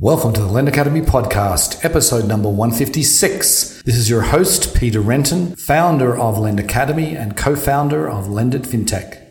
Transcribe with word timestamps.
Welcome 0.00 0.32
to 0.34 0.40
the 0.40 0.46
Lend 0.46 0.68
Academy 0.68 1.00
podcast, 1.00 1.84
episode 1.84 2.28
number 2.28 2.48
156. 2.48 3.82
This 3.82 3.96
is 3.96 4.08
your 4.08 4.22
host, 4.22 4.76
Peter 4.76 5.00
Renton, 5.00 5.56
founder 5.56 6.16
of 6.16 6.38
Lend 6.38 6.60
Academy 6.60 7.16
and 7.16 7.36
co 7.36 7.56
founder 7.56 8.08
of 8.08 8.26
Lendit 8.26 8.64
FinTech. 8.64 9.27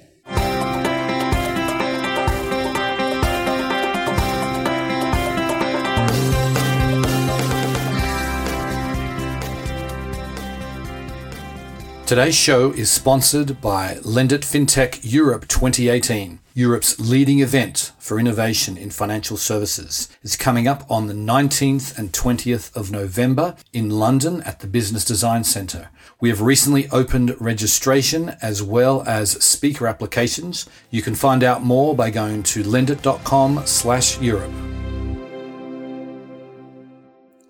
Today's 12.07 12.35
show 12.37 12.71
is 12.71 12.89
sponsored 12.89 13.59
by 13.59 13.95
Lendit 13.95 14.45
FinTech 14.45 15.01
Europe 15.03 15.45
2018, 15.49 16.39
Europe's 16.53 16.97
leading 17.01 17.39
event 17.39 17.91
for 17.99 18.17
innovation 18.17 18.77
in 18.77 18.91
financial 18.91 19.35
services. 19.35 20.07
It's 20.23 20.37
coming 20.37 20.69
up 20.69 20.89
on 20.89 21.07
the 21.07 21.13
19th 21.13 21.97
and 21.97 22.13
20th 22.13 22.73
of 22.77 22.91
November 22.91 23.57
in 23.73 23.89
London 23.89 24.41
at 24.43 24.61
the 24.61 24.67
Business 24.67 25.03
Design 25.03 25.43
Centre. 25.43 25.89
We 26.21 26.29
have 26.29 26.39
recently 26.39 26.87
opened 26.91 27.35
registration 27.41 28.37
as 28.41 28.63
well 28.63 29.03
as 29.05 29.31
speaker 29.43 29.85
applications. 29.85 30.65
You 30.89 31.01
can 31.01 31.13
find 31.13 31.43
out 31.43 31.61
more 31.61 31.93
by 31.93 32.09
going 32.09 32.43
to 32.43 32.63
lendit.com 32.63 33.63
slash 33.65 34.17
Europe. 34.21 34.53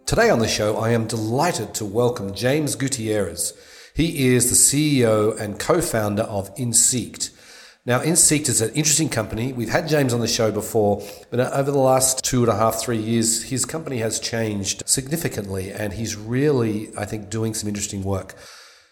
Today 0.07 0.31
on 0.31 0.39
the 0.39 0.47
show, 0.47 0.77
I 0.77 0.89
am 0.89 1.05
delighted 1.05 1.75
to 1.75 1.85
welcome 1.85 2.33
James 2.33 2.73
Gutierrez. 2.73 3.53
He 3.97 4.27
is 4.27 4.51
the 4.51 4.55
CEO 4.55 5.35
and 5.39 5.57
co 5.57 5.81
founder 5.81 6.21
of 6.21 6.55
Insikt. 6.55 7.31
Now, 7.83 7.99
Insikt 8.01 8.47
is 8.47 8.61
an 8.61 8.69
interesting 8.75 9.09
company. 9.09 9.53
We've 9.53 9.71
had 9.71 9.87
James 9.87 10.13
on 10.13 10.19
the 10.19 10.27
show 10.27 10.51
before, 10.51 11.01
but 11.31 11.39
over 11.39 11.71
the 11.71 11.79
last 11.79 12.23
two 12.23 12.43
and 12.43 12.51
a 12.51 12.55
half, 12.55 12.79
three 12.79 12.99
years, 12.99 13.45
his 13.45 13.65
company 13.65 13.97
has 13.97 14.19
changed 14.19 14.83
significantly, 14.85 15.71
and 15.71 15.93
he's 15.93 16.15
really, 16.15 16.95
I 16.95 17.05
think, 17.05 17.31
doing 17.31 17.55
some 17.55 17.67
interesting 17.67 18.03
work. 18.03 18.35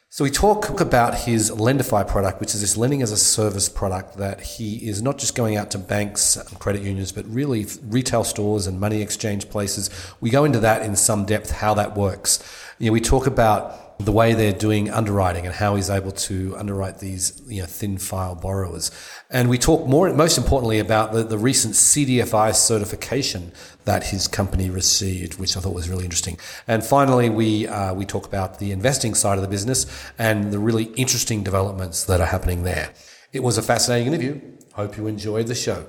So 0.09 0.23
we 0.23 0.31
talk 0.31 0.79
about 0.79 1.13
his 1.13 1.51
Lendify 1.51 2.07
product, 2.07 2.39
which 2.39 2.55
is 2.55 2.61
this 2.61 2.75
lending 2.75 3.03
as 3.03 3.11
a 3.11 3.17
service 3.17 3.69
product 3.69 4.17
that 4.17 4.41
he 4.41 4.89
is 4.89 5.03
not 5.03 5.19
just 5.19 5.35
going 5.35 5.55
out 5.55 5.69
to 5.71 5.77
banks 5.77 6.35
and 6.35 6.57
credit 6.57 6.81
unions, 6.81 7.11
but 7.11 7.27
really 7.27 7.67
retail 7.83 8.23
stores 8.23 8.65
and 8.65 8.79
money 8.79 9.03
exchange 9.03 9.49
places. 9.49 9.91
We 10.19 10.31
go 10.31 10.45
into 10.45 10.61
that 10.61 10.81
in 10.81 10.95
some 10.95 11.25
depth, 11.25 11.51
how 11.51 11.75
that 11.75 11.95
works. 11.95 12.39
You 12.79 12.87
know, 12.87 12.93
we 12.93 13.01
talk 13.01 13.27
about 13.27 13.84
the 13.99 14.11
way 14.11 14.33
they're 14.33 14.53
doing 14.53 14.89
underwriting 14.89 15.45
and 15.45 15.55
how 15.55 15.75
he's 15.75 15.89
able 15.89 16.11
to 16.11 16.55
underwrite 16.57 16.99
these 16.99 17.41
you 17.47 17.61
know, 17.61 17.65
thin 17.65 17.97
file 17.97 18.35
borrowers. 18.35 18.91
And 19.29 19.49
we 19.49 19.57
talk 19.57 19.87
more, 19.87 20.11
most 20.13 20.37
importantly, 20.37 20.79
about 20.79 21.13
the, 21.13 21.23
the 21.23 21.37
recent 21.37 21.75
CDFI 21.75 22.53
certification 22.53 23.51
that 23.85 24.07
his 24.07 24.27
company 24.27 24.69
received, 24.69 25.39
which 25.39 25.55
I 25.55 25.61
thought 25.61 25.73
was 25.73 25.89
really 25.89 26.03
interesting. 26.03 26.37
And 26.67 26.83
finally, 26.83 27.29
we, 27.29 27.67
uh, 27.67 27.93
we 27.93 28.05
talk 28.05 28.27
about 28.27 28.59
the 28.59 28.71
investing 28.71 29.13
side 29.13 29.37
of 29.37 29.41
the 29.41 29.49
business 29.49 29.85
and 30.17 30.51
the 30.51 30.59
really 30.59 30.85
interesting 30.95 31.43
developments 31.43 32.03
that 32.05 32.19
are 32.19 32.27
happening 32.27 32.63
there. 32.63 32.91
It 33.31 33.43
was 33.43 33.57
a 33.57 33.61
fascinating 33.61 34.07
interview. 34.07 34.41
Hope 34.73 34.97
you 34.97 35.07
enjoyed 35.07 35.47
the 35.47 35.55
show. 35.55 35.85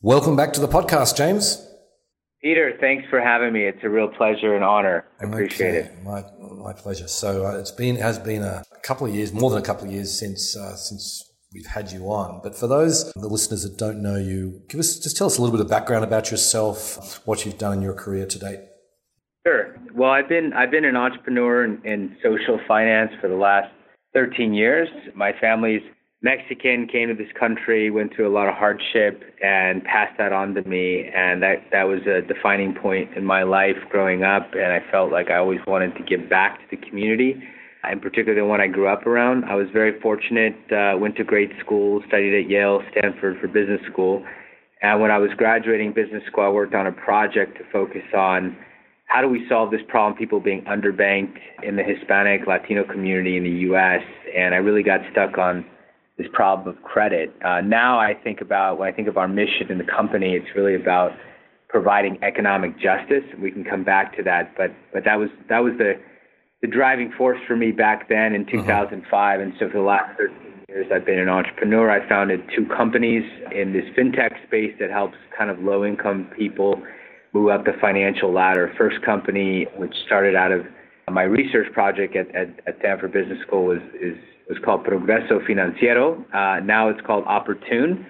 Welcome 0.00 0.36
back 0.36 0.52
to 0.54 0.60
the 0.60 0.68
podcast, 0.68 1.16
James. 1.16 1.68
Peter, 2.42 2.76
thanks 2.80 3.08
for 3.08 3.20
having 3.20 3.52
me. 3.52 3.64
It's 3.64 3.78
a 3.84 3.88
real 3.88 4.08
pleasure 4.08 4.56
and 4.56 4.64
honor. 4.64 5.04
I 5.20 5.26
appreciate 5.26 5.68
okay. 5.68 5.88
it. 5.92 6.02
My, 6.02 6.24
my 6.40 6.72
pleasure. 6.72 7.06
So 7.06 7.46
uh, 7.46 7.58
it's 7.58 7.70
been 7.70 7.96
has 7.96 8.18
been 8.18 8.42
a 8.42 8.64
couple 8.82 9.06
of 9.06 9.14
years, 9.14 9.32
more 9.32 9.48
than 9.50 9.60
a 9.60 9.64
couple 9.64 9.86
of 9.86 9.92
years 9.92 10.18
since 10.18 10.56
uh, 10.56 10.74
since 10.74 11.22
we've 11.54 11.66
had 11.66 11.92
you 11.92 12.06
on. 12.06 12.40
But 12.42 12.58
for 12.58 12.66
those 12.66 13.12
the 13.12 13.28
listeners 13.28 13.62
that 13.62 13.78
don't 13.78 14.02
know 14.02 14.16
you, 14.16 14.62
give 14.68 14.80
us 14.80 14.98
just 14.98 15.16
tell 15.16 15.28
us 15.28 15.38
a 15.38 15.40
little 15.40 15.56
bit 15.56 15.64
of 15.64 15.70
background 15.70 16.04
about 16.04 16.32
yourself, 16.32 17.24
what 17.26 17.46
you've 17.46 17.58
done 17.58 17.74
in 17.74 17.82
your 17.82 17.94
career 17.94 18.26
to 18.26 18.38
date. 18.38 18.60
Sure. 19.46 19.76
Well, 19.94 20.10
I've 20.10 20.28
been 20.28 20.52
I've 20.52 20.72
been 20.72 20.84
an 20.84 20.96
entrepreneur 20.96 21.64
in, 21.64 21.80
in 21.84 22.16
social 22.24 22.58
finance 22.66 23.12
for 23.20 23.28
the 23.28 23.36
last 23.36 23.72
13 24.14 24.52
years. 24.52 24.88
My 25.14 25.32
family's 25.40 25.82
Mexican, 26.22 26.86
came 26.86 27.08
to 27.08 27.14
this 27.14 27.32
country, 27.38 27.90
went 27.90 28.14
through 28.14 28.28
a 28.28 28.34
lot 28.34 28.48
of 28.48 28.54
hardship, 28.54 29.22
and 29.42 29.82
passed 29.82 30.16
that 30.18 30.32
on 30.32 30.54
to 30.54 30.62
me. 30.62 31.10
And 31.12 31.42
that 31.42 31.64
that 31.72 31.84
was 31.84 32.00
a 32.06 32.22
defining 32.22 32.74
point 32.74 33.10
in 33.16 33.24
my 33.24 33.42
life 33.42 33.76
growing 33.90 34.22
up. 34.22 34.52
And 34.54 34.72
I 34.72 34.80
felt 34.90 35.10
like 35.10 35.30
I 35.30 35.38
always 35.38 35.58
wanted 35.66 35.96
to 35.96 36.02
give 36.04 36.30
back 36.30 36.58
to 36.58 36.76
the 36.76 36.88
community, 36.88 37.42
in 37.90 37.98
particular 37.98 38.36
the 38.36 38.46
one 38.46 38.60
I 38.60 38.68
grew 38.68 38.86
up 38.86 39.04
around. 39.04 39.44
I 39.46 39.56
was 39.56 39.66
very 39.72 40.00
fortunate. 40.00 40.54
Uh, 40.70 40.96
went 40.96 41.16
to 41.16 41.24
great 41.24 41.50
school, 41.58 42.00
studied 42.06 42.44
at 42.44 42.48
Yale, 42.48 42.82
Stanford 42.92 43.40
for 43.40 43.48
business 43.48 43.80
school. 43.90 44.24
And 44.80 45.00
when 45.00 45.10
I 45.10 45.18
was 45.18 45.30
graduating 45.36 45.92
business 45.92 46.22
school, 46.30 46.44
I 46.44 46.48
worked 46.48 46.74
on 46.74 46.86
a 46.86 46.92
project 46.92 47.58
to 47.58 47.64
focus 47.72 48.02
on 48.16 48.56
how 49.06 49.20
do 49.20 49.28
we 49.28 49.46
solve 49.48 49.70
this 49.70 49.82
problem, 49.88 50.16
people 50.16 50.40
being 50.40 50.62
underbanked 50.64 51.38
in 51.62 51.76
the 51.76 51.82
Hispanic, 51.82 52.46
Latino 52.46 52.84
community 52.84 53.36
in 53.36 53.44
the 53.44 53.58
U.S. 53.68 54.02
And 54.36 54.54
I 54.54 54.58
really 54.58 54.82
got 54.82 55.00
stuck 55.10 55.36
on 55.36 55.64
this 56.18 56.26
problem 56.32 56.76
of 56.76 56.82
credit. 56.82 57.34
Uh, 57.44 57.60
now 57.60 57.98
I 57.98 58.14
think 58.14 58.40
about 58.40 58.78
when 58.78 58.88
I 58.88 58.92
think 58.92 59.08
of 59.08 59.16
our 59.16 59.28
mission 59.28 59.70
in 59.70 59.78
the 59.78 59.84
company, 59.84 60.34
it's 60.34 60.54
really 60.54 60.74
about 60.74 61.12
providing 61.68 62.18
economic 62.22 62.78
justice. 62.78 63.24
We 63.40 63.50
can 63.50 63.64
come 63.64 63.82
back 63.82 64.14
to 64.16 64.22
that, 64.24 64.54
but 64.56 64.70
but 64.92 65.04
that 65.04 65.18
was 65.18 65.30
that 65.48 65.60
was 65.60 65.72
the 65.78 65.94
the 66.60 66.68
driving 66.68 67.12
force 67.16 67.38
for 67.46 67.56
me 67.56 67.72
back 67.72 68.08
then 68.08 68.34
in 68.34 68.46
2005, 68.46 69.02
uh-huh. 69.02 69.42
and 69.42 69.52
so 69.58 69.68
for 69.68 69.78
the 69.78 69.84
last 69.84 70.16
13 70.18 70.36
years 70.68 70.86
I've 70.94 71.06
been 71.06 71.18
an 71.18 71.28
entrepreneur. 71.28 71.90
I 71.90 72.06
founded 72.08 72.42
two 72.54 72.66
companies 72.66 73.24
in 73.50 73.72
this 73.72 73.84
fintech 73.96 74.46
space 74.46 74.74
that 74.78 74.90
helps 74.90 75.16
kind 75.36 75.50
of 75.50 75.58
low 75.58 75.84
income 75.84 76.30
people 76.36 76.80
move 77.32 77.48
up 77.48 77.64
the 77.64 77.72
financial 77.80 78.32
ladder. 78.32 78.72
First 78.76 79.02
company, 79.02 79.66
which 79.76 79.94
started 80.06 80.36
out 80.36 80.52
of 80.52 80.66
my 81.10 81.22
research 81.22 81.72
project 81.72 82.14
at, 82.16 82.32
at, 82.34 82.48
at 82.66 82.78
Stanford 82.78 83.12
Business 83.12 83.38
School, 83.46 83.64
was 83.64 83.80
is 84.00 84.16
was 84.48 84.58
called 84.64 84.84
Progreso 84.84 85.40
Financiero. 85.46 86.18
Uh, 86.34 86.60
now 86.64 86.88
it's 86.88 87.00
called 87.06 87.24
Oportun. 87.24 88.04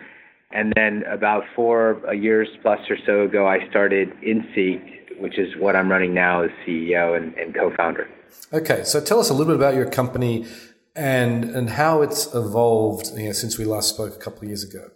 And 0.50 0.72
then 0.76 1.02
about 1.10 1.44
four 1.56 2.02
years 2.14 2.48
plus 2.60 2.80
or 2.90 2.96
so 3.06 3.22
ago, 3.22 3.46
I 3.46 3.66
started 3.70 4.12
Insikt, 4.22 5.18
which 5.20 5.38
is 5.38 5.48
what 5.58 5.74
I'm 5.76 5.90
running 5.90 6.12
now 6.12 6.42
as 6.42 6.50
CEO 6.66 7.16
and, 7.16 7.34
and 7.34 7.54
co-founder. 7.54 8.08
Okay, 8.52 8.84
so 8.84 9.00
tell 9.00 9.18
us 9.18 9.30
a 9.30 9.34
little 9.34 9.52
bit 9.52 9.56
about 9.56 9.74
your 9.74 9.88
company 9.88 10.46
and 10.94 11.44
and 11.44 11.70
how 11.70 12.02
it's 12.02 12.34
evolved 12.34 13.12
you 13.16 13.26
know, 13.26 13.32
since 13.32 13.56
we 13.56 13.64
last 13.64 13.88
spoke 13.88 14.14
a 14.14 14.18
couple 14.18 14.40
of 14.40 14.48
years 14.48 14.62
ago. 14.62 14.90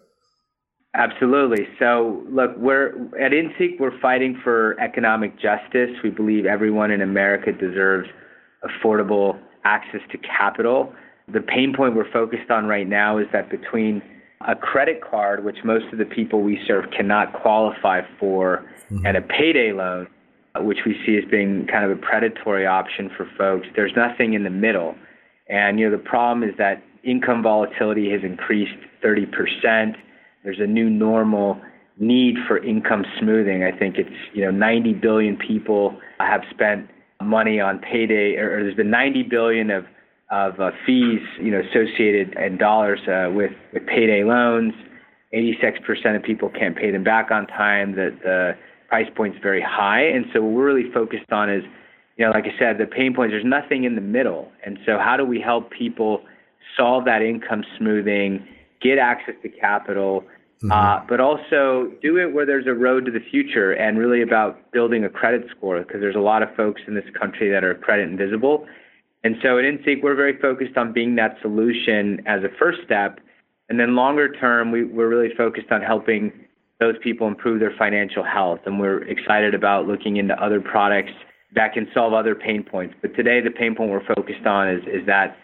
Absolutely. 0.94 1.68
So, 1.78 2.24
look, 2.30 2.56
we're 2.56 2.88
at 3.20 3.32
Insikt. 3.32 3.78
We're 3.78 3.98
fighting 4.00 4.41
for 4.42 4.80
economic 4.80 5.34
justice. 5.34 5.91
We 6.03 6.08
believe 6.08 6.47
everyone 6.47 6.91
in 6.91 7.03
America 7.03 7.53
deserves 7.53 8.08
affordable 8.64 9.38
access 9.64 10.00
to 10.12 10.18
capital. 10.18 10.94
The 11.28 11.41
pain 11.41 11.75
point 11.76 11.97
we're 11.97 12.10
focused 12.10 12.50
on 12.50 12.66
right 12.66 12.88
now 12.88 13.19
is 13.19 13.26
that 13.32 13.50
between 13.50 14.03
a 14.47 14.54
credit 14.54 15.00
card, 15.03 15.44
which 15.44 15.59
most 15.64 15.87
of 15.92 15.98
the 15.98 16.04
people 16.04 16.42
we 16.42 16.60
serve 16.66 16.84
cannot 16.97 17.32
qualify 17.32 18.03
for, 18.19 18.64
mm-hmm. 18.91 19.04
and 19.04 19.16
a 19.16 19.22
payday 19.22 19.72
loan, 19.72 20.06
which 20.60 20.78
we 20.86 20.94
see 21.04 21.16
as 21.16 21.25
being 21.31 21.66
kind 21.66 21.84
of 21.84 21.91
a 21.91 22.00
predatory 22.00 22.66
option 22.66 23.10
for 23.16 23.28
folks, 23.36 23.66
there's 23.75 23.92
nothing 23.97 24.34
in 24.34 24.44
the 24.44 24.50
middle. 24.50 24.94
And 25.48 25.78
you 25.78 25.88
know 25.88 25.97
the 25.97 26.03
problem 26.03 26.48
is 26.48 26.56
that 26.59 26.82
income 27.04 27.42
volatility 27.42 28.10
has 28.10 28.22
increased 28.22 28.75
30%. 29.03 29.97
There's 30.44 30.60
a 30.60 30.66
new 30.66 30.91
normal 30.91 31.60
need 31.98 32.36
for 32.47 32.59
income 32.59 33.04
smoothing. 33.19 33.65
I 33.65 33.76
think 33.76 33.97
it's 33.97 34.10
you 34.32 34.44
know 34.44 34.50
90 34.50 34.94
billion 34.94 35.36
people 35.36 35.98
have 36.19 36.42
spent 36.50 36.88
money 37.22 37.60
on 37.60 37.78
payday, 37.78 38.36
or 38.36 38.62
there's 38.62 38.76
been 38.76 38.91
90 38.91 39.25
billion 39.25 39.70
of 39.70 39.86
of 40.31 40.59
uh, 40.59 40.70
fees, 40.84 41.20
you 41.41 41.50
know, 41.50 41.60
associated 41.60 42.34
in 42.37 42.59
dollars 42.59 43.00
uh, 43.09 43.31
with 43.32 43.53
with 43.72 43.87
payday 43.87 44.25
loans. 44.25 44.75
86% 45.34 46.16
of 46.16 46.22
people 46.22 46.48
can't 46.48 46.76
pay 46.76 46.91
them 46.91 47.04
back 47.04 47.31
on 47.31 47.47
time. 47.47 47.94
That 47.97 48.19
the 48.22 48.56
price 48.89 49.09
point's 49.15 49.39
very 49.42 49.62
high, 49.62 50.03
and 50.03 50.24
so 50.33 50.42
what 50.42 50.53
we're 50.53 50.66
really 50.66 50.91
focused 50.92 51.33
on 51.33 51.51
is, 51.51 51.62
you 52.16 52.24
know, 52.24 52.30
like 52.30 52.45
I 52.45 52.59
said, 52.59 52.78
the 52.78 52.86
pain 52.86 53.15
points. 53.15 53.33
There's 53.33 53.45
nothing 53.45 53.84
in 53.84 53.95
the 53.95 54.01
middle, 54.01 54.51
and 54.65 54.78
so 54.86 54.98
how 54.98 55.16
do 55.16 55.24
we 55.24 55.41
help 55.41 55.71
people 55.71 56.22
solve 56.77 57.04
that 57.04 57.22
income 57.22 57.65
smoothing, 57.78 58.47
get 58.80 58.98
access 58.98 59.34
to 59.42 59.48
capital? 59.48 60.24
Mm-hmm. 60.62 60.72
Uh, 60.72 61.01
but 61.06 61.21
also 61.21 61.92
do 62.01 62.16
it 62.16 62.33
where 62.33 62.47
there's 62.47 62.66
a 62.66 62.72
road 62.72 63.04
to 63.04 63.10
the 63.10 63.21
future 63.21 63.72
and 63.72 63.98
really 63.98 64.22
about 64.22 64.72
building 64.72 65.04
a 65.04 65.09
credit 65.10 65.45
score 65.54 65.78
because 65.83 66.01
there's 66.01 66.16
a 66.16 66.21
lot 66.21 66.42
of 66.42 66.48
folks 66.56 66.80
in 66.89 66.95
this 66.95 67.04
country 67.21 67.51
that 67.51 67.62
are 67.62 67.74
credit 67.74 68.09
invisible 68.09 68.66
and 69.24 69.36
so 69.42 69.59
at 69.59 69.65
Insikt, 69.65 70.03
we're 70.03 70.15
very 70.15 70.39
focused 70.39 70.77
on 70.77 70.92
being 70.92 71.16
that 71.16 71.36
solution 71.42 72.22
as 72.27 72.42
a 72.45 72.48
first 72.59 72.78
step. 72.84 73.21
And 73.68 73.80
then 73.80 73.97
longer 73.97 74.33
term, 74.33 74.71
we, 74.71 74.84
we're 74.84 75.09
really 75.09 75.34
focused 75.36 75.72
on 75.72 75.83
helping 75.83 76.33
those 76.78 76.95
people 77.03 77.27
improve 77.27 77.59
their 77.59 77.74
financial 77.77 78.22
health. 78.22 78.60
And 78.66 78.78
we're 78.78 79.03
excited 79.04 79.54
about 79.54 79.86
looking 79.86 80.16
into 80.16 80.34
other 80.41 80.60
products 80.60 81.13
that 81.54 81.72
can 81.72 81.89
solve 81.92 82.13
other 82.13 82.34
pain 82.34 82.63
points. 82.63 82.95
But 83.01 83.16
today, 83.16 83.41
the 83.41 83.51
pain 83.51 83.74
point 83.74 83.91
we're 83.91 84.07
focused 84.15 84.47
on 84.47 84.68
is, 84.68 84.83
is 84.86 85.07
that 85.07 85.36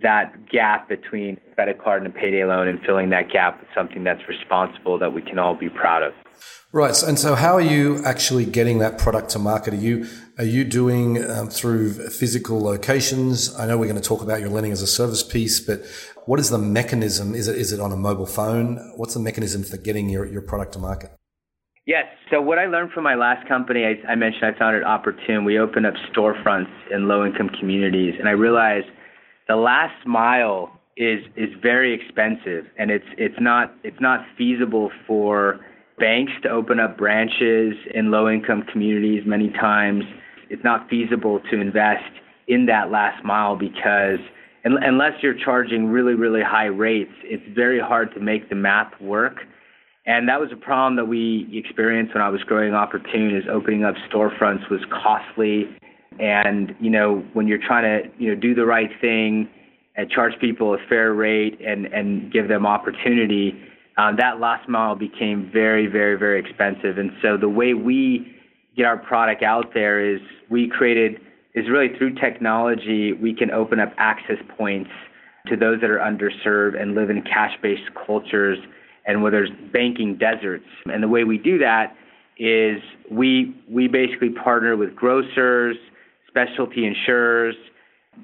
that 0.00 0.48
gap 0.50 0.88
between 0.88 1.38
a 1.50 1.54
credit 1.54 1.82
card 1.82 2.02
and 2.02 2.14
a 2.14 2.18
payday 2.18 2.44
loan 2.44 2.66
and 2.66 2.80
filling 2.80 3.10
that 3.10 3.30
gap 3.30 3.60
with 3.60 3.68
something 3.74 4.04
that's 4.04 4.26
responsible 4.28 4.98
that 4.98 5.12
we 5.12 5.22
can 5.22 5.38
all 5.38 5.54
be 5.54 5.68
proud 5.68 6.02
of. 6.02 6.12
Right, 6.72 7.02
and 7.02 7.18
so 7.18 7.34
how 7.34 7.54
are 7.54 7.60
you 7.60 8.02
actually 8.02 8.46
getting 8.46 8.78
that 8.78 8.98
product 8.98 9.28
to 9.30 9.38
market? 9.38 9.74
Are 9.74 9.76
you 9.76 10.06
are 10.38 10.44
you 10.44 10.64
doing 10.64 11.22
um, 11.30 11.48
through 11.48 11.92
physical 12.08 12.60
locations? 12.60 13.54
I 13.54 13.66
know 13.66 13.76
we're 13.76 13.88
going 13.88 14.00
to 14.00 14.08
talk 14.08 14.22
about 14.22 14.40
your 14.40 14.48
lending 14.48 14.72
as 14.72 14.82
a 14.82 14.86
service 14.86 15.22
piece, 15.22 15.60
but 15.60 15.84
what 16.26 16.40
is 16.40 16.50
the 16.50 16.58
mechanism? 16.58 17.34
Is 17.34 17.48
it 17.48 17.56
is 17.56 17.72
it 17.72 17.80
on 17.80 17.92
a 17.92 17.96
mobile 17.96 18.26
phone? 18.26 18.92
What's 18.96 19.14
the 19.14 19.20
mechanism 19.20 19.62
for 19.62 19.76
getting 19.76 20.08
your, 20.08 20.24
your 20.24 20.42
product 20.42 20.72
to 20.74 20.78
market? 20.78 21.10
Yes. 21.86 22.06
So 22.30 22.40
what 22.40 22.58
I 22.58 22.66
learned 22.66 22.92
from 22.92 23.04
my 23.04 23.14
last 23.14 23.46
company, 23.48 23.84
I, 23.84 24.12
I 24.12 24.14
mentioned 24.14 24.44
I 24.44 24.58
founded 24.58 24.84
Oportun. 24.84 25.44
We 25.44 25.58
opened 25.58 25.84
up 25.84 25.94
storefronts 26.14 26.70
in 26.90 27.08
low 27.08 27.26
income 27.26 27.50
communities, 27.58 28.14
and 28.18 28.28
I 28.28 28.32
realized 28.32 28.86
the 29.48 29.56
last 29.56 30.06
mile 30.06 30.70
is 30.96 31.20
is 31.36 31.50
very 31.60 31.92
expensive, 31.92 32.66
and 32.78 32.90
it's 32.90 33.04
it's 33.18 33.40
not 33.40 33.74
it's 33.82 34.00
not 34.00 34.20
feasible 34.38 34.90
for 35.06 35.60
banks 35.98 36.32
to 36.42 36.48
open 36.48 36.80
up 36.80 36.96
branches 36.96 37.74
in 37.94 38.10
low 38.10 38.28
income 38.28 38.62
communities 38.72 39.24
many 39.26 39.50
times. 39.50 40.04
It's 40.52 40.62
not 40.62 40.86
feasible 40.90 41.40
to 41.50 41.58
invest 41.58 42.12
in 42.46 42.66
that 42.66 42.90
last 42.90 43.24
mile 43.24 43.56
because 43.56 44.18
unless 44.64 45.12
you're 45.22 45.38
charging 45.42 45.86
really, 45.86 46.12
really 46.12 46.42
high 46.42 46.66
rates, 46.66 47.10
it's 47.24 47.42
very 47.54 47.80
hard 47.80 48.12
to 48.14 48.20
make 48.20 48.50
the 48.50 48.54
math 48.54 48.92
work. 49.00 49.38
And 50.04 50.28
that 50.28 50.38
was 50.38 50.50
a 50.52 50.56
problem 50.56 50.96
that 50.96 51.06
we 51.06 51.48
experienced 51.52 52.12
when 52.14 52.22
I 52.22 52.28
was 52.28 52.42
growing 52.42 52.72
Oportun 52.72 53.34
is 53.34 53.44
opening 53.50 53.82
up 53.84 53.94
storefronts 54.12 54.68
was 54.70 54.80
costly. 54.90 55.74
And, 56.20 56.74
you 56.78 56.90
know, 56.90 57.24
when 57.32 57.48
you're 57.48 57.64
trying 57.66 57.84
to, 57.84 58.10
you 58.22 58.34
know, 58.34 58.38
do 58.38 58.54
the 58.54 58.66
right 58.66 58.90
thing 59.00 59.48
and 59.96 60.10
charge 60.10 60.32
people 60.38 60.74
a 60.74 60.78
fair 60.86 61.14
rate 61.14 61.58
and, 61.66 61.86
and 61.86 62.30
give 62.30 62.48
them 62.48 62.66
opportunity, 62.66 63.54
um, 63.96 64.16
that 64.18 64.38
last 64.38 64.68
mile 64.68 64.96
became 64.96 65.48
very, 65.50 65.86
very, 65.86 66.18
very 66.18 66.40
expensive. 66.40 66.98
And 66.98 67.10
so 67.22 67.38
the 67.38 67.48
way 67.48 67.72
we 67.72 68.36
get 68.76 68.86
our 68.86 68.96
product 68.96 69.42
out 69.42 69.74
there 69.74 70.00
is 70.04 70.20
we 70.50 70.68
created 70.68 71.20
is 71.54 71.68
really 71.68 71.88
through 71.98 72.14
technology 72.14 73.12
we 73.12 73.34
can 73.34 73.50
open 73.50 73.78
up 73.78 73.92
access 73.98 74.38
points 74.56 74.90
to 75.46 75.56
those 75.56 75.80
that 75.80 75.90
are 75.90 75.98
underserved 75.98 76.80
and 76.80 76.94
live 76.94 77.10
in 77.10 77.22
cash-based 77.22 77.90
cultures 78.06 78.58
and 79.06 79.22
where 79.22 79.30
there's 79.30 79.50
banking 79.72 80.16
deserts. 80.16 80.64
And 80.86 81.02
the 81.02 81.08
way 81.08 81.24
we 81.24 81.38
do 81.38 81.58
that 81.58 81.96
is 82.38 82.80
we 83.10 83.54
we 83.68 83.88
basically 83.88 84.30
partner 84.30 84.76
with 84.76 84.94
grocers, 84.94 85.76
specialty 86.28 86.86
insurers, 86.86 87.54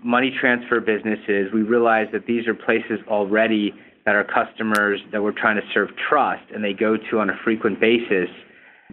money 0.03 0.35
transfer 0.41 0.81
businesses. 0.81 1.53
We 1.53 1.62
realize 1.62 2.06
that 2.12 2.27
these 2.27 2.47
are 2.47 2.55
places 2.55 3.00
already 3.09 3.75
that 4.05 4.15
our 4.15 4.25
customers 4.25 5.00
that 5.12 5.23
we're 5.23 5.33
trying 5.33 5.56
to 5.56 5.67
serve 5.75 5.91
trust 6.09 6.45
and 6.55 6.65
they 6.65 6.73
go 6.73 6.97
to 6.97 7.21
on 7.21 7.29
a 7.31 7.37
frequent 7.45 7.81
basis. 7.81 8.29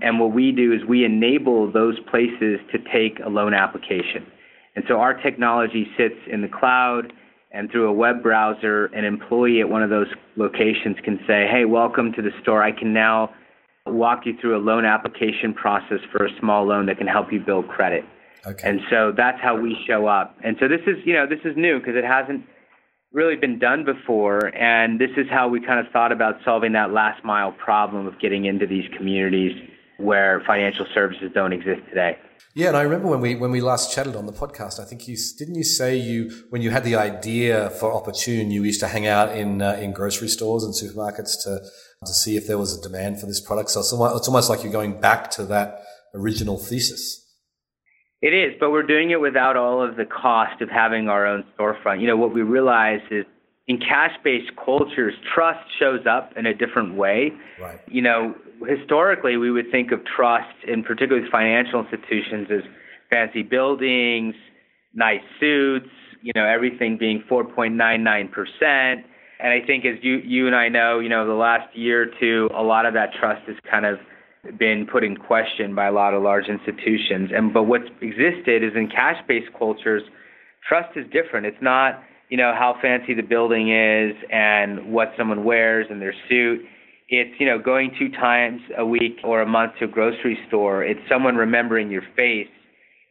And 0.02 0.20
what 0.20 0.34
we 0.34 0.52
do 0.52 0.74
is 0.74 0.82
we 0.88 1.06
enable 1.06 1.72
those 1.72 2.00
places 2.12 2.60
to 2.72 2.80
take 2.92 3.20
a 3.26 3.30
loan 3.30 3.54
application. 3.54 4.26
And 4.76 4.84
so 4.88 5.00
our 5.00 5.14
technology 5.14 5.88
sits 5.98 6.16
in 6.32 6.42
the 6.42 6.50
cloud 6.50 7.14
and 7.52 7.72
through 7.72 7.88
a 7.88 7.94
web 7.94 8.22
browser, 8.22 8.88
an 8.88 9.06
employee 9.06 9.62
at 9.62 9.70
one 9.70 9.82
of 9.82 9.90
those 9.90 10.08
locations 10.36 10.98
can 11.04 11.18
say, 11.26 11.48
Hey, 11.50 11.64
welcome 11.64 12.12
to 12.14 12.22
the 12.22 12.32
store. 12.42 12.62
I 12.62 12.74
can 12.74 12.94
now 12.94 13.34
walk 13.86 14.26
you 14.26 14.34
through 14.42 14.58
a 14.58 14.60
loan 14.60 14.84
application 14.84 15.54
process 15.54 16.00
for 16.12 16.26
a 16.26 16.30
small 16.40 16.66
loan 16.66 16.88
that 16.88 16.98
can 16.98 17.08
help 17.08 17.32
you 17.32 17.40
build 17.40 17.70
credit. 17.70 18.04
Okay. 18.46 18.70
And 18.70 18.82
so 18.90 19.14
that's 19.16 19.40
how 19.42 19.58
we 19.58 19.78
show 19.88 20.08
up. 20.08 20.36
And 20.44 20.58
so 20.60 20.68
this 20.68 20.82
is, 20.86 20.98
you 21.06 21.14
know, 21.14 21.26
this 21.26 21.40
is 21.46 21.56
new 21.56 21.80
because 21.80 21.96
it 21.96 22.04
hasn't 22.04 22.44
really 23.14 23.38
been 23.38 23.58
done 23.58 23.86
before. 23.86 24.54
And 24.54 25.00
this 25.00 25.12
is 25.16 25.28
how 25.32 25.48
we 25.48 25.62
kind 25.62 25.80
of 25.80 25.92
thought 25.94 26.12
about 26.12 26.36
solving 26.44 26.74
that 26.74 26.92
last 26.92 27.24
mile 27.24 27.54
problem 27.54 28.06
of 28.06 28.20
getting 28.20 28.46
into 28.46 28.68
these 28.68 28.86
communities 28.98 29.54
where 29.98 30.42
financial 30.46 30.86
services 30.94 31.32
don't 31.34 31.54
exist 31.54 31.82
today. 31.90 32.18
Yeah, 32.54 32.70
and 32.70 32.78
I 32.78 32.84
remember 32.84 33.10
when 33.10 33.20
we 33.20 33.36
when 33.36 33.52
we 33.52 33.60
last 33.60 33.94
chatted 33.94 34.16
on 34.16 34.28
the 34.28 34.32
podcast, 34.32 34.80
I 34.80 34.86
think 34.86 35.10
you 35.10 35.18
didn't 35.38 35.56
you 35.56 35.64
say 35.64 35.98
you 35.98 36.32
when 36.52 36.62
you 36.62 36.70
had 36.70 36.86
the 36.86 36.96
idea 36.96 37.70
for 37.72 37.92
Oportun, 37.92 38.50
you 38.50 38.64
used 38.64 38.80
to 38.80 38.88
hang 38.88 39.08
out 39.08 39.36
in 39.36 39.62
uh, 39.62 39.74
in 39.74 39.92
grocery 39.92 40.30
stores 40.30 40.64
and 40.64 40.74
supermarkets 40.74 41.44
to 41.44 41.60
to 42.06 42.14
see 42.14 42.38
if 42.38 42.48
there 42.48 42.58
was 42.58 42.78
a 42.78 42.82
demand 42.82 43.20
for 43.20 43.26
this 43.26 43.42
product. 43.42 43.72
So 43.72 43.82
it's 43.82 43.92
almost, 43.92 44.16
it's 44.16 44.28
almost 44.30 44.50
like 44.50 44.64
you're 44.64 44.72
going 44.72 45.02
back 45.02 45.32
to 45.32 45.44
that 45.48 45.82
original 46.14 46.58
thesis. 46.58 47.26
It 48.22 48.34
is, 48.34 48.54
but 48.60 48.72
we're 48.72 48.88
doing 48.88 49.12
it 49.12 49.20
without 49.20 49.58
all 49.58 49.84
of 49.84 49.98
the 49.98 50.06
cost 50.06 50.62
of 50.62 50.70
having 50.70 51.10
our 51.10 51.28
own 51.28 51.44
storefront. 51.60 52.00
You 52.00 52.08
know, 52.08 52.18
what 52.18 52.34
we 52.34 52.42
realize 52.42 53.02
is 53.12 53.26
in 53.68 53.80
cash-based 53.80 54.52
cultures, 54.64 55.14
trust 55.34 55.60
shows 55.80 56.06
up 56.06 56.34
in 56.38 56.46
a 56.46 56.54
different 56.54 56.96
way. 56.96 57.32
Right. 57.60 57.80
You 57.88 58.02
know, 58.02 58.36
historically, 58.68 59.38
we 59.38 59.52
would 59.52 59.72
think 59.72 59.92
of 59.92 60.02
trust, 60.06 60.56
in 60.68 60.84
particularly 60.84 61.28
financial 61.32 61.84
institutions, 61.84 62.48
as 62.52 62.62
fancy 63.10 63.42
buildings, 63.42 64.36
nice 64.94 65.22
suits, 65.40 65.90
you 66.22 66.32
know, 66.36 66.46
everything 66.46 66.98
being 66.98 67.24
4.99%. 67.30 69.04
And 69.38 69.52
I 69.52 69.66
think 69.66 69.86
as 69.86 69.96
you, 70.02 70.18
you 70.18 70.48
and 70.48 70.56
I 70.56 70.70
know, 70.70 71.00
you 71.00 71.10
know, 71.10 71.28
the 71.28 71.34
last 71.34 71.76
year 71.76 72.04
or 72.04 72.08
two, 72.20 72.50
a 72.56 72.64
lot 72.64 72.86
of 72.86 72.94
that 72.94 73.10
trust 73.20 73.48
has 73.48 73.58
kind 73.70 73.86
of 73.86 74.00
been 74.58 74.88
put 74.90 75.04
in 75.04 75.18
question 75.18 75.76
by 75.76 75.88
a 75.88 75.92
lot 75.92 76.14
of 76.14 76.22
large 76.24 76.46
institutions. 76.48 77.32
And 77.36 77.54
but 77.54 77.64
what's 77.64 77.90
existed 78.02 78.64
is 78.64 78.72
in 78.76 78.90
cash-based 78.90 79.52
cultures, 79.58 80.04
trust 80.68 80.96
is 80.96 81.06
different. 81.12 81.48
It's 81.48 81.62
not, 81.62 82.02
you 82.30 82.38
know, 82.38 82.54
how 82.58 82.76
fancy 82.82 83.14
the 83.14 83.24
building 83.24 83.72
is 83.72 84.16
and 84.32 84.92
what 84.92 85.14
someone 85.18 85.44
wears 85.44 85.88
in 85.90 86.00
their 86.00 86.16
suit 86.30 86.66
it's, 87.08 87.40
you 87.40 87.46
know, 87.46 87.60
going 87.60 87.92
two 88.00 88.10
times 88.10 88.62
a 88.78 88.86
week 88.86 89.18
or 89.24 89.42
a 89.42 89.46
month 89.46 89.74
to 89.80 89.86
a 89.86 89.88
grocery 89.88 90.38
store. 90.48 90.84
It's 90.84 91.00
someone 91.10 91.36
remembering 91.36 91.92
your 91.92 92.02
face. 92.16 92.48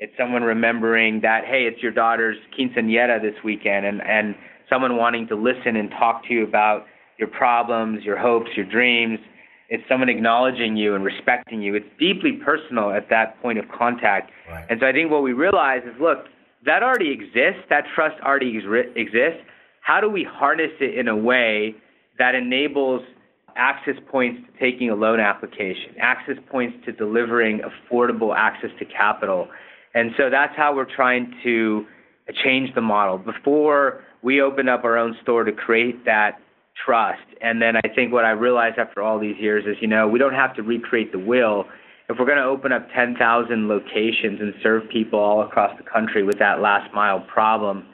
It's 0.00 0.12
someone 0.18 0.42
remembering 0.42 1.20
that, 1.20 1.44
hey, 1.44 1.62
it's 1.62 1.80
your 1.80 1.92
daughter's 1.92 2.36
quinceanera 2.58 3.22
this 3.22 3.34
weekend 3.44 3.86
and, 3.86 4.02
and 4.02 4.34
someone 4.68 4.96
wanting 4.96 5.28
to 5.28 5.36
listen 5.36 5.76
and 5.76 5.90
talk 5.90 6.26
to 6.26 6.34
you 6.34 6.44
about 6.44 6.86
your 7.18 7.28
problems, 7.28 8.02
your 8.02 8.18
hopes, 8.18 8.50
your 8.56 8.66
dreams. 8.66 9.20
It's 9.68 9.84
someone 9.88 10.08
acknowledging 10.08 10.76
you 10.76 10.96
and 10.96 11.04
respecting 11.04 11.62
you. 11.62 11.76
It's 11.76 11.86
deeply 11.98 12.32
personal 12.44 12.90
at 12.90 13.08
that 13.10 13.40
point 13.40 13.58
of 13.58 13.66
contact. 13.68 14.32
Right. 14.48 14.66
And 14.68 14.80
so 14.80 14.86
I 14.86 14.92
think 14.92 15.12
what 15.12 15.22
we 15.22 15.32
realize 15.32 15.82
is, 15.84 15.94
look, 16.00 16.26
that 16.66 16.82
already 16.82 17.10
exists. 17.10 17.62
That 17.70 17.84
trust 17.94 18.20
already 18.22 18.56
ex- 18.58 18.88
exists. 18.96 19.42
How 19.80 20.00
do 20.00 20.08
we 20.08 20.24
harness 20.24 20.72
it 20.80 20.98
in 20.98 21.08
a 21.08 21.16
way 21.16 21.74
that 22.18 22.34
enables 22.34 23.02
access 23.56 23.94
points 24.10 24.42
to 24.46 24.58
taking 24.58 24.90
a 24.90 24.94
loan 24.94 25.20
application, 25.20 25.94
access 26.00 26.36
points 26.50 26.76
to 26.86 26.92
delivering 26.92 27.60
affordable 27.60 28.34
access 28.36 28.70
to 28.78 28.84
capital. 28.84 29.48
And 29.94 30.10
so 30.16 30.28
that's 30.30 30.56
how 30.56 30.74
we're 30.74 30.92
trying 30.92 31.32
to 31.44 31.86
change 32.44 32.74
the 32.74 32.80
model. 32.80 33.18
Before 33.18 34.02
we 34.22 34.40
opened 34.40 34.68
up 34.68 34.84
our 34.84 34.96
own 34.96 35.16
store 35.22 35.44
to 35.44 35.52
create 35.52 36.04
that 36.04 36.40
trust. 36.84 37.22
And 37.40 37.62
then 37.62 37.76
I 37.76 37.88
think 37.94 38.12
what 38.12 38.24
I 38.24 38.30
realized 38.30 38.78
after 38.78 39.02
all 39.02 39.18
these 39.18 39.36
years 39.38 39.64
is, 39.66 39.76
you 39.80 39.86
know, 39.86 40.08
we 40.08 40.18
don't 40.18 40.34
have 40.34 40.54
to 40.56 40.62
recreate 40.62 41.12
the 41.12 41.18
wheel. 41.18 41.66
If 42.08 42.18
we're 42.18 42.26
going 42.26 42.38
to 42.38 42.44
open 42.44 42.72
up 42.72 42.86
10,000 42.94 43.68
locations 43.68 44.40
and 44.40 44.52
serve 44.62 44.88
people 44.90 45.18
all 45.18 45.42
across 45.42 45.76
the 45.78 45.84
country 45.84 46.22
with 46.22 46.38
that 46.38 46.60
last 46.60 46.92
mile 46.94 47.20
problem, 47.20 47.86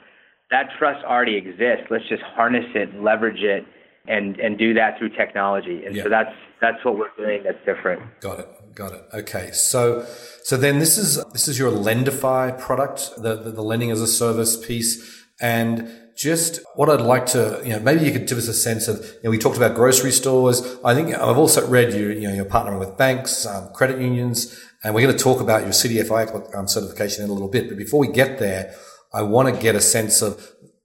that 0.49 0.67
trust 0.77 1.03
already 1.05 1.37
exists. 1.37 1.87
Let's 1.89 2.07
just 2.09 2.21
harness 2.21 2.65
it 2.75 3.01
leverage 3.01 3.41
it 3.41 3.65
and 4.07 4.39
and 4.39 4.57
do 4.57 4.73
that 4.73 4.97
through 4.97 5.09
technology. 5.09 5.85
And 5.85 5.95
yeah. 5.95 6.03
so 6.03 6.09
that's 6.09 6.33
that's 6.59 6.83
what 6.83 6.97
we're 6.97 7.15
doing 7.17 7.43
that's 7.43 7.63
different. 7.65 8.01
Got 8.19 8.39
it. 8.39 8.47
Got 8.75 8.93
it. 8.93 9.03
Okay. 9.13 9.51
So 9.51 10.05
so 10.43 10.57
then 10.57 10.79
this 10.79 10.97
is 10.97 11.23
this 11.31 11.47
is 11.47 11.57
your 11.57 11.71
Lendify 11.71 12.59
product, 12.59 13.11
the, 13.17 13.35
the, 13.35 13.51
the 13.51 13.61
lending 13.61 13.91
as 13.91 14.01
a 14.01 14.07
service 14.07 14.57
piece, 14.57 15.25
and 15.39 15.89
just 16.21 16.59
what 16.75 16.87
I'd 16.87 17.01
like 17.01 17.25
to, 17.27 17.59
you 17.63 17.71
know, 17.71 17.79
maybe 17.79 18.05
you 18.05 18.11
could 18.11 18.27
give 18.27 18.37
us 18.37 18.47
a 18.47 18.53
sense 18.53 18.87
of, 18.87 18.97
you 18.99 19.21
know, 19.23 19.29
we 19.31 19.39
talked 19.39 19.57
about 19.57 19.73
grocery 19.73 20.11
stores. 20.11 20.77
I 20.85 20.93
think 20.93 21.15
I've 21.15 21.37
also 21.37 21.67
read 21.67 21.93
you, 21.93 22.09
you 22.09 22.27
know, 22.27 22.33
you're 22.33 22.45
partnering 22.45 22.77
with 22.77 22.95
banks, 22.95 23.43
um, 23.47 23.69
credit 23.73 23.99
unions, 23.99 24.55
and 24.83 24.93
we're 24.93 25.01
going 25.01 25.17
to 25.17 25.23
talk 25.23 25.41
about 25.41 25.63
your 25.63 25.71
CDFI 25.71 26.55
um, 26.55 26.67
certification 26.67 27.23
in 27.23 27.31
a 27.31 27.33
little 27.33 27.49
bit. 27.49 27.69
But 27.69 27.77
before 27.79 27.99
we 27.99 28.07
get 28.07 28.37
there, 28.37 28.71
I 29.11 29.23
want 29.23 29.53
to 29.53 29.59
get 29.59 29.73
a 29.73 29.81
sense 29.81 30.21
of, 30.21 30.33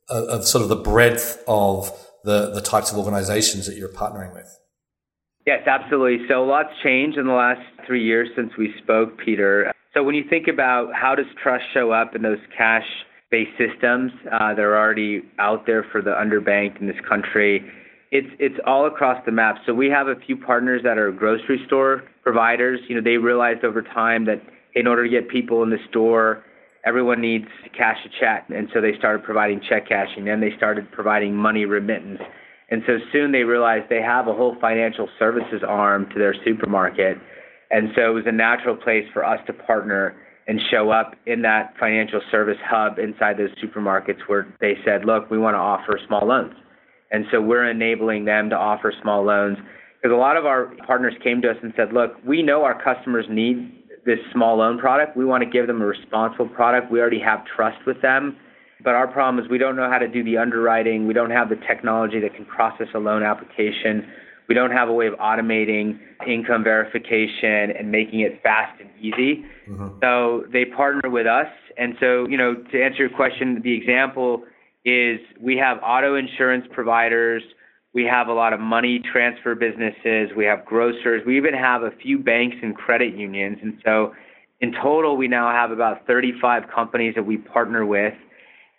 of, 0.09 0.25
of 0.25 0.47
sort 0.47 0.63
of 0.63 0.71
the 0.71 0.77
breadth 0.77 1.45
of 1.47 1.93
the, 2.25 2.53
the 2.55 2.63
types 2.63 2.91
of 2.91 2.97
organizations 2.97 3.67
that 3.67 3.77
you're 3.77 3.93
partnering 3.93 4.33
with. 4.33 4.59
Yes, 5.47 5.61
absolutely. 5.67 6.27
So 6.29 6.45
a 6.45 6.47
lot's 6.47 6.71
changed 6.83 7.19
in 7.19 7.27
the 7.27 7.35
last 7.35 7.61
three 7.87 8.05
years 8.05 8.31
since 8.35 8.53
we 8.57 8.75
spoke, 8.83 9.19
Peter. 9.23 9.71
So 9.93 10.03
when 10.03 10.15
you 10.15 10.25
think 10.29 10.49
about 10.49 10.95
how 10.95 11.15
does 11.15 11.27
trust 11.43 11.65
show 11.75 11.93
up 11.93 12.17
in 12.17 12.23
those 12.23 12.41
cash 12.57 12.87
based 13.31 13.51
systems 13.59 14.13
uh, 14.33 14.55
that 14.55 14.61
are 14.61 14.77
already 14.77 15.23
out 15.39 15.67
there 15.67 15.85
for 15.91 16.01
the 16.01 16.11
underbanked 16.11 16.81
in 16.81 16.87
this 16.87 17.01
country, 17.09 17.65
it's 18.13 18.29
it's 18.39 18.59
all 18.67 18.87
across 18.87 19.23
the 19.27 19.33
map. 19.33 19.57
So 19.67 19.75
we 19.75 19.89
have 19.89 20.09
a 20.09 20.15
few 20.27 20.37
partners 20.37 20.83
that 20.85 20.97
are 20.99 21.11
grocery 21.11 21.61
store 21.67 22.05
providers. 22.23 22.81
You 22.89 22.97
know, 22.97 23.03
they 23.03 23.17
realized 23.17 23.65
over 23.65 23.83
time 23.83 24.27
that 24.27 24.41
in 24.75 24.87
order 24.87 25.05
to 25.05 25.11
get 25.11 25.29
people 25.29 25.63
in 25.63 25.71
the 25.71 25.79
store 25.91 26.45
everyone 26.87 27.21
needs 27.21 27.47
to 27.65 27.71
cash 27.71 27.99
a 28.07 28.09
check. 28.21 28.47
And 28.49 28.69
so 28.73 28.81
they 28.81 28.97
started 28.97 29.25
providing 29.25 29.61
check 29.69 29.89
cashing. 29.89 30.25
Then 30.25 30.41
they 30.41 30.57
started 30.57 30.91
providing 30.93 31.35
money 31.35 31.65
remittance. 31.65 32.21
And 32.71 32.83
so 32.87 32.99
soon 33.13 33.33
they 33.33 33.43
realized 33.43 33.87
they 33.91 34.03
have 34.03 34.29
a 34.29 34.33
whole 34.33 34.57
financial 34.61 35.09
services 35.19 35.63
arm 35.67 36.09
to 36.13 36.19
their 36.19 36.35
supermarket. 36.45 37.19
And 37.71 37.89
so 37.97 38.11
it 38.11 38.15
was 38.15 38.25
a 38.27 38.33
natural 38.33 38.77
place 38.77 39.05
for 39.13 39.25
us 39.25 39.41
to 39.49 39.53
partner 39.53 40.15
and 40.47 40.61
show 40.71 40.91
up 40.91 41.15
in 41.27 41.43
that 41.43 41.75
financial 41.79 42.21
service 42.31 42.59
hub 42.65 42.99
inside 42.99 43.37
those 43.37 43.51
supermarkets 43.63 44.21
where 44.29 44.47
they 44.61 44.75
said, 44.85 45.05
look, 45.05 45.31
we 45.31 45.39
want 45.39 45.55
to 45.55 45.59
offer 45.59 45.99
small 46.07 46.27
loans. 46.27 46.55
And 47.11 47.25
so 47.31 47.41
we're 47.41 47.69
enabling 47.69 48.25
them 48.25 48.51
to 48.51 48.57
offer 48.57 48.93
small 49.03 49.25
loans 49.25 49.59
because 50.03 50.15
a 50.15 50.19
lot 50.19 50.37
of 50.37 50.47
our 50.47 50.73
partners 50.87 51.15
came 51.23 51.43
to 51.43 51.51
us 51.51 51.57
and 51.63 51.73
said, 51.77 51.93
look, 51.93 52.13
we 52.25 52.43
know 52.43 52.63
our 52.63 52.81
customers 52.81 53.27
need 53.29 53.85
this 54.05 54.19
small 54.33 54.59
loan 54.59 54.79
product. 54.79 55.17
We 55.17 55.25
want 55.25 55.43
to 55.43 55.51
give 55.51 55.67
them 55.67 55.83
a 55.83 55.87
responsible 55.87 56.49
product. 56.49 56.93
We 56.93 57.01
already 57.01 57.21
have 57.21 57.45
trust 57.45 57.79
with 57.87 58.01
them. 58.03 58.37
But 58.85 58.95
our 58.95 59.09
problem 59.09 59.43
is 59.43 59.51
we 59.51 59.59
don't 59.59 59.75
know 59.75 59.91
how 59.91 59.99
to 59.99 60.07
do 60.07 60.23
the 60.23 60.37
underwriting. 60.37 61.07
We 61.07 61.15
don't 61.15 61.31
have 61.31 61.49
the 61.49 61.57
technology 61.67 62.21
that 62.21 62.35
can 62.35 62.45
process 62.45 62.87
a 62.95 62.99
loan 62.99 63.23
application. 63.23 64.07
We 64.49 64.55
don't 64.55 64.71
have 64.71 64.89
a 64.89 64.93
way 64.93 65.07
of 65.07 65.15
automating 65.15 65.99
income 66.27 66.63
verification 66.63 67.71
and 67.77 67.91
making 67.91 68.21
it 68.21 68.43
fast 68.43 68.81
and 68.81 68.91
easy. 69.01 69.45
Mm-hmm. 69.69 69.99
So 70.01 70.45
they 70.53 70.65
partner 70.65 71.11
with 71.11 71.27
us. 71.27 71.49
And 71.77 71.95
so, 72.01 72.27
you 72.29 72.37
know, 72.37 72.55
to 72.55 72.83
answer 72.83 72.99
your 72.99 73.11
question, 73.11 73.61
the 73.63 73.75
example 73.75 74.45
is 74.85 75.19
we 75.41 75.57
have 75.57 75.79
auto 75.83 76.15
insurance 76.15 76.65
providers, 76.73 77.43
we 77.93 78.05
have 78.05 78.29
a 78.29 78.33
lot 78.33 78.53
of 78.53 78.61
money 78.61 79.01
transfer 79.13 79.55
businesses, 79.55 80.31
we 80.37 80.45
have 80.45 80.65
grocers, 80.65 81.23
we 81.27 81.37
even 81.37 81.55
have 81.55 81.83
a 81.83 81.91
few 82.03 82.19
banks 82.19 82.57
and 82.63 82.77
credit 82.77 83.15
unions. 83.17 83.59
And 83.63 83.81
so 83.85 84.15
in 84.61 84.73
total, 84.73 85.17
we 85.17 85.29
now 85.29 85.51
have 85.51 85.71
about 85.71 86.07
35 86.07 86.65
companies 86.73 87.15
that 87.15 87.25
we 87.25 87.37
partner 87.37 87.85
with. 87.85 88.15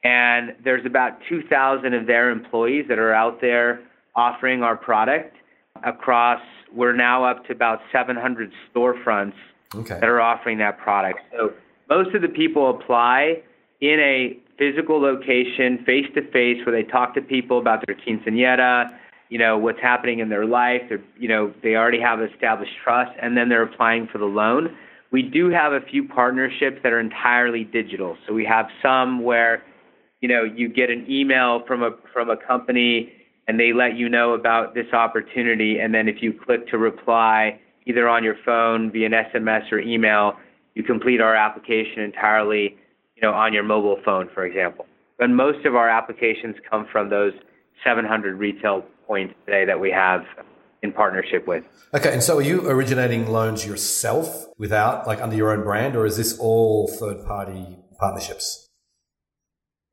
And 0.04 0.56
there's 0.64 0.86
about 0.86 1.20
2,000 1.28 1.94
of 1.94 2.08
their 2.08 2.30
employees 2.30 2.86
that 2.88 3.00
are 3.00 3.14
out 3.14 3.42
there 3.42 3.82
offering 4.16 4.64
our 4.64 4.78
product 4.78 5.37
across, 5.86 6.42
we're 6.74 6.96
now 6.96 7.24
up 7.24 7.46
to 7.46 7.54
about 7.54 7.80
700 7.92 8.52
storefronts 8.74 9.34
okay. 9.74 10.00
that 10.00 10.04
are 10.04 10.22
offering 10.22 10.58
that 10.60 10.78
product. 10.78 11.20
So 11.32 11.54
most 11.90 12.14
of 12.16 12.22
the 12.22 12.28
people 12.28 12.70
apply 12.70 13.42
in 13.82 14.00
a 14.00 14.38
physical 14.58 15.02
location, 15.02 15.84
face 15.86 16.06
to 16.16 16.22
face, 16.32 16.66
where 16.66 16.76
they 16.76 16.90
talk 16.90 17.14
to 17.16 17.22
people 17.22 17.60
about 17.60 17.84
their 17.86 17.96
quinceanera, 17.96 18.92
you 19.30 19.38
know, 19.38 19.58
what's 19.58 19.80
happening 19.82 20.20
in 20.20 20.30
their 20.30 20.46
life. 20.46 20.82
They're, 20.90 21.04
you 21.18 21.28
know, 21.28 21.54
they 21.62 21.76
already 21.76 22.02
have 22.02 22.22
established 22.22 22.72
trust, 22.84 23.12
and 23.22 23.38
then 23.38 23.50
they're 23.50 23.64
applying 23.64 24.08
for 24.08 24.18
the 24.18 24.26
loan. 24.26 24.76
We 25.12 25.22
do 25.22 25.50
have 25.50 25.74
a 25.74 25.82
few 25.82 26.08
partnerships 26.08 26.80
that 26.84 26.92
are 26.92 27.00
entirely 27.00 27.64
digital. 27.64 28.18
So 28.28 28.34
we 28.34 28.46
have 28.46 28.68
some 28.82 29.24
where, 29.24 29.64
you 30.22 30.28
know, 30.28 30.44
you 30.44 30.68
get 30.68 30.90
an 30.90 31.06
email 31.10 31.64
from 31.66 31.84
a 31.84 31.92
from 32.14 32.30
a 32.30 32.36
company 32.36 33.14
and 33.48 33.60
they 33.60 33.74
let 33.74 33.96
you 33.96 34.10
know 34.10 34.34
about 34.34 34.74
this 34.74 34.92
opportunity. 34.94 35.80
And 35.80 35.94
then 35.94 36.08
if 36.08 36.22
you 36.22 36.34
click 36.34 36.68
to 36.70 36.78
reply, 36.78 37.60
either 37.86 38.08
on 38.08 38.24
your 38.24 38.36
phone, 38.46 38.92
via 38.92 39.06
an 39.06 39.14
SMS 39.14 39.72
or 39.72 39.80
email, 39.80 40.34
you 40.76 40.84
complete 40.84 41.22
our 41.22 41.36
application 41.36 42.02
entirely, 42.02 42.78
you 43.16 43.22
know, 43.22 43.32
on 43.32 43.54
your 43.54 43.64
mobile 43.64 43.98
phone, 44.04 44.30
for 44.34 44.46
example. 44.46 44.86
And 45.20 45.36
most 45.36 45.66
of 45.66 45.76
our 45.76 45.90
applications 45.90 46.56
come 46.70 46.86
from 46.92 47.10
those 47.10 47.34
700 47.84 48.38
retail 48.38 48.84
points 49.08 49.34
today 49.46 49.66
that 49.66 49.80
we 49.80 49.90
have 49.92 50.22
in 50.84 50.92
partnership 50.92 51.48
with. 51.48 51.64
Okay, 51.94 52.14
and 52.14 52.22
so 52.22 52.38
are 52.38 52.42
you 52.42 52.70
originating 52.70 53.28
loans 53.28 53.66
yourself 53.66 54.46
without, 54.58 55.08
like, 55.08 55.22
under 55.22 55.36
your 55.36 55.52
own 55.52 55.64
brand, 55.64 55.96
or 55.96 56.06
is 56.06 56.18
this 56.18 56.38
all 56.38 56.88
third 56.88 57.26
party 57.26 57.80
partnerships? 58.00 58.67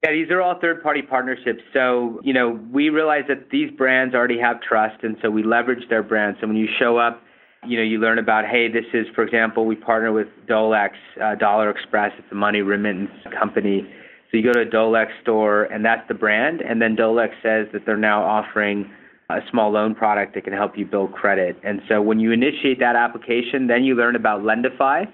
Yeah, 0.04 0.12
these 0.12 0.30
are 0.30 0.42
all 0.42 0.60
third 0.60 0.82
party 0.82 1.00
partnerships. 1.00 1.62
So, 1.72 2.20
you 2.22 2.34
know, 2.34 2.60
we 2.70 2.90
realize 2.90 3.22
that 3.28 3.48
these 3.50 3.70
brands 3.70 4.14
already 4.14 4.38
have 4.38 4.60
trust, 4.60 5.02
and 5.02 5.16
so 5.22 5.30
we 5.30 5.42
leverage 5.42 5.88
their 5.88 6.02
brands. 6.02 6.38
So 6.42 6.46
when 6.46 6.56
you 6.56 6.68
show 6.78 6.98
up, 6.98 7.22
you 7.66 7.78
know, 7.78 7.82
you 7.82 7.98
learn 7.98 8.18
about, 8.18 8.44
hey, 8.44 8.68
this 8.70 8.84
is, 8.92 9.06
for 9.14 9.24
example, 9.24 9.64
we 9.64 9.76
partner 9.76 10.12
with 10.12 10.26
Dolex, 10.46 10.90
uh, 11.22 11.36
Dollar 11.36 11.70
Express. 11.70 12.12
It's 12.18 12.28
a 12.30 12.34
money 12.34 12.60
remittance 12.60 13.12
company. 13.38 13.90
So 14.30 14.36
you 14.36 14.42
go 14.42 14.52
to 14.52 14.60
a 14.60 14.70
Dolex 14.70 15.06
store, 15.22 15.62
and 15.64 15.82
that's 15.82 16.06
the 16.06 16.12
brand. 16.12 16.60
And 16.60 16.82
then 16.82 16.96
Dolex 16.96 17.30
says 17.42 17.68
that 17.72 17.86
they're 17.86 17.96
now 17.96 18.22
offering 18.22 18.90
a 19.30 19.38
small 19.50 19.70
loan 19.70 19.94
product 19.94 20.34
that 20.34 20.44
can 20.44 20.52
help 20.52 20.76
you 20.76 20.84
build 20.84 21.14
credit. 21.14 21.56
And 21.64 21.80
so 21.88 22.02
when 22.02 22.20
you 22.20 22.30
initiate 22.30 22.78
that 22.80 22.94
application, 22.94 23.68
then 23.68 23.84
you 23.84 23.94
learn 23.94 24.16
about 24.16 24.42
Lendify. 24.42 25.06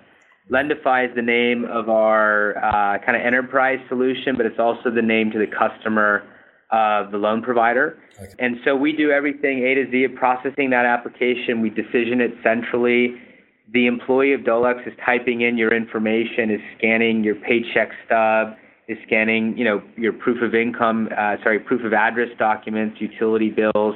Lendify 0.51 1.09
is 1.09 1.15
the 1.15 1.23
name 1.23 1.65
of 1.65 1.89
our 1.89 2.57
uh, 2.59 2.99
kind 3.05 3.17
of 3.17 3.25
enterprise 3.25 3.79
solution, 3.89 4.37
but 4.37 4.47
it's 4.47 4.59
also 4.59 4.91
the 4.91 5.03
name 5.03 5.31
to 5.31 5.39
the 5.39 5.47
customer 5.47 6.25
of 6.73 7.13
the 7.13 7.19
loan 7.19 7.43
provider. 7.43 7.99
Okay. 8.21 8.33
And 8.39 8.57
so 8.65 8.75
we 8.75 8.93
do 8.93 9.11
everything 9.11 9.65
A 9.65 9.75
to 9.75 9.91
Z 9.91 10.05
of 10.05 10.15
processing 10.15 10.71
that 10.71 10.87
application. 10.87 11.61
We 11.61 11.71
decision 11.71 12.21
it 12.21 12.33
centrally. 12.43 13.15
The 13.73 13.87
employee 13.87 14.33
of 14.33 14.41
Dolex 14.41 14.87
is 14.87 14.95
typing 15.05 15.43
in 15.43 15.57
your 15.57 15.73
information, 15.73 16.51
is 16.51 16.61
scanning 16.77 17.23
your 17.23 17.37
paycheck 17.37 17.91
stub, 18.05 18.55
is 18.89 18.99
scanning, 19.07 19.57
you 19.57 19.65
know, 19.65 19.81
your 19.97 20.13
proof 20.13 20.43
of 20.43 20.55
income, 20.55 21.09
uh, 21.17 21.37
sorry, 21.45 21.61
proof 21.61 21.85
of 21.85 21.93
address 21.93 22.29
documents, 22.39 23.01
utility 23.01 23.51
bills, 23.51 23.95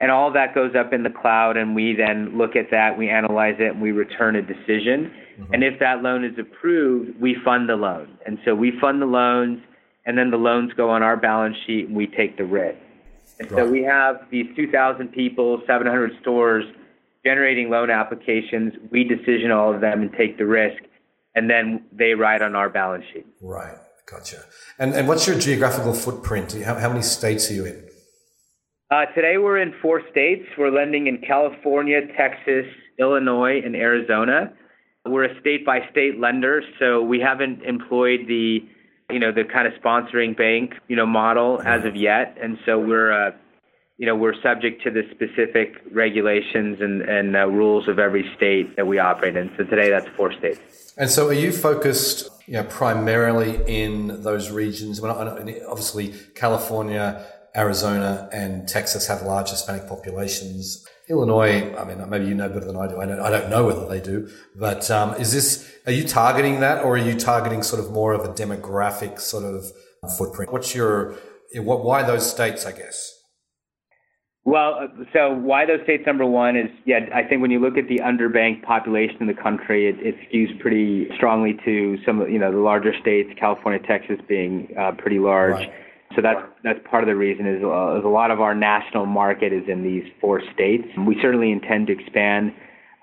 and 0.00 0.10
all 0.10 0.32
that 0.32 0.54
goes 0.54 0.74
up 0.74 0.92
in 0.92 1.02
the 1.02 1.10
cloud. 1.10 1.56
And 1.56 1.74
we 1.74 1.94
then 1.94 2.36
look 2.36 2.56
at 2.56 2.70
that, 2.70 2.98
we 2.98 3.08
analyze 3.08 3.56
it, 3.58 3.72
and 3.72 3.82
we 3.82 3.92
return 3.92 4.36
a 4.36 4.42
decision. 4.42 5.12
Mm-hmm. 5.38 5.54
And 5.54 5.64
if 5.64 5.78
that 5.80 6.02
loan 6.02 6.24
is 6.24 6.38
approved, 6.38 7.20
we 7.20 7.36
fund 7.44 7.68
the 7.68 7.76
loan. 7.76 8.18
And 8.26 8.38
so 8.44 8.54
we 8.54 8.72
fund 8.80 9.00
the 9.00 9.06
loans, 9.06 9.60
and 10.06 10.18
then 10.18 10.30
the 10.30 10.36
loans 10.36 10.72
go 10.76 10.90
on 10.90 11.02
our 11.02 11.16
balance 11.16 11.56
sheet, 11.66 11.88
and 11.88 11.96
we 11.96 12.06
take 12.06 12.36
the 12.36 12.44
risk. 12.44 12.78
And 13.38 13.50
right. 13.50 13.64
so 13.64 13.70
we 13.70 13.82
have 13.82 14.16
these 14.30 14.46
2,000 14.56 15.08
people, 15.08 15.60
700 15.66 16.12
stores 16.20 16.64
generating 17.24 17.70
loan 17.70 17.90
applications. 17.90 18.74
We 18.90 19.04
decision 19.04 19.50
all 19.50 19.74
of 19.74 19.80
them 19.80 20.02
and 20.02 20.12
take 20.12 20.38
the 20.38 20.46
risk, 20.46 20.82
and 21.34 21.48
then 21.50 21.84
they 21.92 22.14
ride 22.14 22.42
on 22.42 22.54
our 22.54 22.68
balance 22.68 23.04
sheet. 23.12 23.26
Right. 23.40 23.76
Gotcha. 24.06 24.44
And, 24.78 24.94
and 24.94 25.08
what's 25.08 25.26
your 25.26 25.38
geographical 25.38 25.94
footprint? 25.94 26.52
How, 26.62 26.74
how 26.74 26.88
many 26.88 27.02
states 27.02 27.50
are 27.50 27.54
you 27.54 27.64
in? 27.64 27.88
Uh, 28.94 29.06
today 29.06 29.38
we're 29.38 29.58
in 29.58 29.74
four 29.82 30.00
states. 30.08 30.44
We're 30.56 30.70
lending 30.70 31.08
in 31.08 31.18
California, 31.18 32.02
Texas, 32.16 32.64
Illinois, 32.96 33.60
and 33.64 33.74
Arizona. 33.74 34.52
We're 35.04 35.24
a 35.24 35.40
state 35.40 35.66
by 35.66 35.80
state 35.90 36.20
lender, 36.20 36.62
so 36.78 37.02
we 37.02 37.18
haven't 37.18 37.64
employed 37.64 38.20
the 38.28 38.60
you 39.10 39.18
know 39.18 39.32
the 39.32 39.42
kind 39.52 39.66
of 39.66 39.72
sponsoring 39.82 40.36
bank 40.36 40.74
you 40.86 40.94
know 40.94 41.06
model 41.06 41.60
as 41.66 41.84
of 41.84 41.96
yet, 41.96 42.38
and 42.40 42.56
so 42.64 42.78
we're 42.78 43.10
uh, 43.10 43.32
you 43.98 44.06
know 44.06 44.14
we're 44.14 44.40
subject 44.40 44.84
to 44.84 44.92
the 44.92 45.02
specific 45.10 45.82
regulations 45.90 46.78
and 46.80 47.02
and 47.02 47.34
uh, 47.34 47.48
rules 47.48 47.88
of 47.88 47.98
every 47.98 48.30
state 48.36 48.76
that 48.76 48.86
we 48.86 49.00
operate 49.00 49.34
in. 49.34 49.50
So 49.56 49.64
today 49.64 49.90
that's 49.90 50.06
four 50.16 50.32
states. 50.32 50.60
And 50.96 51.10
so, 51.10 51.26
are 51.26 51.32
you 51.32 51.50
focused 51.50 52.30
you 52.46 52.54
know, 52.54 52.64
primarily 52.64 53.58
in 53.66 54.22
those 54.22 54.50
regions? 54.50 55.00
Well, 55.00 55.18
obviously, 55.18 56.14
California, 56.34 57.26
Arizona, 57.56 58.28
and 58.32 58.68
Texas 58.68 59.06
have 59.06 59.22
large 59.22 59.50
Hispanic 59.50 59.88
populations. 59.88 60.84
Illinois, 61.08 61.74
I 61.76 61.84
mean, 61.84 62.08
maybe 62.08 62.26
you 62.26 62.34
know 62.34 62.48
better 62.48 62.64
than 62.64 62.76
I 62.76 62.88
do. 62.88 63.00
I 63.00 63.06
don't, 63.06 63.20
I 63.20 63.30
don't 63.30 63.50
know 63.50 63.66
whether 63.66 63.86
they 63.86 64.00
do, 64.00 64.28
but 64.56 64.90
um, 64.90 65.14
is 65.20 65.32
this, 65.32 65.70
are 65.86 65.92
you 65.92 66.04
targeting 66.08 66.60
that 66.60 66.82
or 66.82 66.94
are 66.94 66.98
you 66.98 67.14
targeting 67.14 67.62
sort 67.62 67.84
of 67.84 67.92
more 67.92 68.14
of 68.14 68.24
a 68.24 68.32
demographic 68.32 69.20
sort 69.20 69.44
of 69.44 69.64
footprint? 70.16 70.52
What's 70.52 70.74
your, 70.74 71.14
what, 71.56 71.84
why 71.84 72.02
those 72.02 72.28
states, 72.28 72.64
I 72.64 72.72
guess? 72.72 73.12
Well, 74.46 74.88
so 75.12 75.32
why 75.32 75.64
those 75.64 75.80
states 75.84 76.04
number 76.06 76.26
one 76.26 76.56
is, 76.56 76.70
yeah, 76.84 77.00
I 77.14 77.22
think 77.22 77.40
when 77.40 77.50
you 77.50 77.60
look 77.60 77.78
at 77.78 77.88
the 77.88 78.00
underbanked 78.00 78.62
population 78.62 79.16
in 79.20 79.26
the 79.26 79.34
country, 79.34 79.88
it, 79.88 79.96
it 80.00 80.14
skews 80.28 80.58
pretty 80.60 81.08
strongly 81.16 81.58
to 81.64 81.98
some 82.04 82.20
of, 82.20 82.30
you 82.30 82.38
know, 82.38 82.50
the 82.50 82.58
larger 82.58 82.92
states, 83.00 83.30
California, 83.38 83.80
Texas 83.86 84.16
being 84.28 84.74
uh, 84.78 84.92
pretty 84.98 85.18
large. 85.18 85.52
Right. 85.52 85.72
So 86.16 86.22
that's 86.22 86.40
that's 86.62 86.78
part 86.90 87.02
of 87.02 87.08
the 87.08 87.16
reason 87.16 87.46
is, 87.46 87.62
uh, 87.62 87.98
is 87.98 88.04
a 88.04 88.08
lot 88.08 88.30
of 88.30 88.40
our 88.40 88.54
national 88.54 89.06
market 89.06 89.52
is 89.52 89.64
in 89.68 89.82
these 89.82 90.04
four 90.20 90.40
states. 90.54 90.84
We 91.06 91.16
certainly 91.20 91.50
intend 91.50 91.88
to 91.88 91.92
expand. 91.92 92.52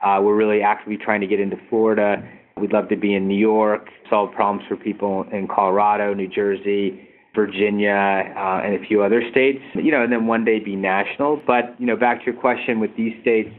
Uh, 0.04 0.20
we're 0.22 0.36
really 0.36 0.62
actively 0.62 0.98
trying 0.98 1.22
to 1.22 1.28
get 1.28 1.40
into 1.40 1.58
Florida. 1.70 2.28
We'd 2.58 2.74
love 2.74 2.90
to 2.90 2.96
be 2.96 3.14
in 3.14 3.28
New 3.28 3.38
York, 3.38 3.88
solve 4.10 4.34
problems 4.34 4.68
for 4.68 4.76
people 4.76 5.26
in 5.32 5.48
Colorado, 5.48 6.14
New 6.14 6.28
Jersey, 6.28 7.08
Virginia, 7.36 8.34
uh, 8.36 8.62
and 8.64 8.76
a 8.76 8.88
few 8.88 9.04
other 9.04 9.22
states. 9.32 9.60
You 9.76 9.92
know, 9.92 10.04
and 10.04 10.12
then 10.12 10.28
one 10.28 10.44
day 10.44 10.60
be 10.60 10.76
national. 10.76 11.42
But 11.46 11.80
you 11.80 11.86
know, 11.86 11.96
back 11.96 12.20
to 12.20 12.32
your 12.32 12.40
question 12.40 12.80
with 12.80 12.92
these 12.98 13.14
states, 13.22 13.50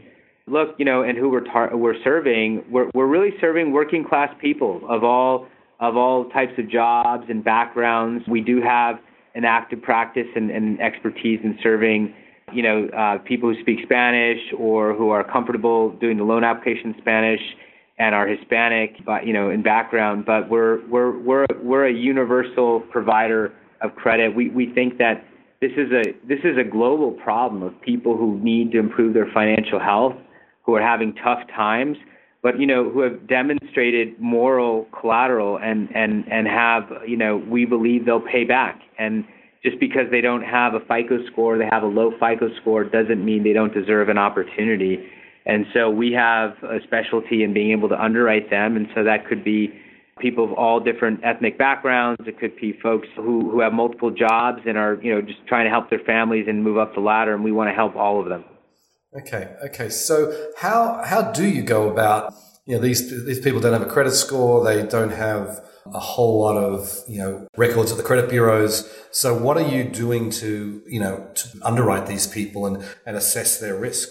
look, 0.47 0.75
you 0.77 0.85
know, 0.85 1.03
and 1.03 1.17
who 1.17 1.29
we're 1.29 1.45
tar- 1.45 1.75
we're 1.75 2.01
serving, 2.03 2.63
we're 2.69 2.89
we're 2.93 3.07
really 3.07 3.31
serving 3.39 3.71
working 3.71 4.03
class 4.03 4.33
people 4.41 4.81
of 4.89 5.03
all 5.03 5.47
of 5.79 5.97
all 5.97 6.29
types 6.29 6.53
of 6.57 6.69
jobs 6.69 7.25
and 7.29 7.43
backgrounds. 7.43 8.25
We 8.27 8.41
do 8.41 8.61
have 8.61 8.99
an 9.35 9.45
active 9.45 9.81
practice 9.81 10.27
and, 10.35 10.51
and 10.51 10.79
expertise 10.79 11.39
in 11.43 11.57
serving, 11.61 12.13
you 12.51 12.61
know, 12.61 12.87
uh, 12.89 13.17
people 13.19 13.53
who 13.53 13.59
speak 13.61 13.79
Spanish 13.83 14.39
or 14.57 14.93
who 14.93 15.09
are 15.09 15.23
comfortable 15.23 15.91
doing 15.91 16.17
the 16.17 16.23
loan 16.23 16.43
application 16.43 16.93
in 16.93 17.01
Spanish 17.01 17.41
and 17.97 18.15
are 18.15 18.27
Hispanic, 18.27 19.03
but 19.05 19.25
you 19.25 19.33
know, 19.33 19.49
in 19.49 19.61
background. 19.61 20.25
But 20.25 20.49
we're 20.49 20.85
we're 20.87 21.17
we're 21.19 21.45
we're 21.61 21.87
a 21.87 21.93
universal 21.93 22.81
provider 22.91 23.53
of 23.81 23.95
credit. 23.95 24.35
We 24.35 24.49
we 24.49 24.71
think 24.73 24.97
that 24.97 25.23
this 25.61 25.71
is 25.77 25.91
a 25.91 26.13
this 26.27 26.39
is 26.43 26.57
a 26.57 26.63
global 26.63 27.11
problem 27.11 27.63
of 27.63 27.79
people 27.81 28.17
who 28.17 28.39
need 28.39 28.71
to 28.71 28.79
improve 28.79 29.13
their 29.13 29.29
financial 29.33 29.79
health, 29.79 30.15
who 30.63 30.75
are 30.75 30.81
having 30.81 31.13
tough 31.23 31.39
times, 31.55 31.97
but 32.43 32.59
you 32.59 32.67
know 32.67 32.89
who 32.89 32.99
have 32.99 33.27
demonstrated 33.27 34.19
moral 34.19 34.85
collateral 34.99 35.57
and 35.57 35.89
and 35.95 36.25
and 36.31 36.47
have 36.47 36.83
you 37.07 37.17
know 37.17 37.37
we 37.49 37.65
believe 37.65 38.05
they'll 38.05 38.19
pay 38.19 38.43
back 38.43 38.81
and 38.99 39.25
just 39.63 39.79
because 39.79 40.11
they 40.11 40.21
don't 40.21 40.43
have 40.43 40.73
a 40.73 40.81
FICO 40.81 41.25
score, 41.31 41.57
they 41.57 41.67
have 41.71 41.83
a 41.83 41.87
low 41.87 42.11
FICO 42.19 42.49
score, 42.61 42.83
doesn't 42.83 43.23
mean 43.23 43.43
they 43.43 43.53
don't 43.53 43.73
deserve 43.73 44.09
an 44.09 44.17
opportunity. 44.17 45.07
And 45.45 45.65
so 45.73 45.89
we 45.89 46.11
have 46.11 46.51
a 46.63 46.79
specialty 46.83 47.43
in 47.43 47.53
being 47.53 47.71
able 47.71 47.89
to 47.89 48.01
underwrite 48.01 48.49
them, 48.49 48.75
and 48.75 48.87
so 48.93 49.03
that 49.03 49.27
could 49.27 49.43
be 49.43 49.73
people 50.19 50.43
of 50.43 50.51
all 50.53 50.79
different 50.79 51.21
ethnic 51.23 51.57
backgrounds. 51.57 52.21
It 52.27 52.39
could 52.39 52.55
be 52.57 52.77
folks 52.83 53.07
who, 53.15 53.49
who 53.49 53.61
have 53.61 53.73
multiple 53.73 54.11
jobs 54.11 54.61
and 54.65 54.77
are, 54.77 54.99
you 55.01 55.13
know, 55.13 55.21
just 55.21 55.45
trying 55.47 55.65
to 55.65 55.69
help 55.69 55.89
their 55.89 55.99
families 55.99 56.45
and 56.47 56.63
move 56.63 56.77
up 56.77 56.93
the 56.93 57.01
ladder, 57.01 57.33
and 57.33 57.43
we 57.43 57.51
want 57.51 57.69
to 57.69 57.73
help 57.73 57.95
all 57.95 58.21
of 58.21 58.29
them. 58.29 58.43
Okay, 59.15 59.55
okay. 59.65 59.89
So 59.89 60.49
how 60.57 61.03
how 61.03 61.31
do 61.31 61.47
you 61.47 61.61
go 61.61 61.89
about 61.89 62.33
you 62.65 62.75
know 62.75 62.81
these 62.81 63.25
these 63.25 63.39
people 63.39 63.59
don't 63.59 63.73
have 63.73 63.81
a 63.81 63.91
credit 63.91 64.11
score, 64.11 64.63
they 64.63 64.83
don't 64.85 65.11
have 65.11 65.63
a 65.93 65.99
whole 65.99 66.41
lot 66.41 66.57
of 66.57 66.97
you 67.07 67.19
know 67.19 67.47
records 67.55 67.91
at 67.91 67.97
the 67.97 68.03
credit 68.03 68.29
bureaus. 68.29 68.89
So 69.11 69.37
what 69.37 69.57
are 69.57 69.67
you 69.67 69.83
doing 69.83 70.29
to 70.31 70.81
you 70.87 70.99
know 70.99 71.27
to 71.35 71.49
underwrite 71.61 72.07
these 72.07 72.25
people 72.25 72.65
and, 72.65 72.83
and 73.05 73.15
assess 73.15 73.59
their 73.59 73.75
risk? 73.77 74.09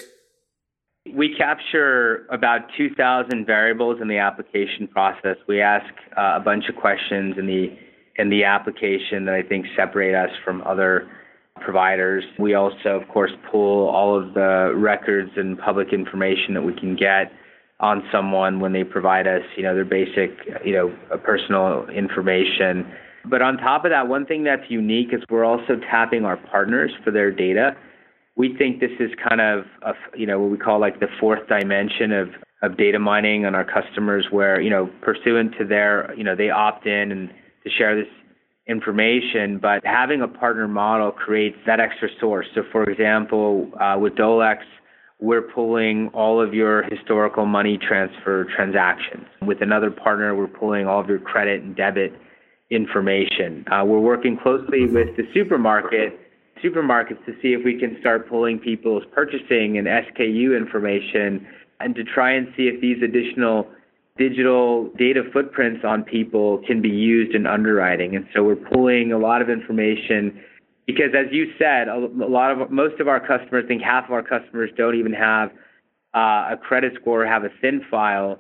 We 1.13 1.35
capture 1.37 2.27
about 2.31 2.61
2,000 2.79 3.45
variables 3.45 4.01
in 4.01 4.07
the 4.07 4.19
application 4.19 4.87
process. 4.87 5.37
We 5.49 5.61
ask 5.61 5.93
uh, 6.17 6.35
a 6.37 6.41
bunch 6.41 6.69
of 6.69 6.77
questions 6.77 7.35
in 7.39 7.47
the 7.47 7.77
in 8.17 8.29
the 8.29 8.45
application 8.45 9.25
that 9.25 9.35
I 9.35 9.43
think 9.43 9.67
separate 9.75 10.15
us 10.15 10.31
from 10.45 10.63
other 10.63 11.11
providers. 11.65 12.25
We 12.39 12.55
also, 12.55 13.01
of 13.01 13.09
course, 13.09 13.33
pull 13.51 13.89
all 13.89 14.21
of 14.21 14.35
the 14.35 14.73
records 14.75 15.31
and 15.37 15.59
public 15.59 15.93
information 15.93 16.55
that 16.55 16.63
we 16.63 16.75
can 16.75 16.97
get 16.97 17.33
on 17.81 18.03
someone 18.13 18.61
when 18.61 18.73
they 18.73 18.85
provide 18.85 19.27
us, 19.27 19.43
you 19.57 19.63
know, 19.63 19.75
their 19.75 19.85
basic, 19.85 20.31
you 20.65 20.73
know, 20.73 20.97
personal 21.25 21.89
information. 21.89 22.87
But 23.25 23.43
on 23.43 23.57
top 23.57 23.85
of 23.85 23.91
that, 23.91 24.09
one 24.09 24.27
thing 24.27 24.45
that's 24.45 24.69
unique 24.69 25.09
is 25.13 25.23
we're 25.31 25.45
also 25.45 25.77
tapping 25.91 26.25
our 26.25 26.37
partners 26.37 26.93
for 27.05 27.11
their 27.11 27.31
data 27.31 27.77
we 28.37 28.57
think 28.57 28.81
this 28.81 28.91
is 28.99 29.11
kind 29.29 29.41
of 29.41 29.65
a, 29.83 29.93
you 30.17 30.27
know 30.27 30.41
what 30.41 30.51
we 30.51 30.57
call 30.57 30.81
like 30.81 31.01
the 31.01 31.09
fourth 31.21 31.47
dimension 31.49 32.13
of 32.13 32.29
of 32.63 32.77
data 32.77 32.99
mining 32.99 33.45
on 33.45 33.55
our 33.55 33.65
customers 33.65 34.27
where 34.31 34.61
you 34.61 34.71
know 34.71 34.89
pursuant 35.03 35.53
to 35.59 35.65
their 35.65 36.15
you 36.17 36.25
know 36.25 36.35
they 36.35 36.51
opt 36.51 36.87
in 36.87 37.13
and 37.13 37.31
to 37.65 37.71
share 37.71 37.95
this 37.95 38.09
information 38.67 39.59
but 39.59 39.85
having 39.85 40.23
a 40.23 40.29
partner 40.29 40.69
model 40.69 41.11
creates 41.11 41.57
that 41.67 41.81
extra 41.81 42.09
source. 42.21 42.47
So 42.55 42.63
for 42.71 42.85
example 42.85 43.71
uh, 43.81 43.97
with 43.99 44.15
dolex 44.15 44.59
we're 45.19 45.43
pulling 45.43 46.09
all 46.15 46.41
of 46.43 46.53
your 46.53 46.83
historical 46.85 47.47
money 47.47 47.79
transfer 47.79 48.45
transactions. 48.57 49.27
With 49.41 49.63
another 49.63 49.91
partner 49.91 50.35
we're 50.35 50.47
pulling 50.47 50.87
all 50.87 51.01
of 51.01 51.09
your 51.09 51.19
credit 51.19 51.63
and 51.63 51.77
debit 51.77 52.13
information. 52.71 53.65
Uh, 53.71 53.85
we're 53.85 54.01
working 54.01 54.39
closely 54.43 54.87
with 54.87 55.17
the 55.17 55.25
supermarket 55.35 56.19
supermarkets 56.63 57.25
to 57.27 57.33
see 57.43 57.53
if 57.53 57.65
we 57.65 57.79
can 57.79 57.97
start 58.01 58.29
pulling 58.29 58.59
people's 58.59 59.03
purchasing 59.13 59.79
and 59.79 59.87
SKU 59.87 60.57
information 60.57 61.47
and 61.81 61.95
to 61.95 62.05
try 62.05 62.33
and 62.33 62.47
see 62.57 62.65
if 62.65 62.81
these 62.81 63.03
additional 63.03 63.67
digital 64.17 64.91
data 64.99 65.23
footprints 65.33 65.85
on 65.85 66.03
people 66.03 66.59
can 66.67 66.83
be 66.83 66.91
used 66.91 67.35
in 67.35 67.47
underwriting. 67.47 68.15
And 68.15 68.27
so 68.35 68.45
we're 68.45 68.57
pulling 68.57 69.13
a 69.13 69.19
lot 69.19 69.43
of 69.43 69.49
information 69.49 70.41
because 70.87 71.15
as 71.17 71.33
you 71.33 71.53
said, 71.59 71.89
a 71.89 71.97
lot 71.97 72.51
of 72.51 72.71
most 72.71 73.01
of 73.01 73.09
our 73.09 73.21
customers, 73.21 73.65
I 73.65 73.69
think 73.69 73.83
half 73.83 74.05
of 74.05 74.11
our 74.11 74.23
customers 74.23 74.71
don't 74.77 74.97
even 74.97 75.13
have 75.13 75.51
uh, 76.15 76.51
a 76.53 76.59
credit 76.61 76.95
score 77.01 77.23
or 77.23 77.27
have 77.27 77.45
a 77.45 77.51
thin 77.61 77.85
file 77.91 78.39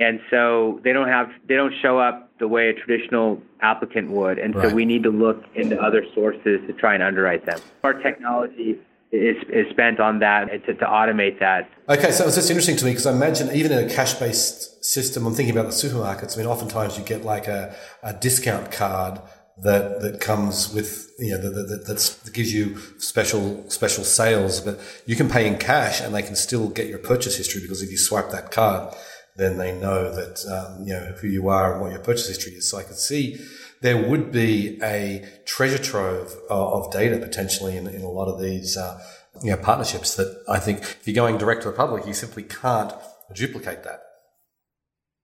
and 0.00 0.18
so 0.30 0.80
they 0.82 0.92
don't 0.92 1.08
have 1.08 1.28
they 1.46 1.54
don't 1.54 1.74
show 1.82 1.98
up 1.98 2.30
the 2.38 2.48
way 2.48 2.70
a 2.70 2.72
traditional 2.72 3.40
applicant 3.60 4.10
would 4.10 4.38
and 4.38 4.54
right. 4.54 4.70
so 4.70 4.74
we 4.74 4.84
need 4.84 5.02
to 5.02 5.10
look 5.10 5.44
into 5.54 5.78
other 5.80 6.04
sources 6.14 6.60
to 6.66 6.72
try 6.72 6.94
and 6.94 7.02
underwrite 7.02 7.44
them 7.46 7.60
our 7.84 7.92
technology 7.92 8.78
is, 9.12 9.36
is 9.48 9.66
spent 9.70 9.98
on 9.98 10.20
that 10.20 10.48
to, 10.66 10.74
to 10.74 10.84
automate 10.84 11.38
that 11.40 11.68
okay 11.88 12.10
so 12.10 12.26
it's 12.26 12.36
just 12.36 12.50
interesting 12.50 12.76
to 12.76 12.84
me 12.84 12.92
because 12.92 13.06
i 13.06 13.12
imagine 13.12 13.50
even 13.54 13.72
in 13.72 13.90
a 13.90 13.92
cash-based 13.92 14.84
system 14.84 15.26
i'm 15.26 15.34
thinking 15.34 15.56
about 15.56 15.66
the 15.66 15.76
supermarkets 15.76 16.36
i 16.36 16.38
mean 16.38 16.46
oftentimes 16.46 16.96
you 16.98 17.04
get 17.04 17.24
like 17.24 17.48
a, 17.48 17.74
a 18.02 18.12
discount 18.14 18.70
card 18.70 19.20
that 19.62 20.00
that 20.00 20.20
comes 20.20 20.72
with 20.72 21.10
you 21.18 21.32
know 21.32 21.38
that, 21.38 21.68
that, 21.68 21.86
that 21.86 22.30
gives 22.32 22.54
you 22.54 22.78
special 22.98 23.68
special 23.68 24.04
sales 24.04 24.60
but 24.60 24.78
you 25.06 25.16
can 25.16 25.28
pay 25.28 25.46
in 25.46 25.58
cash 25.58 26.00
and 26.00 26.14
they 26.14 26.22
can 26.22 26.36
still 26.36 26.68
get 26.68 26.86
your 26.86 26.98
purchase 26.98 27.36
history 27.36 27.60
because 27.60 27.82
if 27.82 27.90
you 27.90 27.98
swipe 27.98 28.30
that 28.30 28.50
card 28.50 28.94
then 29.36 29.56
they 29.56 29.78
know 29.78 30.14
that 30.14 30.44
um, 30.46 30.86
you 30.86 30.92
know 30.92 31.14
who 31.20 31.26
you 31.26 31.48
are 31.48 31.72
and 31.72 31.80
what 31.80 31.90
your 31.90 32.00
purchase 32.00 32.28
history 32.28 32.52
is. 32.52 32.68
So 32.68 32.78
I 32.78 32.82
could 32.82 32.98
see 32.98 33.38
there 33.80 33.96
would 33.96 34.30
be 34.30 34.78
a 34.82 35.26
treasure 35.46 35.78
trove 35.78 36.32
of, 36.50 36.84
of 36.84 36.92
data 36.92 37.18
potentially 37.18 37.76
in, 37.76 37.86
in, 37.86 38.02
a 38.02 38.08
lot 38.08 38.28
of 38.28 38.40
these 38.40 38.76
uh, 38.76 39.00
you 39.42 39.50
know 39.50 39.56
partnerships 39.56 40.14
that 40.16 40.42
I 40.48 40.58
think 40.58 40.80
if 40.80 41.06
you're 41.06 41.14
going 41.14 41.38
direct 41.38 41.62
to 41.62 41.70
the 41.70 41.76
public, 41.76 42.06
you 42.06 42.14
simply 42.14 42.42
can't 42.42 42.92
duplicate 43.34 43.84
that. 43.84 44.02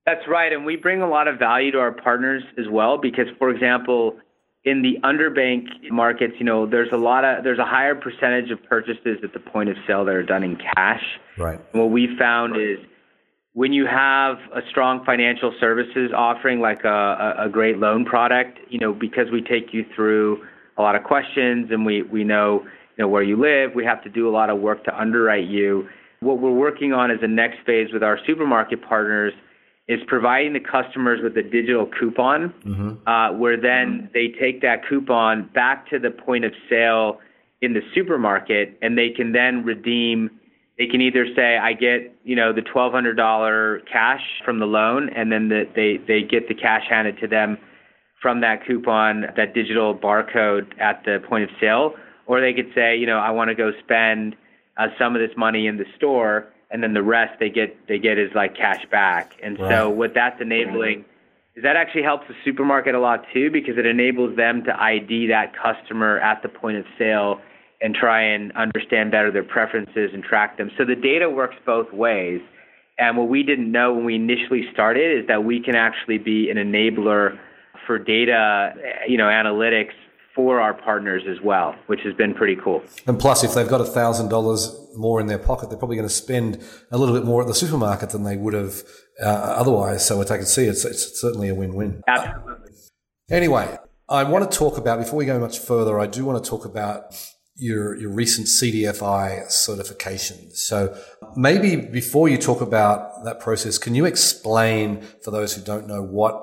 That's 0.06 0.26
right, 0.28 0.52
and 0.52 0.64
we 0.64 0.76
bring 0.76 1.02
a 1.02 1.08
lot 1.08 1.26
of 1.26 1.38
value 1.38 1.72
to 1.72 1.78
our 1.80 1.92
partners 1.92 2.44
as 2.58 2.66
well 2.70 2.96
because, 2.96 3.26
for 3.38 3.50
example, 3.50 4.16
in 4.64 4.82
the 4.82 4.98
underbank 5.02 5.66
markets, 5.90 6.34
you 6.38 6.44
know, 6.44 6.64
there's 6.66 6.92
a 6.92 6.96
lot 6.96 7.24
of 7.24 7.44
there's 7.44 7.58
a 7.58 7.64
higher 7.64 7.94
percentage 7.94 8.50
of 8.50 8.62
purchases 8.64 9.18
at 9.22 9.32
the 9.32 9.40
point 9.40 9.68
of 9.68 9.76
sale 9.86 10.04
that 10.04 10.14
are 10.14 10.22
done 10.22 10.44
in 10.44 10.56
cash. 10.56 11.02
Right. 11.36 11.58
And 11.72 11.82
what 11.82 11.90
we 11.90 12.16
found 12.18 12.56
is 12.56 12.78
when 13.56 13.72
you 13.72 13.86
have 13.86 14.36
a 14.54 14.60
strong 14.68 15.02
financial 15.06 15.50
services 15.58 16.10
offering 16.14 16.60
like 16.60 16.84
a, 16.84 17.36
a, 17.38 17.48
great 17.48 17.78
loan 17.78 18.04
product, 18.04 18.58
you 18.68 18.78
know, 18.78 18.92
because 18.92 19.30
we 19.32 19.40
take 19.40 19.72
you 19.72 19.82
through 19.94 20.44
a 20.76 20.82
lot 20.82 20.94
of 20.94 21.02
questions 21.04 21.68
and 21.70 21.86
we, 21.86 22.02
we 22.02 22.22
know, 22.22 22.60
you 22.64 23.02
know, 23.02 23.08
where 23.08 23.22
you 23.22 23.34
live, 23.34 23.74
we 23.74 23.82
have 23.82 24.04
to 24.04 24.10
do 24.10 24.28
a 24.28 24.30
lot 24.30 24.50
of 24.50 24.60
work 24.60 24.84
to 24.84 25.00
underwrite 25.00 25.48
you. 25.48 25.88
What 26.20 26.38
we're 26.38 26.52
working 26.52 26.92
on 26.92 27.10
as 27.10 27.18
the 27.22 27.28
next 27.28 27.64
phase 27.64 27.88
with 27.94 28.02
our 28.02 28.18
supermarket 28.26 28.86
partners 28.86 29.32
is 29.88 30.00
providing 30.06 30.52
the 30.52 30.60
customers 30.60 31.20
with 31.22 31.34
a 31.38 31.42
digital 31.42 31.88
coupon, 31.98 32.52
mm-hmm. 32.62 33.08
uh, 33.08 33.32
where 33.38 33.58
then 33.58 34.10
they 34.12 34.34
take 34.38 34.60
that 34.60 34.86
coupon 34.86 35.48
back 35.54 35.88
to 35.88 35.98
the 35.98 36.10
point 36.10 36.44
of 36.44 36.52
sale 36.68 37.20
in 37.62 37.72
the 37.72 37.80
supermarket 37.94 38.76
and 38.82 38.98
they 38.98 39.08
can 39.08 39.32
then 39.32 39.64
redeem 39.64 40.28
they 40.78 40.86
can 40.86 41.00
either 41.00 41.26
say 41.34 41.56
I 41.56 41.72
get 41.72 42.14
you 42.24 42.36
know 42.36 42.52
the 42.52 42.62
twelve 42.62 42.92
hundred 42.92 43.14
dollar 43.14 43.80
cash 43.90 44.22
from 44.44 44.58
the 44.58 44.66
loan, 44.66 45.08
and 45.10 45.32
then 45.32 45.48
the, 45.48 45.64
they 45.74 45.98
they 46.06 46.22
get 46.22 46.48
the 46.48 46.54
cash 46.54 46.84
handed 46.88 47.18
to 47.20 47.26
them 47.26 47.58
from 48.20 48.40
that 48.40 48.66
coupon, 48.66 49.26
that 49.36 49.54
digital 49.54 49.94
barcode 49.94 50.78
at 50.80 51.02
the 51.04 51.22
point 51.28 51.44
of 51.44 51.50
sale, 51.60 51.94
or 52.26 52.40
they 52.40 52.52
could 52.52 52.72
say 52.74 52.96
you 52.96 53.06
know 53.06 53.18
I 53.18 53.30
want 53.30 53.48
to 53.48 53.54
go 53.54 53.72
spend 53.82 54.36
uh, 54.76 54.88
some 54.98 55.16
of 55.16 55.20
this 55.26 55.36
money 55.36 55.66
in 55.66 55.78
the 55.78 55.86
store, 55.96 56.52
and 56.70 56.82
then 56.82 56.92
the 56.92 57.02
rest 57.02 57.38
they 57.40 57.50
get 57.50 57.86
they 57.88 57.98
get 57.98 58.18
is 58.18 58.30
like 58.34 58.54
cash 58.56 58.84
back. 58.90 59.32
And 59.42 59.58
right. 59.58 59.70
so 59.70 59.90
what 59.90 60.12
that's 60.14 60.40
enabling 60.40 61.04
is 61.54 61.62
that 61.62 61.76
actually 61.76 62.02
helps 62.02 62.28
the 62.28 62.34
supermarket 62.44 62.94
a 62.94 63.00
lot 63.00 63.24
too 63.32 63.50
because 63.50 63.78
it 63.78 63.86
enables 63.86 64.36
them 64.36 64.62
to 64.64 64.78
ID 64.78 65.28
that 65.28 65.54
customer 65.56 66.20
at 66.20 66.42
the 66.42 66.50
point 66.50 66.76
of 66.76 66.84
sale 66.98 67.40
and 67.80 67.94
try 67.94 68.22
and 68.22 68.52
understand 68.52 69.10
better 69.10 69.30
their 69.30 69.44
preferences 69.44 70.10
and 70.12 70.22
track 70.22 70.58
them. 70.58 70.70
So 70.78 70.84
the 70.84 70.94
data 70.94 71.28
works 71.28 71.56
both 71.64 71.92
ways. 71.92 72.40
And 72.98 73.16
what 73.18 73.28
we 73.28 73.42
didn't 73.42 73.70
know 73.70 73.92
when 73.92 74.04
we 74.04 74.14
initially 74.14 74.62
started 74.72 75.20
is 75.20 75.26
that 75.28 75.44
we 75.44 75.62
can 75.62 75.76
actually 75.76 76.18
be 76.18 76.48
an 76.50 76.56
enabler 76.56 77.38
for 77.86 77.98
data, 77.98 78.72
you 79.06 79.18
know, 79.18 79.26
analytics 79.26 79.92
for 80.34 80.60
our 80.60 80.74
partners 80.74 81.22
as 81.28 81.36
well, 81.42 81.74
which 81.86 82.00
has 82.04 82.14
been 82.14 82.34
pretty 82.34 82.56
cool. 82.62 82.82
And 83.06 83.18
plus, 83.18 83.42
if 83.42 83.54
they've 83.54 83.68
got 83.68 83.80
a 83.80 83.86
thousand 83.86 84.28
dollars 84.28 84.74
more 84.94 85.20
in 85.20 85.26
their 85.26 85.38
pocket, 85.38 85.68
they're 85.68 85.78
probably 85.78 85.96
going 85.96 86.08
to 86.08 86.14
spend 86.14 86.62
a 86.90 86.98
little 86.98 87.14
bit 87.14 87.24
more 87.24 87.42
at 87.42 87.48
the 87.48 87.54
supermarket 87.54 88.10
than 88.10 88.24
they 88.24 88.36
would 88.36 88.54
have 88.54 88.82
uh, 89.22 89.26
otherwise. 89.26 90.06
So, 90.06 90.20
I 90.20 90.24
can 90.24 90.44
see 90.44 90.64
it's, 90.64 90.84
it's 90.84 91.20
certainly 91.20 91.48
a 91.48 91.54
win-win. 91.54 92.02
Absolutely. 92.06 92.72
Anyway, 93.30 93.78
I 94.08 94.24
want 94.24 94.50
to 94.50 94.56
talk 94.58 94.78
about 94.78 94.98
before 94.98 95.18
we 95.18 95.24
go 95.24 95.38
much 95.40 95.58
further. 95.58 95.98
I 95.98 96.06
do 96.06 96.24
want 96.24 96.42
to 96.42 96.48
talk 96.48 96.64
about 96.64 97.14
your, 97.56 97.96
your 97.96 98.10
recent 98.10 98.46
CDFI 98.46 99.50
certification. 99.50 100.50
So 100.54 100.96
maybe 101.36 101.76
before 101.76 102.28
you 102.28 102.38
talk 102.38 102.60
about 102.60 103.24
that 103.24 103.40
process, 103.40 103.78
can 103.78 103.94
you 103.94 104.04
explain 104.04 105.02
for 105.22 105.30
those 105.30 105.54
who 105.54 105.62
don't 105.62 105.86
know 105.86 106.02
what 106.02 106.34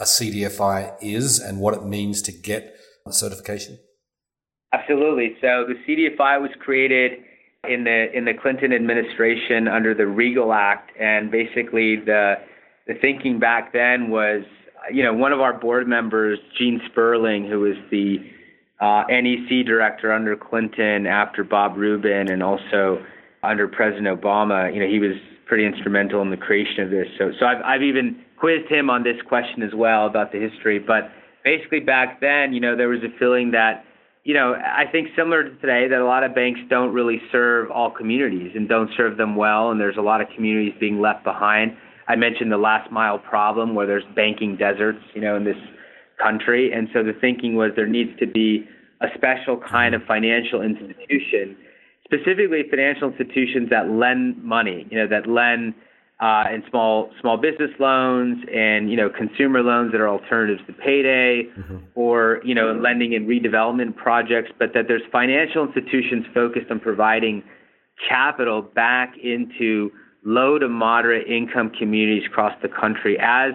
a 0.00 0.04
CDFI 0.04 0.96
is 1.02 1.38
and 1.38 1.60
what 1.60 1.74
it 1.74 1.84
means 1.84 2.22
to 2.22 2.32
get 2.32 2.74
a 3.06 3.12
certification? 3.12 3.78
Absolutely. 4.72 5.36
So 5.40 5.66
the 5.68 5.74
CDFI 5.86 6.40
was 6.40 6.50
created 6.58 7.12
in 7.68 7.84
the 7.84 8.06
in 8.16 8.24
the 8.24 8.32
Clinton 8.34 8.72
administration 8.72 9.68
under 9.68 9.94
the 9.94 10.02
Riegle 10.04 10.52
Act, 10.54 10.90
and 10.98 11.30
basically 11.30 11.96
the 11.96 12.36
the 12.86 12.94
thinking 12.94 13.38
back 13.38 13.72
then 13.72 14.10
was, 14.10 14.42
you 14.90 15.04
know, 15.04 15.12
one 15.12 15.32
of 15.32 15.40
our 15.40 15.52
board 15.52 15.86
members, 15.86 16.38
Gene 16.58 16.80
Sperling, 16.90 17.46
who 17.48 17.60
was 17.60 17.76
the 17.90 18.18
uh, 18.82 19.04
NEC 19.08 19.64
director 19.64 20.12
under 20.12 20.36
Clinton 20.36 21.06
after 21.06 21.44
Bob 21.44 21.76
Rubin 21.76 22.30
and 22.30 22.42
also 22.42 23.00
under 23.44 23.68
President 23.68 24.08
Obama. 24.08 24.74
You 24.74 24.80
know, 24.80 24.88
he 24.88 24.98
was 24.98 25.16
pretty 25.46 25.64
instrumental 25.64 26.20
in 26.20 26.30
the 26.30 26.36
creation 26.36 26.82
of 26.82 26.90
this. 26.90 27.06
So, 27.16 27.30
so 27.38 27.46
I've, 27.46 27.62
I've 27.64 27.82
even 27.82 28.20
quizzed 28.36 28.68
him 28.68 28.90
on 28.90 29.04
this 29.04 29.22
question 29.28 29.62
as 29.62 29.72
well 29.72 30.06
about 30.06 30.32
the 30.32 30.40
history. 30.40 30.80
But 30.80 31.12
basically, 31.44 31.78
back 31.78 32.20
then, 32.20 32.52
you 32.52 32.60
know, 32.60 32.76
there 32.76 32.88
was 32.88 33.00
a 33.04 33.18
feeling 33.20 33.52
that, 33.52 33.84
you 34.24 34.34
know, 34.34 34.54
I 34.54 34.90
think 34.90 35.08
similar 35.16 35.44
to 35.44 35.50
today, 35.60 35.86
that 35.88 36.00
a 36.00 36.04
lot 36.04 36.24
of 36.24 36.34
banks 36.34 36.58
don't 36.68 36.92
really 36.92 37.22
serve 37.30 37.70
all 37.70 37.90
communities 37.90 38.52
and 38.56 38.68
don't 38.68 38.90
serve 38.96 39.16
them 39.16 39.36
well, 39.36 39.70
and 39.70 39.80
there's 39.80 39.96
a 39.96 40.02
lot 40.02 40.20
of 40.20 40.26
communities 40.34 40.74
being 40.80 41.00
left 41.00 41.22
behind. 41.22 41.76
I 42.08 42.16
mentioned 42.16 42.50
the 42.50 42.58
last 42.58 42.90
mile 42.90 43.18
problem 43.18 43.76
where 43.76 43.86
there's 43.86 44.04
banking 44.16 44.56
deserts, 44.56 44.98
you 45.14 45.20
know, 45.20 45.36
in 45.36 45.44
this 45.44 45.56
country. 46.20 46.72
And 46.72 46.88
so 46.92 47.02
the 47.02 47.12
thinking 47.12 47.54
was 47.54 47.70
there 47.76 47.86
needs 47.86 48.18
to 48.18 48.26
be 48.26 48.66
a 49.02 49.08
special 49.14 49.56
kind 49.58 49.94
of 49.94 50.02
financial 50.04 50.62
institution, 50.62 51.56
specifically 52.04 52.62
financial 52.70 53.10
institutions 53.10 53.68
that 53.70 53.90
lend 53.90 54.42
money, 54.42 54.86
you 54.90 54.98
know, 54.98 55.08
that 55.08 55.28
lend 55.28 55.74
uh, 56.20 56.44
in 56.54 56.62
small 56.70 57.10
small 57.20 57.36
business 57.36 57.70
loans 57.80 58.38
and 58.54 58.88
you 58.90 58.96
know 58.96 59.10
consumer 59.10 59.60
loans 59.60 59.90
that 59.90 60.00
are 60.00 60.08
alternatives 60.08 60.60
to 60.68 60.72
payday, 60.72 61.42
mm-hmm. 61.58 61.78
or 61.96 62.40
you 62.44 62.54
know 62.54 62.72
lending 62.72 63.12
in 63.12 63.26
redevelopment 63.26 63.96
projects, 63.96 64.50
but 64.58 64.72
that 64.72 64.86
there's 64.86 65.02
financial 65.10 65.66
institutions 65.66 66.24
focused 66.32 66.70
on 66.70 66.78
providing 66.78 67.42
capital 68.08 68.62
back 68.62 69.14
into 69.22 69.90
low 70.24 70.58
to 70.58 70.68
moderate 70.68 71.26
income 71.26 71.70
communities 71.76 72.22
across 72.30 72.52
the 72.62 72.68
country 72.68 73.18
as 73.20 73.52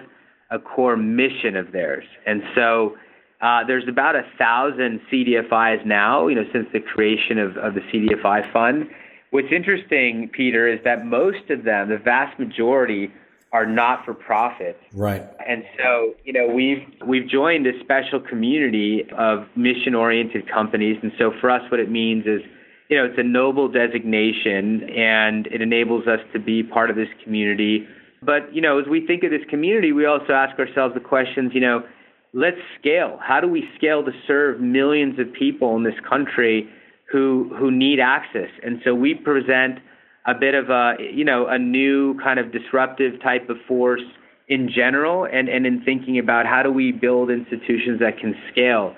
a 0.51 0.59
core 0.59 0.97
mission 0.97 1.55
of 1.55 1.71
theirs. 1.71 2.03
And 2.25 2.41
so 2.53 2.97
uh, 3.41 3.63
there's 3.65 3.87
about 3.87 4.15
a 4.15 4.23
thousand 4.37 5.01
CDFIs 5.11 5.85
now, 5.85 6.27
you 6.27 6.35
know, 6.35 6.45
since 6.51 6.67
the 6.73 6.79
creation 6.79 7.37
of, 7.37 7.55
of 7.57 7.73
the 7.75 7.81
CDFI 7.81 8.51
fund. 8.51 8.89
What's 9.31 9.51
interesting, 9.51 10.29
Peter, 10.33 10.67
is 10.67 10.79
that 10.83 11.05
most 11.05 11.49
of 11.49 11.63
them, 11.63 11.89
the 11.89 11.97
vast 11.97 12.39
majority, 12.39 13.11
are 13.51 13.65
not 13.65 14.03
for 14.05 14.13
profit. 14.13 14.79
Right. 14.93 15.23
And 15.47 15.63
so, 15.77 16.15
you 16.23 16.33
know, 16.33 16.47
we've 16.47 16.83
we've 17.05 17.27
joined 17.29 17.65
a 17.67 17.79
special 17.81 18.19
community 18.19 19.05
of 19.17 19.47
mission 19.55 19.95
oriented 19.95 20.49
companies. 20.51 20.97
And 21.01 21.11
so 21.17 21.31
for 21.39 21.49
us 21.49 21.61
what 21.71 21.79
it 21.79 21.89
means 21.89 22.25
is 22.25 22.41
you 22.89 22.97
know, 22.97 23.05
it's 23.05 23.17
a 23.17 23.23
noble 23.23 23.67
designation 23.67 24.89
and 24.89 25.47
it 25.47 25.61
enables 25.61 26.07
us 26.07 26.19
to 26.33 26.39
be 26.39 26.63
part 26.63 26.89
of 26.89 26.95
this 26.95 27.09
community. 27.23 27.87
But, 28.21 28.53
you 28.53 28.61
know, 28.61 28.79
as 28.79 28.87
we 28.87 29.05
think 29.05 29.23
of 29.23 29.31
this 29.31 29.43
community, 29.49 29.91
we 29.91 30.05
also 30.05 30.33
ask 30.33 30.57
ourselves 30.57 30.93
the 30.93 31.01
questions, 31.01 31.51
you 31.53 31.61
know, 31.61 31.83
let's 32.33 32.57
scale. 32.79 33.19
How 33.21 33.39
do 33.39 33.47
we 33.47 33.67
scale 33.77 34.03
to 34.03 34.11
serve 34.27 34.59
millions 34.59 35.19
of 35.19 35.31
people 35.33 35.75
in 35.75 35.83
this 35.83 35.99
country 36.07 36.69
who 37.11 37.53
who 37.57 37.71
need 37.71 37.99
access? 37.99 38.49
And 38.63 38.81
so 38.83 38.93
we 38.93 39.13
present 39.13 39.79
a 40.25 40.33
bit 40.33 40.53
of 40.53 40.69
a, 40.69 40.95
you 40.99 41.23
know, 41.23 41.47
a 41.47 41.57
new 41.57 42.19
kind 42.19 42.39
of 42.39 42.51
disruptive 42.51 43.21
type 43.21 43.49
of 43.49 43.57
force 43.67 44.01
in 44.49 44.69
general 44.73 45.25
and, 45.25 45.49
and 45.49 45.65
in 45.65 45.81
thinking 45.83 46.19
about 46.19 46.45
how 46.45 46.61
do 46.61 46.71
we 46.71 46.91
build 46.91 47.29
institutions 47.29 47.99
that 47.99 48.19
can 48.19 48.35
scale. 48.51 48.95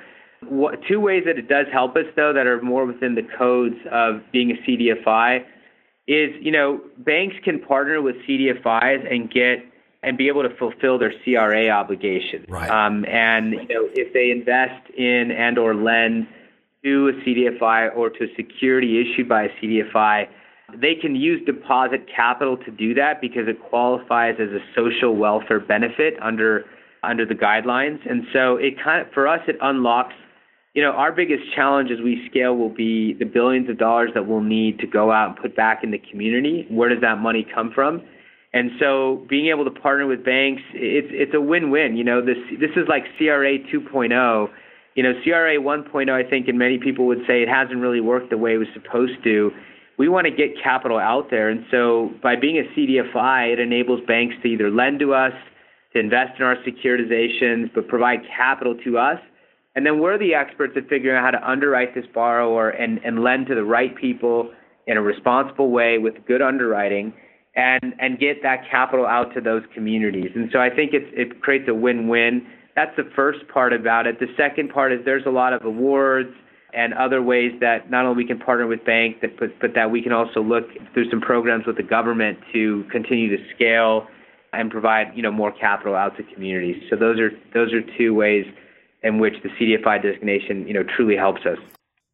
What, 0.47 0.79
two 0.87 0.99
ways 0.99 1.23
that 1.25 1.37
it 1.37 1.47
does 1.47 1.65
help 1.71 1.95
us, 1.95 2.05
though, 2.15 2.33
that 2.33 2.47
are 2.47 2.61
more 2.61 2.85
within 2.85 3.15
the 3.15 3.27
codes 3.37 3.75
of 3.91 4.21
being 4.31 4.51
a 4.51 4.69
CDFI 4.69 5.43
is, 6.07 6.31
you 6.41 6.51
know, 6.51 6.81
banks 6.97 7.35
can 7.43 7.59
partner 7.59 8.01
with 8.01 8.15
CDFIs 8.27 9.11
and 9.11 9.29
get 9.29 9.59
and 10.03 10.17
be 10.17 10.27
able 10.27 10.43
to 10.43 10.55
fulfill 10.55 10.97
their 10.97 11.13
CRA 11.23 11.69
obligations. 11.69 12.45
Right. 12.47 12.69
Um, 12.69 13.05
and 13.05 13.53
you 13.53 13.67
know, 13.67 13.89
if 13.93 14.13
they 14.13 14.31
invest 14.31 14.89
in 14.97 15.31
and 15.31 15.57
or 15.57 15.75
lend 15.75 16.27
to 16.83 17.09
a 17.09 17.13
CDFI 17.13 17.95
or 17.95 18.09
to 18.09 18.23
a 18.23 18.35
security 18.35 19.01
issued 19.01 19.27
by 19.27 19.43
a 19.43 19.49
CDFI, 19.61 20.27
they 20.75 20.95
can 20.95 21.15
use 21.15 21.41
deposit 21.45 22.07
capital 22.13 22.55
to 22.57 22.71
do 22.71 22.93
that 22.93 23.19
because 23.19 23.47
it 23.47 23.61
qualifies 23.69 24.35
as 24.39 24.49
a 24.49 24.59
social 24.75 25.15
welfare 25.15 25.59
benefit 25.59 26.15
under 26.21 26.65
under 27.03 27.25
the 27.25 27.33
guidelines. 27.33 27.99
And 28.09 28.23
so 28.31 28.55
it 28.55 28.81
kind 28.81 29.05
of 29.05 29.11
for 29.13 29.27
us 29.27 29.41
it 29.47 29.57
unlocks 29.61 30.13
you 30.75 30.83
know, 30.83 30.91
our 30.91 31.11
biggest 31.11 31.43
challenge 31.55 31.89
as 31.91 31.99
we 31.99 32.25
scale 32.29 32.55
will 32.55 32.69
be 32.69 33.13
the 33.13 33.25
billions 33.25 33.69
of 33.69 33.77
dollars 33.77 34.11
that 34.13 34.27
we'll 34.27 34.41
need 34.41 34.79
to 34.79 34.87
go 34.87 35.11
out 35.11 35.29
and 35.29 35.37
put 35.37 35.55
back 35.55 35.83
in 35.83 35.91
the 35.91 35.97
community. 35.97 36.67
Where 36.69 36.89
does 36.89 37.01
that 37.01 37.17
money 37.17 37.45
come 37.53 37.71
from? 37.73 38.03
And 38.53 38.71
so 38.79 39.25
being 39.29 39.47
able 39.47 39.63
to 39.65 39.71
partner 39.71 40.07
with 40.07 40.25
banks, 40.25 40.61
it's 40.73 41.07
it's 41.11 41.33
a 41.35 41.41
win-win. 41.41 41.95
You 41.95 42.03
know, 42.03 42.23
this 42.23 42.37
this 42.59 42.71
is 42.75 42.87
like 42.87 43.03
CRA 43.17 43.59
2.0. 43.59 44.49
You 44.95 45.03
know, 45.03 45.13
CRA 45.23 45.55
1.0, 45.55 46.09
I 46.09 46.29
think, 46.29 46.47
and 46.47 46.57
many 46.57 46.77
people 46.77 47.05
would 47.07 47.19
say 47.27 47.41
it 47.41 47.47
hasn't 47.47 47.79
really 47.79 48.01
worked 48.01 48.31
the 48.31 48.37
way 48.37 48.55
it 48.55 48.57
was 48.57 48.67
supposed 48.73 49.23
to. 49.23 49.51
We 49.97 50.09
want 50.09 50.25
to 50.25 50.31
get 50.31 50.61
capital 50.61 50.97
out 50.97 51.29
there, 51.29 51.49
and 51.49 51.63
so 51.69 52.11
by 52.23 52.35
being 52.35 52.57
a 52.57 52.63
CDFI, 52.77 53.53
it 53.53 53.59
enables 53.59 54.01
banks 54.07 54.35
to 54.41 54.47
either 54.47 54.71
lend 54.71 54.99
to 54.99 55.13
us, 55.13 55.33
to 55.93 55.99
invest 55.99 56.39
in 56.39 56.45
our 56.45 56.55
securitizations, 56.63 57.71
but 57.75 57.87
provide 57.87 58.19
capital 58.35 58.75
to 58.83 58.97
us 58.97 59.19
and 59.75 59.85
then 59.85 59.99
we're 59.99 60.17
the 60.17 60.33
experts 60.33 60.73
at 60.75 60.89
figuring 60.89 61.17
out 61.17 61.23
how 61.23 61.39
to 61.39 61.49
underwrite 61.49 61.95
this 61.95 62.05
borrower 62.13 62.69
and, 62.69 62.99
and 63.05 63.23
lend 63.23 63.47
to 63.47 63.55
the 63.55 63.63
right 63.63 63.95
people 63.95 64.51
in 64.87 64.97
a 64.97 65.01
responsible 65.01 65.71
way 65.71 65.97
with 65.97 66.15
good 66.27 66.41
underwriting 66.41 67.13
and, 67.59 67.93
and 67.99 68.17
get 68.17 68.41
that 68.41 68.69
capital 68.71 69.05
out 69.05 69.33
to 69.33 69.41
those 69.41 69.63
communities. 69.73 70.31
And 70.33 70.49
so 70.53 70.59
I 70.59 70.69
think 70.69 70.93
it 70.93 71.41
creates 71.41 71.67
a 71.67 71.73
win-win. 71.73 72.47
That's 72.75 72.95
the 72.95 73.09
first 73.15 73.39
part 73.53 73.73
about 73.73 74.07
it. 74.07 74.19
The 74.19 74.27
second 74.37 74.69
part 74.69 74.93
is 74.93 74.99
there's 75.03 75.25
a 75.25 75.31
lot 75.31 75.51
of 75.51 75.65
awards 75.65 76.33
and 76.73 76.93
other 76.93 77.21
ways 77.21 77.51
that 77.59 77.91
not 77.91 78.05
only 78.05 78.23
we 78.23 78.27
can 78.27 78.39
partner 78.39 78.65
with 78.65 78.85
banks, 78.85 79.19
but, 79.39 79.59
but 79.59 79.73
that 79.75 79.91
we 79.91 80.01
can 80.01 80.13
also 80.13 80.41
look 80.41 80.69
through 80.93 81.09
some 81.09 81.19
programs 81.19 81.65
with 81.65 81.75
the 81.75 81.83
government 81.83 82.37
to 82.53 82.85
continue 82.91 83.35
to 83.35 83.43
scale 83.53 84.07
and 84.53 84.71
provide 84.71 85.11
you 85.13 85.21
know 85.21 85.31
more 85.31 85.51
capital 85.51 85.95
out 85.95 86.15
to 86.17 86.23
communities. 86.33 86.81
So 86.89 86.95
those 86.95 87.19
are 87.19 87.31
those 87.53 87.73
are 87.73 87.81
two 87.97 88.13
ways 88.15 88.45
in 89.03 89.19
which 89.19 89.33
the 89.43 89.49
CDFI 89.49 90.01
designation, 90.01 90.67
you 90.67 90.73
know, 90.73 90.83
truly 90.95 91.15
helps 91.15 91.41
us. 91.45 91.57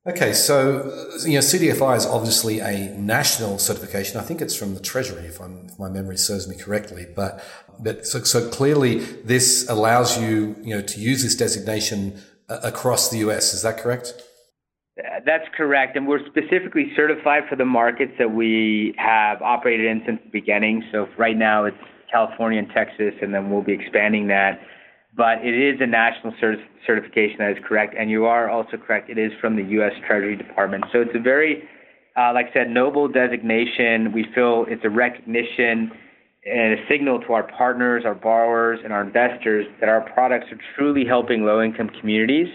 Okay, 0.08 0.34
so 0.34 0.84
you 1.26 1.34
know, 1.34 1.40
CDFI 1.40 1.98
is 1.98 2.06
obviously 2.06 2.60
a 2.60 2.96
national 2.96 3.58
certification. 3.58 4.20
I 4.20 4.24
think 4.24 4.40
it's 4.40 4.56
from 4.56 4.76
the 4.76 4.80
Treasury, 4.80 5.26
if, 5.26 5.40
if 5.42 5.80
my 5.80 5.90
memory 5.90 6.18
serves 6.18 6.48
me 6.48 6.56
correctly. 6.56 7.08
But 7.16 7.44
but 7.80 8.06
so, 8.06 8.22
so 8.24 8.48
clearly, 8.50 9.00
this 9.00 9.68
allows 9.68 10.20
you, 10.22 10.56
you 10.62 10.76
know, 10.76 10.82
to 10.82 11.00
use 11.00 11.24
this 11.24 11.36
designation 11.36 12.22
uh, 12.50 12.60
across 12.62 13.10
the 13.10 13.18
US. 13.30 13.56
Is 13.56 13.64
that 13.64 13.80
correct? 13.80 14.14
That's 15.26 15.48
correct, 15.58 15.98
and 15.98 16.08
we're 16.08 16.26
specifically 16.28 16.94
certified 16.96 17.44
for 17.50 17.56
the 17.56 17.66
markets 17.66 18.14
that 18.20 18.32
we 18.32 18.94
have 18.98 19.42
operated 19.42 19.88
in 19.88 20.04
since 20.06 20.22
the 20.24 20.30
beginning. 20.30 20.84
So 20.92 21.10
right 21.18 21.36
now, 21.36 21.66
it's 21.66 21.78
California 22.12 22.60
and 22.60 22.70
Texas, 22.70 23.16
and 23.24 23.34
then 23.34 23.50
we'll 23.50 23.64
be 23.64 23.74
expanding 23.74 24.28
that 24.28 24.60
but 25.16 25.40
it 25.44 25.54
is 25.56 25.80
a 25.82 25.88
national 25.88 26.34
cert- 26.42 26.64
certification 26.86 27.38
that 27.40 27.52
is 27.52 27.58
correct, 27.66 27.96
and 27.98 28.10
you 28.10 28.26
are 28.26 28.50
also 28.50 28.78
correct. 28.78 29.10
It 29.10 29.18
is 29.18 29.32
from 29.40 29.56
the 29.56 29.64
U.S. 29.64 29.94
Treasury 30.06 30.36
Department, 30.36 30.86
so 30.92 31.02
it's 31.02 31.16
a 31.16 31.20
very, 31.20 31.64
uh, 32.18 32.34
like 32.34 32.48
I 32.52 32.54
said, 32.54 32.70
noble 32.70 33.08
designation. 33.08 34.12
We 34.12 34.26
feel 34.36 34.66
it's 34.68 34.84
a 34.84 34.90
recognition 34.90 35.92
and 36.46 36.74
a 36.74 36.88
signal 36.90 37.22
to 37.22 37.34
our 37.34 37.44
partners, 37.44 38.04
our 38.06 38.14
borrowers, 38.14 38.80
and 38.84 38.94
our 38.94 39.02
investors 39.02 39.66
that 39.80 39.90
our 39.90 40.02
products 40.02 40.48
are 40.52 40.60
truly 40.76 41.06
helping 41.06 41.44
low-income 41.44 41.90
communities, 42.00 42.48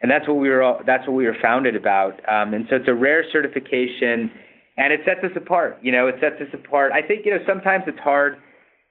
and 0.00 0.10
that's 0.10 0.28
what 0.28 0.34
we 0.34 0.48
were 0.48 0.62
all, 0.62 0.80
that's 0.86 1.06
what 1.06 1.14
we 1.14 1.26
were 1.26 1.36
founded 1.42 1.74
about. 1.74 2.20
Um, 2.28 2.54
and 2.54 2.66
so 2.70 2.76
it's 2.76 2.88
a 2.88 2.94
rare 2.94 3.24
certification, 3.32 4.30
and 4.76 4.92
it 4.92 5.00
sets 5.04 5.20
us 5.24 5.32
apart. 5.36 5.78
You 5.82 5.92
know, 5.92 6.06
it 6.06 6.16
sets 6.20 6.40
us 6.40 6.48
apart. 6.52 6.92
I 6.92 7.02
think 7.06 7.26
you 7.26 7.32
know 7.32 7.42
sometimes 7.46 7.84
it's 7.86 7.98
hard 7.98 8.36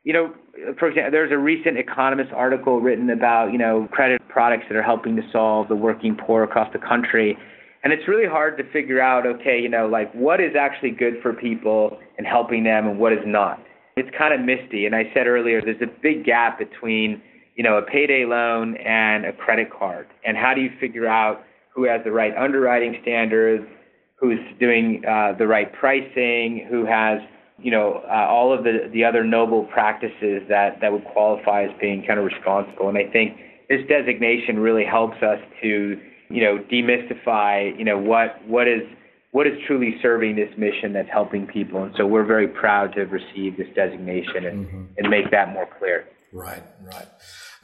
you 0.04 0.12
know, 0.12 0.34
for 0.78 0.90
example, 0.90 1.12
there's 1.12 1.32
a 1.32 1.38
recent 1.38 1.78
Economist 1.78 2.32
article 2.34 2.82
written 2.82 3.10
about, 3.10 3.52
you 3.52 3.58
know, 3.58 3.88
credit 3.92 4.22
products 4.28 4.66
that 4.70 4.76
are 4.76 4.84
helping 4.84 5.16
to 5.16 5.22
solve 5.32 5.70
the 5.70 5.76
working 5.76 6.16
poor 6.16 6.44
across 6.44 6.72
the 6.74 6.80
country. 6.80 7.38
And 7.84 7.92
it's 7.92 8.08
really 8.08 8.28
hard 8.28 8.58
to 8.58 8.64
figure 8.72 9.02
out, 9.02 9.26
okay, 9.26 9.60
you 9.60 9.70
know, 9.70 9.88
like 9.88 10.14
what 10.14 10.40
is 10.42 10.56
actually 10.60 10.92
good 10.92 11.16
for 11.22 11.34
people 11.34 12.00
and 12.18 12.28
helping 12.28 12.64
them 12.64 12.88
and 12.88 13.00
what 13.00 13.14
is 13.14 13.20
not. 13.26 13.60
It's 13.96 14.10
kind 14.18 14.34
of 14.34 14.46
misty. 14.46 14.86
And 14.86 14.96
I 14.96 15.04
said 15.14 15.28
earlier, 15.28 15.62
there's 15.62 15.82
a 15.82 16.02
big 16.02 16.26
gap 16.26 16.60
between, 16.60 17.22
you 17.56 17.64
know, 17.64 17.78
a 17.78 17.82
payday 17.82 18.26
loan 18.26 18.76
and 18.78 19.26
a 19.26 19.34
credit 19.34 19.68
card. 19.72 20.08
And 20.26 20.36
how 20.38 20.54
do 20.54 20.62
you 20.62 20.70
figure 20.80 21.08
out 21.08 21.44
who 21.70 21.86
has 21.86 22.02
the 22.04 22.12
right 22.12 22.36
underwriting 22.36 22.98
standards, 23.02 23.66
who's 24.16 24.40
doing 24.60 25.04
uh, 25.08 25.34
the 25.38 25.48
right 25.48 25.72
pricing, 25.74 26.66
who 26.70 26.86
has 26.86 27.20
you 27.64 27.72
know, 27.72 28.04
uh, 28.10 28.28
all 28.28 28.54
of 28.54 28.64
the, 28.64 28.90
the 28.92 29.04
other 29.06 29.24
noble 29.24 29.64
practices 29.64 30.44
that, 30.50 30.82
that 30.82 30.92
would 30.92 31.06
qualify 31.06 31.64
as 31.64 31.72
being 31.80 32.04
kind 32.06 32.20
of 32.20 32.26
responsible. 32.26 32.90
And 32.90 32.98
I 32.98 33.10
think 33.10 33.38
this 33.70 33.80
designation 33.88 34.60
really 34.60 34.84
helps 34.84 35.18
us 35.24 35.40
to, 35.62 36.00
you 36.30 36.44
know, 36.44 36.60
demystify, 36.72 37.78
you 37.78 37.86
know, 37.86 37.98
what, 37.98 38.46
what 38.48 38.68
is, 38.68 38.82
what 39.32 39.48
is 39.48 39.54
truly 39.66 39.96
serving 40.02 40.36
this 40.36 40.50
mission 40.58 40.94
that's 40.94 41.10
helping 41.10 41.48
people. 41.48 41.84
And 41.84 41.94
so 41.98 42.06
we're 42.06 42.26
very 42.26 42.48
proud 42.48 42.94
to 42.94 43.00
have 43.00 43.12
received 43.12 43.58
this 43.58 43.68
designation 43.74 44.46
and, 44.46 44.68
mm-hmm. 44.68 44.84
and 44.98 45.10
make 45.10 45.32
that 45.32 45.54
more 45.54 45.68
clear. 45.80 46.06
Right, 46.34 46.64
right. 46.82 47.08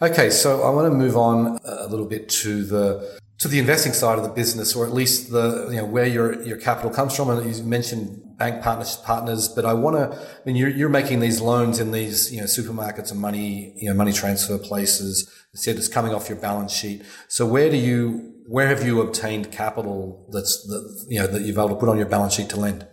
Okay, 0.02 0.30
so 0.30 0.64
I 0.64 0.70
want 0.70 0.90
to 0.90 0.98
move 0.98 1.18
on 1.18 1.60
a 1.66 1.88
little 1.88 2.06
bit 2.06 2.30
to 2.30 2.64
the 2.64 3.20
to 3.39 3.47
the 3.47 3.58
investing 3.58 3.93
side 3.93 4.17
of 4.17 4.23
the 4.23 4.30
business, 4.30 4.75
or 4.75 4.86
at 4.86 4.93
least 4.93 5.32
the 5.32 5.69
you 5.71 5.78
know 5.78 5.86
where 5.86 6.06
your 6.06 6.41
your 6.43 6.58
capital 6.58 6.91
comes 6.91 7.15
from. 7.15 7.30
And 7.30 7.56
you 7.56 7.63
mentioned 7.63 8.38
bank 8.38 8.62
partners, 8.62 8.97
partners, 8.97 9.47
but 9.47 9.65
I 9.65 9.73
want 9.73 9.95
to. 9.95 10.17
I 10.17 10.39
mean, 10.45 10.56
you're 10.56 10.69
you're 10.69 10.89
making 10.89 11.21
these 11.21 11.39
loans 11.39 11.80
in 11.80 11.91
these 11.91 12.34
you 12.34 12.39
know 12.39 12.45
supermarkets 12.45 13.12
and 13.12 13.19
money 13.19 13.73
you 13.78 13.89
know 13.89 13.95
money 13.95 14.12
transfer 14.13 14.58
places. 14.58 15.30
Instead, 15.54 15.78
it's 15.78 15.88
coming 15.88 16.13
off 16.13 16.30
your 16.30 16.38
balance 16.38 16.73
sheet. 16.73 17.02
So 17.28 17.45
where 17.45 17.69
do 17.69 17.78
you 17.78 18.34
where 18.47 18.67
have 18.67 18.86
you 18.86 19.02
obtained 19.02 19.52
capital 19.52 20.28
that's 20.32 20.63
that, 20.67 21.06
you 21.08 21.19
know 21.19 21.28
that 21.28 21.41
you've 21.41 21.58
able 21.58 21.69
to 21.69 21.75
put 21.75 21.89
on 21.89 21.97
your 21.97 22.08
balance 22.08 22.34
sheet 22.34 22.49
to 22.49 22.60
lend? 22.60 22.86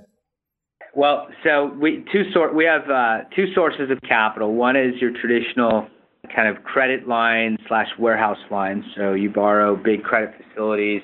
Well, 0.94 1.26
so 1.44 1.72
we 1.78 2.04
two 2.12 2.30
sort 2.32 2.54
we 2.54 2.64
have 2.64 2.88
uh, 2.88 3.28
two 3.34 3.52
sources 3.52 3.90
of 3.90 3.98
capital. 4.08 4.54
One 4.54 4.76
is 4.76 4.94
your 5.00 5.10
traditional 5.10 5.88
kind 6.34 6.48
of 6.48 6.62
credit 6.64 7.08
lines 7.08 7.58
slash 7.68 7.88
warehouse 7.98 8.38
lines. 8.50 8.84
So 8.96 9.14
you 9.14 9.30
borrow 9.30 9.76
big 9.76 10.02
credit 10.02 10.34
facilities. 10.36 11.02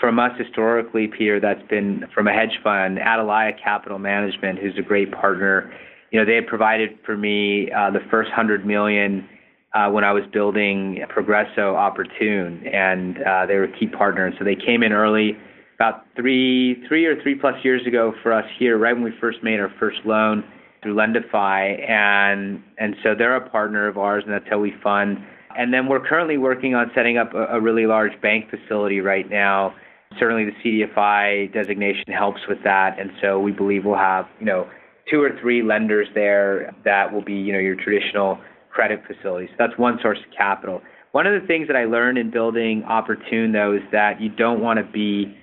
From 0.00 0.18
us 0.18 0.32
historically, 0.38 1.06
Peter, 1.06 1.38
that's 1.38 1.62
been 1.68 2.04
from 2.14 2.26
a 2.26 2.32
hedge 2.32 2.58
fund, 2.64 2.98
Atalaya 2.98 3.52
Capital 3.62 3.98
Management, 3.98 4.58
who's 4.58 4.76
a 4.76 4.82
great 4.82 5.12
partner. 5.12 5.72
You 6.10 6.18
know, 6.18 6.26
they 6.26 6.34
had 6.34 6.46
provided 6.46 6.98
for 7.04 7.16
me 7.16 7.70
uh, 7.70 7.90
the 7.90 8.00
first 8.10 8.30
hundred 8.32 8.66
million 8.66 9.28
uh, 9.72 9.90
when 9.90 10.04
I 10.04 10.12
was 10.12 10.24
building 10.32 11.04
Progreso 11.14 11.74
Oportun, 11.74 12.74
and 12.74 13.18
uh, 13.18 13.46
they 13.46 13.54
were 13.54 13.64
a 13.64 13.78
key 13.78 13.86
partner. 13.86 14.26
And 14.26 14.34
so 14.38 14.44
they 14.44 14.56
came 14.56 14.82
in 14.82 14.92
early, 14.92 15.36
about 15.76 16.06
three, 16.16 16.82
three 16.88 17.04
or 17.06 17.20
three 17.22 17.34
plus 17.34 17.54
years 17.62 17.86
ago 17.86 18.14
for 18.22 18.32
us 18.32 18.46
here, 18.58 18.78
right 18.78 18.94
when 18.94 19.04
we 19.04 19.12
first 19.20 19.42
made 19.42 19.60
our 19.60 19.72
first 19.78 19.98
loan 20.04 20.42
through 20.86 20.94
Lendify, 20.94 21.90
and 21.90 22.62
and 22.78 22.94
so 23.02 23.14
they're 23.16 23.34
a 23.34 23.50
partner 23.50 23.88
of 23.88 23.98
ours, 23.98 24.22
and 24.24 24.32
that's 24.32 24.48
how 24.48 24.58
we 24.58 24.72
fund. 24.82 25.18
And 25.58 25.74
then 25.74 25.88
we're 25.88 26.06
currently 26.06 26.38
working 26.38 26.74
on 26.74 26.90
setting 26.94 27.18
up 27.18 27.34
a, 27.34 27.56
a 27.56 27.60
really 27.60 27.86
large 27.86 28.20
bank 28.20 28.50
facility 28.50 29.00
right 29.00 29.28
now. 29.28 29.74
Certainly, 30.18 30.44
the 30.44 30.86
CDFI 30.86 31.52
designation 31.52 32.12
helps 32.12 32.40
with 32.48 32.58
that, 32.62 33.00
and 33.00 33.10
so 33.20 33.40
we 33.40 33.50
believe 33.50 33.84
we'll 33.84 33.96
have 33.96 34.26
you 34.38 34.46
know 34.46 34.68
two 35.10 35.20
or 35.20 35.30
three 35.40 35.62
lenders 35.62 36.06
there 36.14 36.72
that 36.84 37.12
will 37.12 37.24
be 37.24 37.34
you 37.34 37.52
know 37.52 37.58
your 37.58 37.74
traditional 37.74 38.38
credit 38.70 39.00
facilities. 39.06 39.48
So 39.52 39.56
that's 39.58 39.76
one 39.78 39.98
source 40.00 40.18
of 40.18 40.36
capital. 40.36 40.82
One 41.10 41.26
of 41.26 41.40
the 41.40 41.46
things 41.48 41.66
that 41.66 41.76
I 41.76 41.86
learned 41.86 42.18
in 42.18 42.30
building 42.30 42.84
Oportun, 42.88 43.52
though, 43.52 43.74
is 43.74 43.82
that 43.90 44.20
you 44.20 44.28
don't 44.28 44.60
want 44.60 44.78
to 44.78 44.84
be 44.84 45.36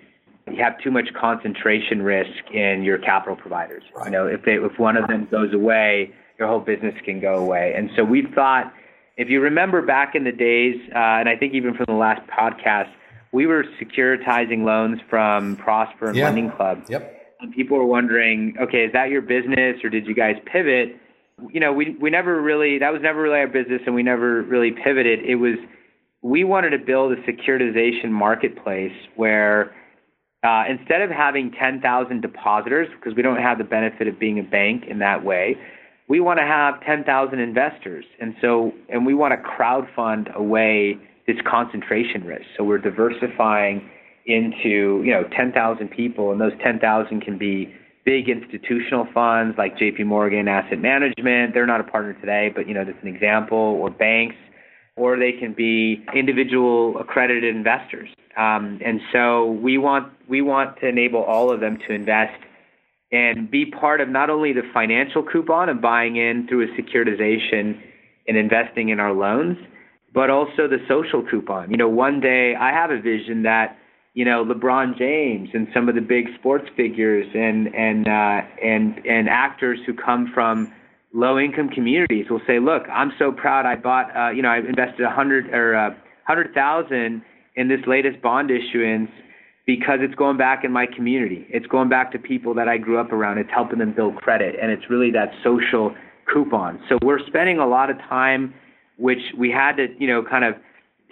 you 0.52 0.62
have 0.62 0.78
too 0.80 0.92
much 0.92 1.08
concentration 1.20 2.02
risk 2.02 2.52
in 2.54 2.84
your 2.84 2.98
capital 2.98 3.36
providers. 3.36 3.84
Right. 3.96 4.06
You 4.06 4.12
know, 4.12 4.28
if 4.28 4.44
they 4.44 4.54
if 4.54 4.78
one 4.78 4.98
of 4.98 5.08
them 5.08 5.28
goes 5.32 5.54
away, 5.54 6.14
your 6.38 6.48
whole 6.48 6.60
business 6.60 6.96
can 7.06 7.20
go 7.20 7.36
away. 7.36 7.74
And 7.76 7.90
so 7.96 8.04
we 8.04 8.28
thought, 8.36 8.74
if 9.18 9.30
you 9.30 9.40
remember 9.42 9.82
back 9.82 10.16
in 10.16 10.24
the 10.24 10.32
days, 10.32 10.76
uh, 10.94 11.22
and 11.22 11.30
I 11.30 11.36
think 11.38 11.54
even 11.54 11.76
from 11.76 11.86
the 11.88 11.94
last 11.94 12.22
podcast, 12.28 12.92
we 13.32 13.46
were 13.48 13.64
securitizing 13.82 14.64
loans 14.64 15.00
from 15.10 15.56
Prosper 15.58 16.08
and 16.08 16.18
yeah. 16.18 16.26
Lending 16.26 16.52
Club. 16.52 16.84
Yep. 16.90 17.22
And 17.42 17.54
people 17.54 17.78
were 17.78 17.86
wondering, 17.86 18.56
okay, 18.62 18.86
is 18.86 18.94
that 18.94 19.10
your 19.10 19.22
business 19.22 19.78
or 19.84 19.90
did 19.90 20.08
you 20.08 20.14
guys 20.14 20.36
pivot? 20.46 20.98
You 21.52 21.60
know, 21.60 21.74
we 21.74 21.96
we 22.00 22.10
never 22.10 22.42
really 22.42 22.80
that 22.80 22.94
was 22.94 23.02
never 23.02 23.22
really 23.22 23.40
our 23.40 23.48
business, 23.48 23.82
and 23.86 23.96
we 23.96 24.04
never 24.04 24.44
really 24.44 24.72
pivoted. 24.72 25.20
It 25.26 25.36
was 25.36 25.56
we 26.22 26.44
wanted 26.44 26.70
to 26.72 26.78
build 26.78 27.12
a 27.12 27.16
securitization 27.24 28.12
marketplace 28.12 28.94
where 29.16 29.76
uh, 30.44 30.64
instead 30.70 31.02
of 31.02 31.10
having 31.10 31.52
10,000 31.52 32.22
depositors, 32.22 32.88
because 32.96 33.16
we 33.16 33.22
don't 33.22 33.42
have 33.42 33.58
the 33.58 33.64
benefit 33.64 34.08
of 34.08 34.20
being 34.20 34.40
a 34.40 34.44
bank 34.44 34.84
in 34.90 35.00
that 35.00 35.24
way, 35.24 35.58
we 36.10 36.20
want 36.20 36.38
to 36.40 36.46
have 36.46 36.82
10,000 36.86 37.40
investors. 37.40 38.04
And 38.20 38.36
so, 38.42 38.74
and 38.90 39.06
we 39.06 39.14
want 39.14 39.34
to 39.34 39.50
crowdfund 39.50 40.36
away 40.36 40.98
this 41.28 41.38
concentration 41.50 42.26
risk. 42.26 42.44
So 42.58 42.64
we're 42.66 42.78
diversifying 42.78 43.90
into, 44.26 45.02
you 45.04 45.12
know, 45.12 45.24
10,000 45.36 45.88
people, 45.90 46.32
and 46.32 46.42
those 46.42 46.52
10,000 46.62 47.22
can 47.22 47.38
be 47.38 47.74
big 48.06 48.28
institutional 48.28 49.08
funds 49.14 49.58
like 49.58 49.78
JP 49.78 50.06
Morgan 50.06 50.50
Asset 50.50 50.80
Management. 50.80 51.54
They're 51.54 51.66
not 51.66 51.80
a 51.80 51.86
partner 51.86 52.14
today, 52.20 52.52
but, 52.54 52.68
you 52.68 52.74
know, 52.74 52.84
that's 52.84 52.98
an 53.02 53.08
example, 53.08 53.58
or 53.58 53.90
banks 53.90 54.36
or 54.96 55.18
they 55.18 55.32
can 55.32 55.54
be 55.54 56.04
individual 56.14 56.98
accredited 57.00 57.56
investors. 57.56 58.10
Um, 58.38 58.80
and 58.84 59.02
so 59.12 59.52
we 59.52 59.78
want 59.78 60.12
we 60.28 60.42
want 60.42 60.80
to 60.80 60.88
enable 60.88 61.22
all 61.22 61.52
of 61.52 61.60
them 61.60 61.78
to 61.88 61.94
invest 61.94 62.40
and 63.12 63.50
be 63.50 63.66
part 63.66 64.02
of 64.02 64.10
not 64.10 64.30
only 64.30 64.54
the 64.54 64.64
financial 64.74 65.24
coupon 65.24 65.70
of 65.70 65.82
buying 65.82 66.16
in 66.16 66.48
through 66.48 66.64
a 66.64 66.82
securitization 66.82 67.80
and 68.28 68.38
investing 68.38 68.90
in 68.90 69.00
our 69.00 69.14
loans, 69.14 69.58
but 70.14 70.30
also 70.30 70.68
the 70.68 70.80
social 70.88 71.24
coupon. 71.30 71.70
You 71.70 71.78
know, 71.78 71.90
one 71.90 72.20
day 72.20 72.56
I 72.56 72.72
have 72.72 72.90
a 72.90 73.00
vision 73.00 73.44
that 73.44 73.78
you 74.14 74.26
know 74.26 74.44
LeBron 74.46 74.98
James 74.98 75.50
and 75.54 75.68
some 75.74 75.90
of 75.90 75.96
the 75.96 76.02
big 76.02 76.26
sports 76.40 76.68
figures 76.76 77.28
and 77.36 77.74
and 77.76 78.08
uh, 78.08 78.42
and 78.64 79.06
and 79.06 79.30
actors 79.30 79.80
who 79.86 79.94
come 79.94 80.32
from 80.34 80.72
low 81.14 81.38
income 81.40 81.70
communities 81.70 82.26
will 82.30 82.42
say, 82.46 82.60
look, 82.60 82.84
I'm 82.92 83.14
so 83.20 83.32
proud 83.32 83.66
I 83.66 83.76
bought, 83.76 84.16
uh, 84.16 84.32
you 84.32 84.42
know, 84.42 84.50
I 84.50 84.58
invested 84.58 85.06
a 85.06 85.12
hundred 85.12 85.54
or 85.54 85.76
uh, 85.76 85.90
hundred 86.26 86.54
thousand 86.54 87.22
in 87.56 87.68
this 87.68 87.82
latest 87.88 88.22
bond 88.22 88.50
issuance 88.50 89.12
because 89.66 90.00
it's 90.02 90.16
going 90.16 90.38
back 90.38 90.64
in 90.66 90.72
my 90.72 90.86
community. 90.86 91.46
It's 91.50 91.68
going 91.68 91.88
back 91.88 92.12
to 92.14 92.20
people 92.20 92.54
that 92.56 92.68
I 92.68 92.78
grew 92.78 93.00
up 93.00 93.12
around. 93.14 93.38
It's 93.38 93.52
helping 93.54 93.80
them 93.80 93.94
build 93.94 94.16
credit, 94.18 94.56
and 94.62 94.72
it's 94.72 94.90
really 94.90 95.12
that 95.12 95.32
social 95.44 95.96
coupon. 96.32 96.82
So 96.90 96.98
we're 97.04 97.26
spending 97.28 97.60
a 97.60 97.68
lot 97.68 97.90
of 97.90 97.98
time, 98.00 98.54
which 98.98 99.22
we 99.38 99.52
had 99.52 99.78
to, 99.78 99.88
you 100.00 100.08
know, 100.08 100.24
kind 100.24 100.44
of 100.44 100.56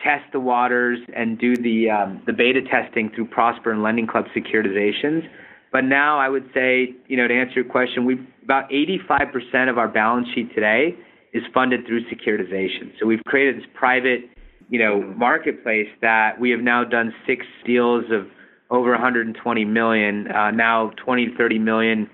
test 0.04 0.26
the 0.34 0.40
waters 0.40 1.00
and 1.16 1.38
do 1.38 1.56
the 1.56 1.90
um, 1.90 2.22
the 2.26 2.34
beta 2.34 2.62
testing 2.62 3.12
through 3.14 3.28
Prosper 3.28 3.72
and 3.72 3.84
Lending 3.84 4.08
Club 4.08 4.26
securitizations. 4.36 5.28
But 5.72 5.86
now 5.86 6.20
I 6.20 6.28
would 6.28 6.50
say, 6.54 6.90
you 7.08 7.18
know, 7.18 7.28
to 7.28 7.34
answer 7.34 7.56
your 7.56 7.66
question, 7.66 8.06
we 8.06 8.20
about 8.44 8.70
85% 8.70 9.70
of 9.70 9.78
our 9.78 9.88
balance 9.88 10.28
sheet 10.36 10.54
today 10.54 10.96
is 11.34 11.44
funded 11.54 11.86
through 11.88 12.04
securitization. 12.10 12.92
So 13.00 13.06
we've 13.06 13.24
created 13.26 13.58
this 13.58 13.70
private, 13.74 14.22
you 14.70 14.80
know, 14.80 15.02
marketplace 15.02 15.88
that 16.02 16.40
we 16.40 16.50
have 16.50 16.60
now 16.60 16.84
done 16.84 17.14
six 17.26 17.46
deals 17.66 18.06
of 18.12 18.28
over 18.70 18.92
120 18.92 19.66
million, 19.66 20.30
uh, 20.32 20.52
now 20.52 20.92
20 21.04 21.28
to 21.28 21.38
30 21.38 21.60
million 21.60 22.10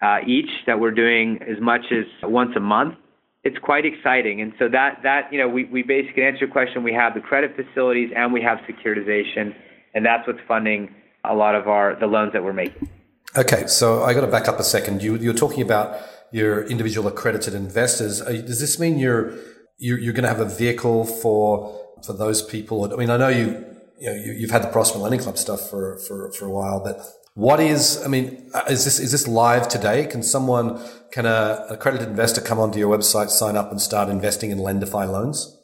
uh, 0.00 0.18
each 0.26 0.50
that 0.66 0.78
we're 0.78 0.90
doing 0.90 1.38
as 1.42 1.60
much 1.60 1.82
as 1.90 2.04
once 2.22 2.50
a 2.56 2.60
month. 2.60 2.94
It's 3.44 3.58
quite 3.58 3.84
exciting. 3.84 4.40
And 4.40 4.52
so 4.58 4.68
that, 4.68 5.00
that 5.02 5.32
you 5.32 5.38
know, 5.38 5.48
we, 5.48 5.64
we 5.64 5.82
basically 5.82 6.22
answer 6.22 6.44
your 6.44 6.50
question. 6.50 6.84
We 6.84 6.92
have 6.94 7.14
the 7.14 7.20
credit 7.20 7.56
facilities 7.56 8.10
and 8.14 8.32
we 8.32 8.42
have 8.42 8.58
securitization, 8.58 9.52
and 9.94 10.06
that's 10.06 10.26
what's 10.26 10.38
funding 10.46 10.94
a 11.24 11.34
lot 11.34 11.54
of 11.54 11.68
our 11.68 11.96
the 11.98 12.06
loans 12.06 12.32
that 12.32 12.42
we're 12.44 12.52
making. 12.52 12.88
Okay, 13.36 13.66
so 13.66 14.02
I 14.02 14.12
got 14.12 14.22
to 14.22 14.26
back 14.26 14.48
up 14.48 14.58
a 14.58 14.64
second. 14.64 15.02
You 15.02 15.16
you're 15.16 15.34
talking 15.34 15.62
about 15.62 16.00
your 16.32 16.64
individual 16.66 17.08
accredited 17.08 17.54
investors. 17.54 18.20
Does 18.20 18.60
this 18.60 18.78
mean 18.78 18.98
you're 18.98 19.34
you're, 19.78 19.98
you're 19.98 20.12
going 20.12 20.24
to 20.24 20.28
have 20.28 20.40
a 20.40 20.48
vehicle 20.48 21.04
for 21.04 21.78
for 22.04 22.12
those 22.12 22.42
people? 22.42 22.92
I 22.92 22.96
mean, 22.96 23.10
I 23.10 23.16
know 23.16 23.28
you 23.28 23.64
you 23.98 24.06
know 24.06 24.14
you, 24.14 24.40
have 24.42 24.50
had 24.50 24.62
the 24.62 24.72
Prosper 24.72 24.98
Lending 24.98 25.20
Club 25.20 25.38
stuff 25.38 25.70
for 25.70 25.98
for 25.98 26.32
for 26.32 26.46
a 26.46 26.50
while, 26.50 26.82
but 26.82 27.00
what 27.34 27.60
is? 27.60 28.02
I 28.04 28.08
mean, 28.08 28.50
uh, 28.52 28.64
is 28.68 28.84
this 28.84 28.98
is 28.98 29.12
this 29.12 29.26
live 29.26 29.68
today? 29.68 30.06
Can 30.06 30.22
someone 30.22 30.78
can 31.12 31.24
a 31.24 31.66
accredited 31.70 32.08
investor 32.08 32.40
come 32.40 32.58
onto 32.58 32.78
your 32.78 32.94
website, 32.94 33.30
sign 33.30 33.56
up, 33.56 33.70
and 33.70 33.80
start 33.80 34.10
investing 34.10 34.50
in 34.50 34.58
Lendify 34.58 35.10
loans? 35.10 35.58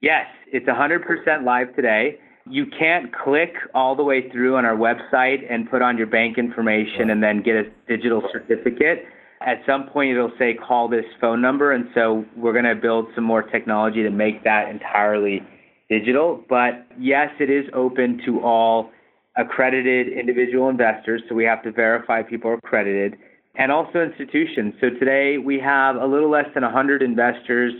Yes, 0.00 0.26
it's 0.52 0.66
100% 0.66 1.44
live 1.44 1.74
today 1.74 2.18
you 2.48 2.66
can't 2.78 3.12
click 3.12 3.54
all 3.74 3.96
the 3.96 4.02
way 4.02 4.30
through 4.30 4.56
on 4.56 4.64
our 4.64 4.76
website 4.76 5.50
and 5.50 5.68
put 5.68 5.82
on 5.82 5.98
your 5.98 6.06
bank 6.06 6.38
information 6.38 7.10
and 7.10 7.22
then 7.22 7.42
get 7.42 7.56
a 7.56 7.64
digital 7.88 8.22
certificate. 8.32 9.04
At 9.44 9.58
some 9.66 9.88
point, 9.88 10.12
it'll 10.12 10.32
say 10.38 10.54
call 10.54 10.88
this 10.88 11.04
phone 11.20 11.42
number. 11.42 11.72
And 11.72 11.88
so 11.94 12.24
we're 12.36 12.52
going 12.52 12.64
to 12.64 12.74
build 12.74 13.06
some 13.14 13.24
more 13.24 13.42
technology 13.42 14.02
to 14.02 14.10
make 14.10 14.44
that 14.44 14.68
entirely 14.68 15.42
digital. 15.88 16.44
But 16.48 16.86
yes, 16.98 17.30
it 17.40 17.50
is 17.50 17.66
open 17.74 18.20
to 18.26 18.40
all 18.40 18.90
accredited 19.36 20.08
individual 20.08 20.68
investors. 20.68 21.22
So 21.28 21.34
we 21.34 21.44
have 21.44 21.62
to 21.64 21.72
verify 21.72 22.22
people 22.22 22.50
are 22.50 22.54
accredited 22.54 23.16
and 23.56 23.72
also 23.72 24.02
institutions. 24.02 24.74
So 24.80 24.90
today 24.90 25.38
we 25.38 25.58
have 25.60 25.96
a 25.96 26.06
little 26.06 26.30
less 26.30 26.46
than 26.54 26.62
100 26.62 27.02
investors. 27.02 27.72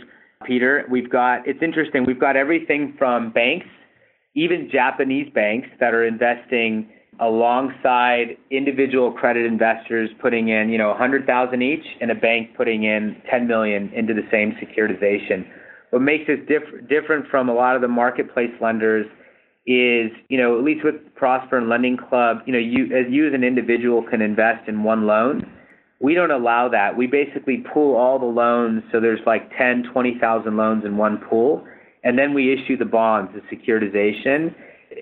Peter, 0.45 0.85
we've 0.89 1.09
got, 1.09 1.47
it's 1.47 1.61
interesting, 1.63 2.05
we've 2.05 2.19
got 2.19 2.35
everything 2.35 2.93
from 2.97 3.31
banks 3.31 3.67
even 4.37 4.69
Japanese 4.71 5.33
banks 5.33 5.67
that 5.79 5.95
are 5.95 6.05
investing 6.05 6.87
alongside 7.19 8.37
individual 8.51 9.11
credit 9.11 9.47
investors 9.47 10.11
putting 10.21 10.49
in, 10.49 10.69
you 10.69 10.77
know, 10.77 10.89
100,000 10.89 11.61
each 11.63 11.83
and 11.99 12.11
a 12.11 12.15
bank 12.15 12.55
putting 12.55 12.83
in 12.83 13.19
10 13.31 13.47
million 13.47 13.91
into 13.95 14.13
the 14.13 14.21
same 14.31 14.53
securitization. 14.61 15.43
What 15.89 16.03
makes 16.03 16.29
us 16.29 16.37
diff- 16.47 16.87
different 16.87 17.27
from 17.31 17.49
a 17.49 17.53
lot 17.53 17.75
of 17.75 17.81
the 17.81 17.87
marketplace 17.87 18.51
lenders 18.61 19.07
is, 19.65 20.11
you 20.29 20.37
know, 20.37 20.59
at 20.59 20.63
least 20.63 20.85
with 20.85 20.95
Prosper 21.15 21.57
and 21.57 21.67
Lending 21.67 21.97
Club, 21.97 22.37
you 22.45 22.53
know, 22.53 22.59
you 22.59 22.85
as 22.95 23.11
you 23.11 23.27
as 23.27 23.33
an 23.33 23.43
individual 23.43 24.03
can 24.03 24.21
invest 24.21 24.69
in 24.69 24.83
one 24.83 25.07
loan. 25.07 25.51
We 25.99 26.13
don't 26.13 26.31
allow 26.31 26.69
that. 26.69 26.95
We 26.95 27.07
basically 27.07 27.65
pool 27.73 27.95
all 27.95 28.19
the 28.19 28.25
loans 28.25 28.83
so 28.91 28.99
there's 29.01 29.19
like 29.25 29.49
10, 29.57 29.89
20,000 29.91 30.55
loans 30.55 30.85
in 30.85 30.95
one 30.95 31.17
pool 31.17 31.65
and 32.03 32.17
then 32.17 32.33
we 32.33 32.53
issue 32.53 32.77
the 32.77 32.85
bonds, 32.85 33.31
the 33.33 33.55
securitization. 33.55 34.53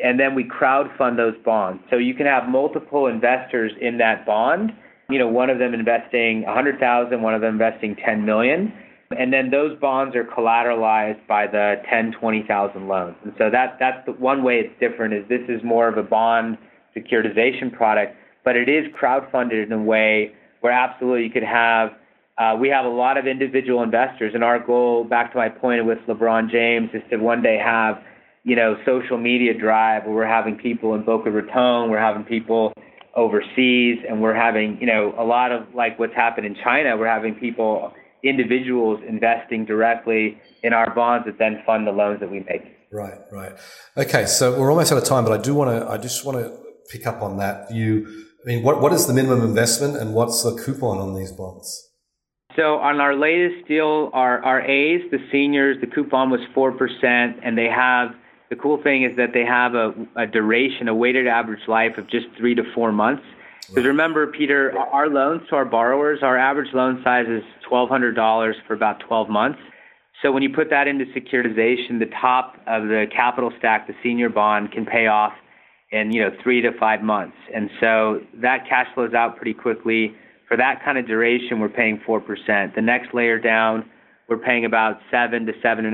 and 0.03 0.19
then 0.19 0.33
we 0.33 0.43
crowd 0.43 0.87
fund 0.97 1.17
those 1.17 1.35
bonds. 1.45 1.81
So 1.89 1.97
you 1.97 2.15
can 2.15 2.25
have 2.25 2.49
multiple 2.49 3.07
investors 3.07 3.71
in 3.79 3.99
that 3.99 4.25
bond. 4.25 4.71
You 5.09 5.19
know, 5.19 5.27
one 5.27 5.51
of 5.51 5.59
them 5.59 5.73
investing 5.75 6.41
100,000, 6.43 7.21
one 7.21 7.35
of 7.35 7.41
them 7.41 7.53
investing 7.61 7.95
10 8.03 8.25
million, 8.25 8.73
and 9.17 9.31
then 9.31 9.51
those 9.51 9.77
bonds 9.79 10.15
are 10.15 10.23
collateralized 10.23 11.25
by 11.27 11.45
the 11.45 11.75
10, 11.89 12.13
20,000 12.19 12.87
loans. 12.87 13.15
And 13.23 13.33
so 13.37 13.49
that 13.51 13.77
that's 13.79 14.03
the 14.05 14.13
one 14.13 14.43
way 14.43 14.55
it's 14.55 14.79
different 14.79 15.13
is 15.13 15.23
this 15.29 15.47
is 15.47 15.63
more 15.63 15.87
of 15.87 15.97
a 15.97 16.03
bond 16.03 16.57
securitization 16.97 17.71
product, 17.71 18.15
but 18.43 18.55
it 18.55 18.67
is 18.67 18.85
crowdfunded 18.99 19.63
in 19.63 19.71
a 19.71 19.81
way 19.81 20.33
where 20.61 20.73
absolutely 20.73 21.23
you 21.23 21.29
could 21.29 21.43
have 21.43 21.91
uh, 22.37 22.55
we 22.59 22.69
have 22.69 22.85
a 22.85 22.89
lot 22.89 23.17
of 23.17 23.27
individual 23.27 23.83
investors, 23.83 24.33
and 24.33 24.43
our 24.43 24.59
goal, 24.59 25.03
back 25.03 25.31
to 25.31 25.37
my 25.37 25.49
point 25.49 25.85
with 25.85 25.99
LeBron 26.07 26.51
James, 26.51 26.89
is 26.93 27.01
to 27.09 27.17
one 27.17 27.41
day 27.41 27.57
have 27.57 28.01
you 28.45 28.55
know, 28.55 28.77
social 28.85 29.17
media 29.17 29.57
drive 29.59 30.05
where 30.05 30.13
we're 30.13 30.27
having 30.27 30.55
people 30.55 30.93
in 30.93 31.03
Boca 31.03 31.31
Raton, 31.31 31.89
we're 31.89 31.99
having 31.99 32.23
people 32.23 32.71
overseas, 33.15 33.97
and 34.07 34.21
we're 34.21 34.35
having, 34.35 34.77
you 34.79 34.85
know, 34.85 35.15
a 35.17 35.23
lot 35.23 35.51
of 35.51 35.63
like 35.73 35.97
what's 35.97 36.13
happened 36.13 36.45
in 36.45 36.55
China, 36.63 36.95
we're 36.95 37.07
having 37.07 37.33
people, 37.33 37.91
individuals 38.23 38.99
investing 39.07 39.65
directly 39.65 40.37
in 40.61 40.73
our 40.73 40.93
bonds 40.93 41.25
that 41.25 41.39
then 41.39 41.61
fund 41.65 41.87
the 41.87 41.91
loans 41.91 42.19
that 42.19 42.29
we 42.29 42.41
make. 42.41 42.61
Right, 42.91 43.17
right. 43.31 43.53
Okay, 43.97 44.27
so 44.27 44.59
we're 44.59 44.69
almost 44.69 44.91
out 44.91 44.99
of 44.99 45.05
time, 45.05 45.23
but 45.25 45.33
I 45.33 45.41
do 45.41 45.55
want 45.55 45.71
to, 45.71 45.89
I 45.89 45.97
just 45.97 46.23
want 46.23 46.37
to 46.37 46.55
pick 46.91 47.07
up 47.07 47.23
on 47.23 47.37
that. 47.37 47.71
You, 47.71 48.05
I 48.43 48.47
mean, 48.47 48.63
what, 48.63 48.79
what 48.79 48.93
is 48.93 49.07
the 49.07 49.13
minimum 49.13 49.41
investment 49.41 49.97
and 49.97 50.13
what's 50.13 50.43
the 50.43 50.55
coupon 50.55 50.99
on 50.99 51.15
these 51.15 51.31
bonds? 51.31 51.84
So 52.55 52.75
on 52.77 52.99
our 52.99 53.15
latest 53.15 53.67
deal, 53.67 54.09
our, 54.13 54.43
our 54.43 54.61
A's, 54.61 55.01
the 55.11 55.19
seniors, 55.31 55.79
the 55.81 55.87
coupon 55.87 56.29
was 56.29 56.39
4%, 56.55 57.39
and 57.43 57.57
they 57.57 57.67
have 57.67 58.15
the 58.49 58.55
cool 58.55 58.81
thing 58.81 59.03
is 59.03 59.15
that 59.17 59.33
they 59.33 59.43
have 59.43 59.73
a, 59.73 59.93
a 60.15 60.27
duration, 60.27 60.87
a 60.87 60.93
weighted 60.93 61.27
average 61.27 61.67
life 61.67 61.97
of 61.97 62.07
just 62.07 62.27
three 62.37 62.55
to 62.55 62.63
four 62.73 62.91
months. 62.91 63.23
Because 63.67 63.85
remember, 63.85 64.27
Peter, 64.27 64.77
our 64.77 65.09
loans 65.09 65.41
to 65.49 65.55
our 65.55 65.65
borrowers, 65.65 66.19
our 66.21 66.37
average 66.37 66.71
loan 66.73 67.01
size 67.03 67.25
is 67.27 67.43
$1,200 67.69 68.53
for 68.67 68.73
about 68.75 68.99
12 68.99 69.29
months. 69.29 69.59
So 70.21 70.31
when 70.31 70.43
you 70.43 70.49
put 70.49 70.69
that 70.69 70.87
into 70.87 71.05
securitization, 71.05 71.99
the 71.99 72.11
top 72.21 72.55
of 72.67 72.83
the 72.83 73.05
capital 73.13 73.51
stack, 73.57 73.87
the 73.87 73.95
senior 74.03 74.29
bond, 74.29 74.71
can 74.71 74.85
pay 74.85 75.07
off 75.07 75.33
in 75.91 76.11
you 76.11 76.21
know 76.21 76.31
three 76.41 76.61
to 76.61 76.71
five 76.79 77.01
months, 77.01 77.37
and 77.53 77.69
so 77.79 78.21
that 78.41 78.67
cash 78.67 78.87
flows 78.93 79.13
out 79.13 79.35
pretty 79.35 79.53
quickly. 79.53 80.15
For 80.47 80.57
that 80.57 80.83
kind 80.83 80.97
of 80.97 81.07
duration, 81.07 81.59
we're 81.59 81.69
paying 81.69 82.01
four 82.05 82.19
percent. 82.21 82.75
The 82.75 82.81
next 82.81 83.13
layer 83.13 83.39
down, 83.39 83.89
we're 84.29 84.37
paying 84.37 84.65
about 84.65 84.99
seven 85.11 85.45
to 85.45 85.53
seven 85.61 85.85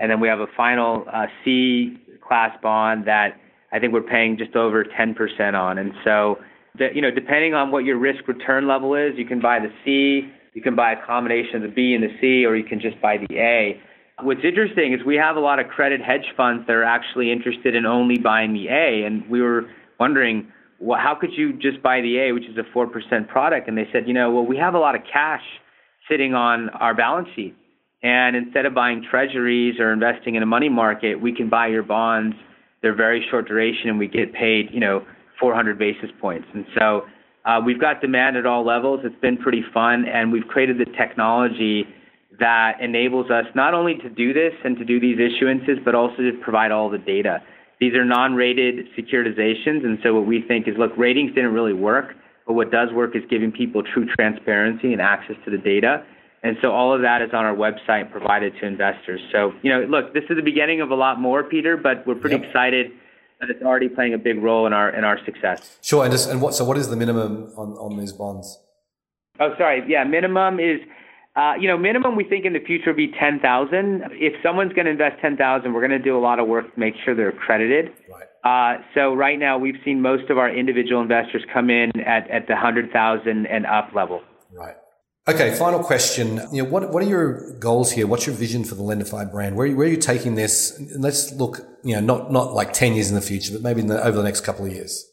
and 0.00 0.10
then 0.10 0.20
we 0.20 0.28
have 0.28 0.40
a 0.40 0.46
final 0.56 1.04
uh, 1.12 1.26
C 1.44 1.96
class 2.26 2.56
bond 2.62 3.06
that 3.06 3.40
I 3.72 3.78
think 3.78 3.92
we're 3.92 4.02
paying 4.02 4.36
just 4.38 4.54
over 4.56 4.84
10% 4.84 5.54
on. 5.54 5.78
And 5.78 5.92
so, 6.04 6.38
you 6.78 7.02
know, 7.02 7.10
depending 7.10 7.54
on 7.54 7.70
what 7.70 7.84
your 7.84 7.98
risk 7.98 8.26
return 8.28 8.66
level 8.66 8.94
is, 8.94 9.12
you 9.16 9.26
can 9.26 9.40
buy 9.40 9.58
the 9.58 9.70
C, 9.84 10.28
you 10.54 10.62
can 10.62 10.76
buy 10.76 10.92
a 10.92 11.06
combination 11.06 11.56
of 11.56 11.62
the 11.62 11.68
B 11.68 11.94
and 11.94 12.02
the 12.02 12.14
C, 12.20 12.46
or 12.46 12.56
you 12.56 12.64
can 12.64 12.80
just 12.80 13.00
buy 13.00 13.18
the 13.18 13.36
A. 13.36 13.80
What's 14.22 14.44
interesting 14.44 14.92
is 14.92 15.00
we 15.04 15.16
have 15.16 15.36
a 15.36 15.40
lot 15.40 15.58
of 15.58 15.66
credit 15.66 16.00
hedge 16.00 16.26
funds 16.36 16.66
that 16.68 16.72
are 16.72 16.84
actually 16.84 17.32
interested 17.32 17.74
in 17.74 17.84
only 17.84 18.16
buying 18.16 18.52
the 18.52 18.68
A. 18.68 19.04
And 19.04 19.28
we 19.28 19.42
were 19.42 19.68
wondering, 19.98 20.52
well, 20.78 20.98
how 21.00 21.14
could 21.14 21.30
you 21.32 21.52
just 21.52 21.82
buy 21.82 22.00
the 22.00 22.18
A, 22.18 22.32
which 22.32 22.44
is 22.44 22.56
a 22.56 22.76
4% 22.76 23.28
product? 23.28 23.68
And 23.68 23.76
they 23.76 23.88
said, 23.92 24.06
you 24.06 24.14
know, 24.14 24.30
well, 24.30 24.44
we 24.44 24.56
have 24.56 24.74
a 24.74 24.78
lot 24.78 24.94
of 24.94 25.02
cash 25.10 25.42
sitting 26.10 26.34
on 26.34 26.70
our 26.70 26.94
balance 26.94 27.28
sheet. 27.34 27.54
And 28.02 28.36
instead 28.36 28.66
of 28.66 28.74
buying 28.74 29.02
treasuries 29.08 29.80
or 29.80 29.92
investing 29.92 30.34
in 30.34 30.42
a 30.42 30.46
money 30.46 30.68
market, 30.68 31.20
we 31.20 31.34
can 31.34 31.48
buy 31.48 31.68
your 31.68 31.82
bonds. 31.82 32.36
They're 32.82 32.94
very 32.94 33.26
short 33.30 33.48
duration 33.48 33.88
and 33.88 33.98
we 33.98 34.08
get 34.08 34.34
paid, 34.34 34.68
you 34.72 34.80
know, 34.80 35.06
400 35.40 35.78
basis 35.78 36.10
points. 36.20 36.46
And 36.52 36.66
so 36.78 37.06
uh, 37.46 37.60
we've 37.64 37.80
got 37.80 38.02
demand 38.02 38.36
at 38.36 38.44
all 38.44 38.64
levels. 38.64 39.00
It's 39.04 39.18
been 39.22 39.38
pretty 39.38 39.64
fun. 39.72 40.04
And 40.06 40.30
we've 40.32 40.46
created 40.46 40.78
the 40.78 40.84
technology 40.84 41.86
that 42.38 42.80
enables 42.80 43.30
us 43.30 43.44
not 43.54 43.74
only 43.74 43.94
to 43.96 44.10
do 44.10 44.32
this 44.32 44.52
and 44.64 44.76
to 44.76 44.84
do 44.84 45.00
these 45.00 45.16
issuances, 45.18 45.82
but 45.82 45.94
also 45.94 46.16
to 46.16 46.32
provide 46.42 46.72
all 46.72 46.90
the 46.90 46.98
data. 46.98 47.42
These 47.84 47.92
are 47.96 48.04
non-rated 48.06 48.86
securitizations. 48.96 49.84
And 49.84 49.98
so 50.02 50.14
what 50.14 50.26
we 50.26 50.40
think 50.40 50.66
is, 50.66 50.74
look, 50.78 50.92
ratings 50.96 51.34
didn't 51.34 51.52
really 51.52 51.74
work, 51.74 52.14
but 52.46 52.54
what 52.54 52.70
does 52.70 52.88
work 52.94 53.14
is 53.14 53.22
giving 53.28 53.52
people 53.52 53.82
true 53.82 54.06
transparency 54.06 54.94
and 54.94 55.02
access 55.02 55.36
to 55.44 55.50
the 55.50 55.58
data. 55.58 56.02
And 56.42 56.56
so 56.62 56.72
all 56.72 56.94
of 56.94 57.02
that 57.02 57.20
is 57.20 57.28
on 57.34 57.44
our 57.44 57.54
website 57.54 58.10
provided 58.10 58.54
to 58.58 58.66
investors. 58.66 59.20
So, 59.30 59.52
you 59.60 59.70
know, 59.70 59.82
look, 59.84 60.14
this 60.14 60.24
is 60.30 60.36
the 60.36 60.42
beginning 60.42 60.80
of 60.80 60.92
a 60.92 60.94
lot 60.94 61.20
more, 61.20 61.44
Peter, 61.44 61.76
but 61.76 62.06
we're 62.06 62.14
pretty 62.14 62.36
yep. 62.36 62.46
excited 62.46 62.90
that 63.40 63.50
it's 63.50 63.62
already 63.62 63.90
playing 63.90 64.14
a 64.14 64.18
big 64.18 64.42
role 64.42 64.66
in 64.66 64.72
our 64.72 64.88
in 64.88 65.04
our 65.04 65.22
success. 65.26 65.78
Sure. 65.82 66.04
And, 66.04 66.10
just, 66.10 66.30
and 66.30 66.40
what 66.40 66.54
so 66.54 66.64
what 66.64 66.78
is 66.78 66.88
the 66.88 66.96
minimum 66.96 67.52
on, 67.54 67.72
on 67.72 67.98
these 67.98 68.12
bonds? 68.12 68.58
Oh, 69.40 69.54
sorry. 69.58 69.84
Yeah, 69.86 70.04
minimum 70.04 70.58
is 70.58 70.80
uh, 71.36 71.54
you 71.58 71.66
know, 71.66 71.76
minimum 71.76 72.14
we 72.14 72.24
think 72.24 72.44
in 72.44 72.52
the 72.52 72.60
future 72.60 72.90
will 72.90 72.96
be 72.96 73.10
10,000. 73.18 74.02
If 74.12 74.34
someone's 74.42 74.72
going 74.72 74.84
to 74.86 74.92
invest 74.92 75.20
10,000, 75.20 75.72
we're 75.72 75.80
going 75.80 75.90
to 75.90 75.98
do 75.98 76.16
a 76.16 76.20
lot 76.20 76.38
of 76.38 76.46
work 76.46 76.72
to 76.72 76.80
make 76.80 76.94
sure 77.04 77.14
they're 77.14 77.30
accredited. 77.30 77.92
Right. 78.08 78.78
Uh, 78.78 78.82
so 78.94 79.14
right 79.14 79.38
now 79.38 79.58
we've 79.58 79.78
seen 79.84 80.00
most 80.00 80.30
of 80.30 80.38
our 80.38 80.54
individual 80.54 81.02
investors 81.02 81.42
come 81.52 81.70
in 81.70 81.90
at, 82.00 82.30
at 82.30 82.46
the 82.46 82.52
100,000 82.52 83.46
and 83.46 83.66
up 83.66 83.90
level. 83.94 84.22
Right. 84.52 84.76
Okay, 85.26 85.54
final 85.54 85.82
question. 85.82 86.38
You 86.52 86.62
know, 86.62 86.68
what 86.68 86.92
what 86.92 87.02
are 87.02 87.06
your 87.06 87.58
goals 87.58 87.90
here? 87.90 88.06
What's 88.06 88.26
your 88.26 88.36
vision 88.36 88.62
for 88.62 88.74
the 88.74 88.82
Lendify 88.82 89.30
brand? 89.32 89.56
Where, 89.56 89.74
where 89.74 89.86
are 89.86 89.90
you 89.90 89.96
taking 89.96 90.34
this? 90.34 90.78
And 90.78 91.02
let's 91.02 91.32
look, 91.32 91.60
you 91.82 91.94
know, 91.94 92.00
not 92.00 92.30
not 92.30 92.52
like 92.52 92.74
ten 92.74 92.92
years 92.92 93.08
in 93.08 93.14
the 93.14 93.22
future, 93.22 93.54
but 93.54 93.62
maybe 93.62 93.80
the, 93.80 94.04
over 94.04 94.18
the 94.18 94.22
next 94.22 94.42
couple 94.42 94.66
of 94.66 94.72
years. 94.72 95.10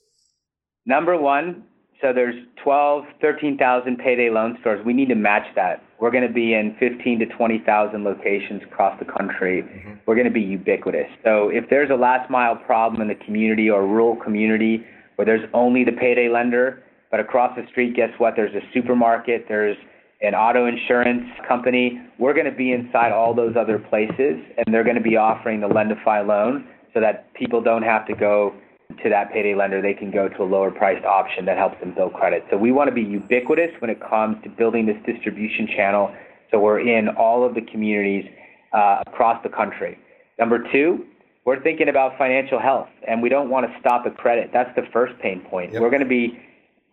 Number 0.86 1.16
one, 1.16 1.64
so 2.02 2.12
there's 2.14 2.36
12, 2.64 3.06
13,000 3.22 3.98
payday 3.98 4.30
loan 4.30 4.58
stores. 4.62 4.84
We 4.86 4.94
need 4.94 5.10
to 5.10 5.16
match 5.16 5.46
that. 5.56 5.84
We're 6.00 6.12
going 6.12 6.28
to 6.28 6.34
be 6.34 6.54
in 6.54 6.76
15 6.80 7.20
to 7.20 7.26
20,000 7.28 8.04
locations 8.04 8.64
across 8.64 8.98
the 9.00 9.06
country. 9.06 9.62
Mm-hmm. 9.62 9.94
We're 10.08 10.16
going 10.16 10.26
to 10.26 10.34
be 10.34 10.42
ubiquitous. 10.42 11.08
So 11.24 11.50
if 11.50 11.70
there's 11.70 11.92
a 11.92 11.96
last 11.96 12.30
mile 12.30 12.56
problem 12.56 13.02
in 13.02 13.08
the 13.08 13.24
community 13.24 13.70
or 13.70 13.86
rural 13.86 14.16
community 14.16 14.84
where 15.16 15.26
there's 15.26 15.48
only 15.54 15.84
the 15.84 15.92
payday 15.92 16.28
lender, 16.28 16.84
but 17.12 17.20
across 17.20 17.56
the 17.56 17.68
street, 17.70 17.96
guess 17.96 18.10
what? 18.18 18.36
There's 18.36 18.56
a 18.56 18.62
supermarket. 18.74 19.46
There's 19.48 19.78
an 20.22 20.36
auto 20.36 20.68
insurance 20.68 21.24
company, 21.48 22.00
we're 22.20 22.34
going 22.34 22.46
to 22.46 22.56
be 22.56 22.72
inside 22.72 23.12
all 23.12 23.34
those 23.34 23.56
other 23.58 23.80
places, 23.80 24.38
and 24.58 24.72
they're 24.72 24.84
going 24.84 24.96
to 24.96 25.02
be 25.02 25.18
offering 25.18 25.62
the 25.62 25.68
Lendify 25.68 26.26
loan 26.26 26.68
so 26.94 27.00
that 27.00 27.34
people 27.34 27.62
don't 27.62 27.82
have 27.82 28.06
to 28.06 28.14
go 28.14 28.54
to 29.04 29.10
that 29.10 29.32
payday 29.32 29.56
lender. 29.56 29.82
They 29.82 29.94
can 29.94 30.12
go 30.12 30.28
to 30.30 30.44
a 30.44 30.46
lower 30.46 30.72
priced 30.72 31.06
option 31.06 31.46
that 31.46 31.58
helps 31.58 31.80
them 31.80 31.94
build 31.94 32.14
credit. 32.14 32.46
So 32.50 32.58
we 32.58 32.72
want 32.72 32.90
to 32.90 32.96
be 32.96 33.02
ubiquitous 33.02 33.72
when 33.80 33.90
it 33.90 34.00
comes 34.00 34.42
to 34.44 34.50
building 34.50 34.86
this 34.86 34.98
distribution 35.06 35.68
channel. 35.68 36.14
So 36.52 36.60
we're 36.60 36.80
in 36.80 37.10
all 37.10 37.46
of 37.46 37.56
the 37.56 37.62
communities 37.62 38.26
uh, 38.74 39.04
across 39.08 39.42
the 39.44 39.50
country. 39.50 39.98
Number 40.40 40.64
two, 40.72 41.06
we're 41.46 41.62
thinking 41.62 41.90
about 41.90 42.18
financial 42.18 42.60
health, 42.60 42.90
and 43.08 43.22
we 43.22 43.30
don't 43.30 43.50
want 43.50 43.66
to 43.66 43.80
stop 43.80 44.06
at 44.06 44.18
credit. 44.18 44.52
That's 44.54 44.74
the 44.76 44.84
first 44.94 45.18
pain 45.20 45.42
point. 45.42 45.74
Yep. 45.74 45.82
We're 45.82 45.90
going 45.90 46.04
to 46.04 46.10
be 46.10 46.40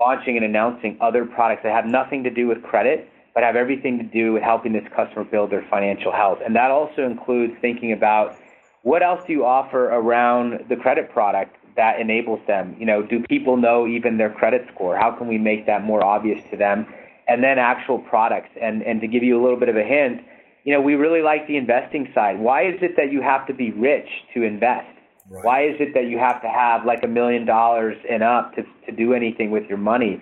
launching 0.01 0.37
and 0.37 0.45
announcing 0.45 0.97
other 1.01 1.25
products 1.25 1.63
that 1.65 1.73
have 1.73 1.87
nothing 1.87 2.23
to 2.25 2.31
do 2.31 2.47
with 2.47 2.63
credit 2.63 3.11
but 3.39 3.45
have 3.45 3.55
everything 3.55 3.99
to 3.99 4.05
do 4.05 4.33
with 4.33 4.43
helping 4.43 4.73
this 4.73 4.83
customer 4.97 5.23
build 5.23 5.53
their 5.53 5.65
financial 5.71 6.11
health. 6.11 6.39
And 6.45 6.57
that 6.57 6.73
also 6.73 7.05
includes 7.05 7.55
thinking 7.61 7.93
about 7.93 8.37
what 8.83 9.01
else 9.01 9.21
do 9.27 9.33
you 9.33 9.45
offer 9.45 9.91
around 9.91 10.65
the 10.69 10.75
credit 10.75 11.09
product 11.13 11.55
that 11.79 11.99
enables 11.99 12.47
them? 12.47 12.77
You 12.79 12.85
know, 12.85 13.03
do 13.03 13.23
people 13.29 13.57
know 13.57 13.87
even 13.87 14.19
their 14.19 14.31
credit 14.31 14.67
score? 14.75 14.97
How 14.97 15.11
can 15.13 15.27
we 15.27 15.39
make 15.39 15.65
that 15.67 15.83
more 15.83 16.05
obvious 16.05 16.39
to 16.51 16.57
them? 16.59 16.87
And 17.27 17.43
then 17.43 17.59
actual 17.59 17.99
products. 17.99 18.51
And, 18.61 18.83
and 18.83 19.01
to 19.01 19.07
give 19.07 19.23
you 19.23 19.41
a 19.41 19.43
little 19.43 19.59
bit 19.59 19.71
of 19.71 19.77
a 19.77 19.85
hint, 19.85 20.21
you 20.65 20.75
know, 20.75 20.83
we 20.83 20.95
really 20.95 21.23
like 21.23 21.47
the 21.47 21.57
investing 21.57 22.11
side. 22.15 22.39
Why 22.39 22.67
is 22.67 22.75
it 22.83 22.97
that 22.97 23.11
you 23.11 23.23
have 23.23 23.47
to 23.47 23.55
be 23.55 23.71
rich 23.73 24.09
to 24.35 24.43
invest? 24.43 24.87
Right. 25.31 25.45
Why 25.45 25.65
is 25.65 25.77
it 25.81 25.95
that 25.95 26.09
you 26.09 26.19
have 26.19 26.43
to 26.43 26.49
have 26.49 26.85
like 26.85 27.03
a 27.03 27.09
million 27.09 27.47
dollars 27.47 27.97
and 28.11 28.23
up 28.23 28.55
to, 28.57 28.63
to 28.87 28.93
do 28.93 29.15
anything 29.15 29.51
with 29.51 29.65
your 29.69 29.79
money? 29.79 30.21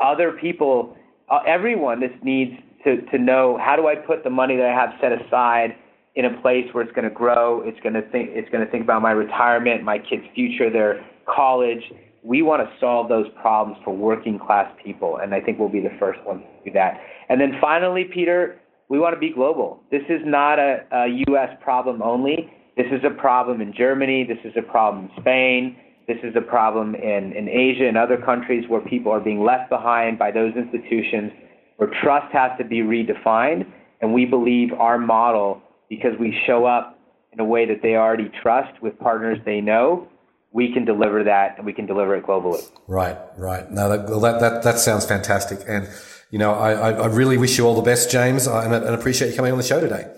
Other 0.00 0.32
people 0.32 0.96
uh, 1.30 1.38
everyone 1.46 2.00
this 2.00 2.12
needs 2.22 2.52
to, 2.84 3.02
to 3.12 3.18
know 3.18 3.58
how 3.62 3.76
do 3.76 3.86
I 3.86 3.94
put 3.94 4.24
the 4.24 4.30
money 4.30 4.56
that 4.56 4.66
I 4.66 4.74
have 4.74 4.90
set 5.00 5.12
aside 5.12 5.76
in 6.16 6.24
a 6.24 6.40
place 6.40 6.66
where 6.72 6.82
it's 6.82 6.92
going 6.92 7.08
to 7.08 7.14
grow. 7.14 7.62
It's 7.64 7.78
going 7.80 7.94
to 7.94 8.02
think 8.10 8.30
it's 8.32 8.50
going 8.50 8.64
to 8.64 8.70
think 8.70 8.84
about 8.84 9.02
my 9.02 9.12
retirement, 9.12 9.82
my 9.82 9.98
kids' 9.98 10.24
future, 10.34 10.70
their 10.70 11.04
college. 11.26 11.82
We 12.22 12.42
want 12.42 12.62
to 12.62 12.70
solve 12.78 13.08
those 13.08 13.26
problems 13.40 13.80
for 13.84 13.96
working 13.96 14.38
class 14.38 14.70
people, 14.84 15.18
and 15.22 15.34
I 15.34 15.40
think 15.40 15.58
we'll 15.58 15.70
be 15.70 15.80
the 15.80 15.96
first 15.98 16.20
ones 16.26 16.42
to 16.42 16.70
do 16.70 16.74
that. 16.74 17.00
And 17.28 17.40
then 17.40 17.52
finally, 17.60 18.04
Peter, 18.04 18.60
we 18.88 18.98
want 18.98 19.14
to 19.14 19.20
be 19.20 19.30
global. 19.30 19.80
This 19.90 20.02
is 20.10 20.20
not 20.24 20.58
a, 20.58 20.84
a 20.92 21.06
U.S. 21.28 21.48
problem 21.62 22.02
only. 22.02 22.52
This 22.76 22.86
is 22.92 23.02
a 23.04 23.10
problem 23.10 23.60
in 23.60 23.72
Germany. 23.72 24.26
This 24.28 24.38
is 24.44 24.52
a 24.56 24.62
problem 24.62 25.04
in 25.04 25.10
Spain. 25.20 25.76
This 26.08 26.18
is 26.24 26.34
a 26.34 26.40
problem 26.40 26.96
in, 26.96 27.32
in 27.32 27.48
Asia 27.48 27.86
and 27.86 27.96
other 27.96 28.16
countries 28.16 28.64
where 28.68 28.80
people 28.80 29.12
are 29.12 29.20
being 29.20 29.44
left 29.44 29.70
behind 29.70 30.18
by 30.18 30.32
those 30.32 30.52
institutions, 30.56 31.30
where 31.76 31.88
trust 32.02 32.32
has 32.32 32.50
to 32.58 32.64
be 32.64 32.78
redefined. 32.78 33.64
And 34.00 34.12
we 34.12 34.24
believe 34.24 34.72
our 34.72 34.98
model, 34.98 35.62
because 35.90 36.18
we 36.18 36.40
show 36.46 36.64
up 36.64 36.98
in 37.32 37.40
a 37.40 37.44
way 37.44 37.66
that 37.66 37.82
they 37.82 37.96
already 37.96 38.30
trust 38.42 38.80
with 38.80 38.98
partners 38.98 39.38
they 39.44 39.60
know, 39.60 40.08
we 40.52 40.72
can 40.72 40.84
deliver 40.84 41.24
that 41.24 41.58
and 41.58 41.66
we 41.66 41.72
can 41.72 41.84
deliver 41.84 42.16
it 42.16 42.24
globally. 42.24 42.62
Right, 42.88 43.18
right. 43.36 43.70
No, 43.70 43.88
that, 43.88 44.06
that, 44.08 44.40
that, 44.40 44.62
that 44.62 44.78
sounds 44.78 45.04
fantastic. 45.04 45.60
And, 45.68 45.88
you 46.30 46.38
know, 46.38 46.54
I, 46.54 46.92
I 46.92 47.06
really 47.06 47.36
wish 47.36 47.58
you 47.58 47.66
all 47.66 47.74
the 47.74 47.82
best, 47.82 48.10
James, 48.10 48.46
and, 48.46 48.72
and 48.72 48.94
appreciate 48.94 49.30
you 49.30 49.36
coming 49.36 49.52
on 49.52 49.58
the 49.58 49.64
show 49.64 49.80
today. 49.80 50.10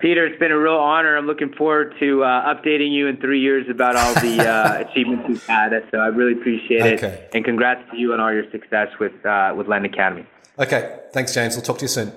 Peter, 0.00 0.24
it's 0.26 0.38
been 0.38 0.52
a 0.52 0.58
real 0.58 0.74
honor. 0.74 1.16
I'm 1.16 1.26
looking 1.26 1.52
forward 1.54 1.94
to 1.98 2.22
uh, 2.22 2.54
updating 2.54 2.92
you 2.92 3.08
in 3.08 3.16
three 3.16 3.40
years 3.40 3.66
about 3.68 3.96
all 3.96 4.14
the 4.14 4.48
uh, 4.48 4.84
achievements 4.88 5.24
you've 5.28 5.46
had. 5.46 5.72
So 5.90 5.98
I 5.98 6.06
really 6.06 6.38
appreciate 6.40 6.86
it. 6.86 7.02
Okay. 7.02 7.28
And 7.34 7.44
congrats 7.44 7.88
to 7.90 7.96
you 7.96 8.12
on 8.12 8.20
all 8.20 8.32
your 8.32 8.48
success 8.52 8.88
with 9.00 9.26
uh, 9.26 9.54
with 9.56 9.66
Lend 9.66 9.86
Academy. 9.86 10.24
Okay. 10.56 11.00
Thanks, 11.12 11.34
James. 11.34 11.56
We'll 11.56 11.64
talk 11.64 11.78
to 11.78 11.84
you 11.84 11.88
soon. 11.88 12.12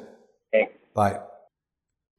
Okay. 0.53 0.69
Bye. 0.93 1.21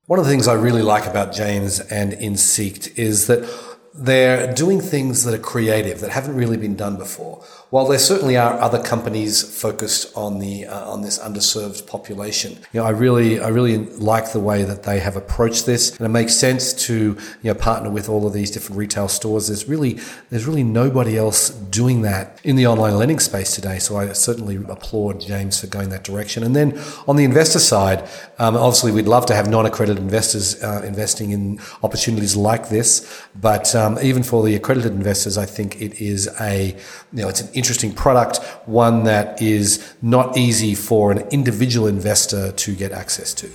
One 0.07 0.19
of 0.19 0.25
the 0.25 0.31
things 0.33 0.49
I 0.49 0.55
really 0.55 0.83
like 0.83 1.07
about 1.07 1.33
James 1.33 1.79
and 1.79 2.13
Insikt 2.13 2.99
is 2.99 3.29
that 3.29 3.49
they're 3.95 4.53
doing 4.53 4.81
things 4.81 5.23
that 5.23 5.33
are 5.33 5.39
creative 5.39 6.01
that 6.01 6.11
haven't 6.11 6.35
really 6.35 6.57
been 6.57 6.75
done 6.75 6.97
before. 6.97 7.45
While 7.73 7.87
there 7.87 7.99
certainly 7.99 8.37
are 8.37 8.61
other 8.61 8.83
companies 8.83 9.43
focused 9.43 10.15
on 10.15 10.41
the 10.41 10.67
uh, 10.67 10.91
on 10.91 11.01
this 11.01 11.19
underserved 11.19 11.87
population, 11.87 12.59
you 12.71 12.81
know, 12.81 12.85
I 12.85 12.91
really 12.91 13.41
I 13.41 13.49
really 13.49 13.79
like 13.79 14.33
the 14.33 14.41
way 14.41 14.63
that 14.63 14.83
they 14.83 15.01
have 15.01 15.17
approached 15.17 15.65
this, 15.65 15.97
and 15.97 16.05
it 16.05 16.11
makes 16.11 16.37
sense 16.37 16.75
to 16.89 16.95
you 16.95 17.19
know 17.45 17.55
partner 17.55 17.89
with 17.89 18.11
all 18.11 18.27
of 18.27 18.35
these 18.35 18.51
different 18.51 18.79
retail 18.79 19.09
stores. 19.09 19.47
There's 19.47 19.71
really 19.71 19.99
there's 20.29 20.45
really 20.45 20.65
nobody 20.65 21.17
else 21.17 21.49
doing 21.49 22.03
that 22.03 22.39
in 22.45 22.57
the 22.57 22.67
online 22.67 22.95
lending 22.97 23.19
space 23.21 23.55
today. 23.55 23.79
So 23.79 23.97
I 23.97 24.13
certainly 24.13 24.57
applaud 24.69 25.23
James 25.23 25.59
for 25.59 25.67
going 25.67 25.89
that 25.89 26.05
direction. 26.05 26.43
And 26.43 26.55
then 26.55 26.79
on 27.09 27.17
the 27.17 27.25
investor 27.25 27.59
side, 27.59 28.07
um, 28.39 28.55
obviously 28.55 28.93
we'd 28.93 29.09
love 29.09 29.25
to 29.27 29.35
have 29.35 29.49
non-accredited 29.49 30.03
investors 30.03 30.63
uh, 30.63 30.83
investing 30.85 31.31
in 31.31 31.59
opportunities 31.83 32.37
like 32.37 32.69
this, 32.69 33.25
but 33.35 33.75
um, 33.75 33.99
even 34.03 34.23
for 34.23 34.45
the 34.45 34.55
accredited 34.55 34.93
investors, 34.93 35.39
I 35.39 35.47
think 35.47 35.81
it 35.81 36.03
is 36.03 36.29
a 36.39 36.77
you 37.15 37.23
know 37.23 37.31
it's 37.31 37.41
an 37.41 37.62
interesting 37.63 37.93
product, 37.93 38.39
one 38.67 39.05
that 39.05 39.41
is 39.41 39.95
not 40.03 40.37
easy 40.37 40.75
for 40.75 41.13
an 41.13 41.19
individual 41.31 41.87
investor 41.87 42.51
to 42.51 42.75
get 42.75 42.91
access 42.91 43.33
to. 43.35 43.49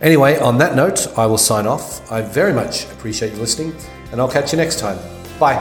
Anyway, 0.00 0.38
on 0.38 0.58
that 0.58 0.76
note, 0.76 1.08
I 1.18 1.26
will 1.26 1.38
sign 1.38 1.66
off. 1.66 1.84
I 2.12 2.22
very 2.22 2.52
much 2.52 2.84
appreciate 2.92 3.32
you 3.32 3.40
listening, 3.40 3.74
and 4.12 4.20
I'll 4.20 4.30
catch 4.30 4.52
you 4.52 4.58
next 4.58 4.78
time. 4.78 4.98
Bye. 5.40 5.58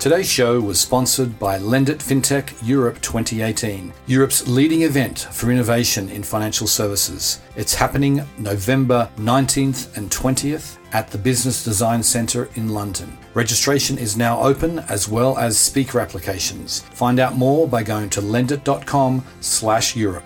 Today's 0.00 0.28
show 0.28 0.60
was 0.60 0.80
sponsored 0.80 1.38
by 1.38 1.58
Lendit 1.58 1.98
FinTech 1.98 2.54
Europe 2.62 3.00
2018, 3.02 3.92
Europe's 4.06 4.46
leading 4.48 4.82
event 4.82 5.28
for 5.32 5.52
innovation 5.52 6.08
in 6.10 6.24
financial 6.24 6.66
services. 6.66 7.40
It's 7.54 7.74
happening 7.74 8.24
November 8.38 9.08
19th 9.16 9.96
and 9.96 10.10
20th 10.10 10.78
at 10.96 11.10
the 11.10 11.18
Business 11.18 11.62
Design 11.62 12.02
Centre 12.02 12.48
in 12.54 12.70
London. 12.70 13.18
Registration 13.34 13.98
is 13.98 14.16
now 14.16 14.40
open 14.40 14.78
as 14.88 15.06
well 15.06 15.36
as 15.36 15.58
speaker 15.58 16.00
applications. 16.00 16.80
Find 16.80 17.20
out 17.20 17.36
more 17.36 17.68
by 17.68 17.82
going 17.82 18.08
to 18.10 18.22
lendit.com 18.22 19.22
slash 19.42 19.94
Europe. 19.94 20.24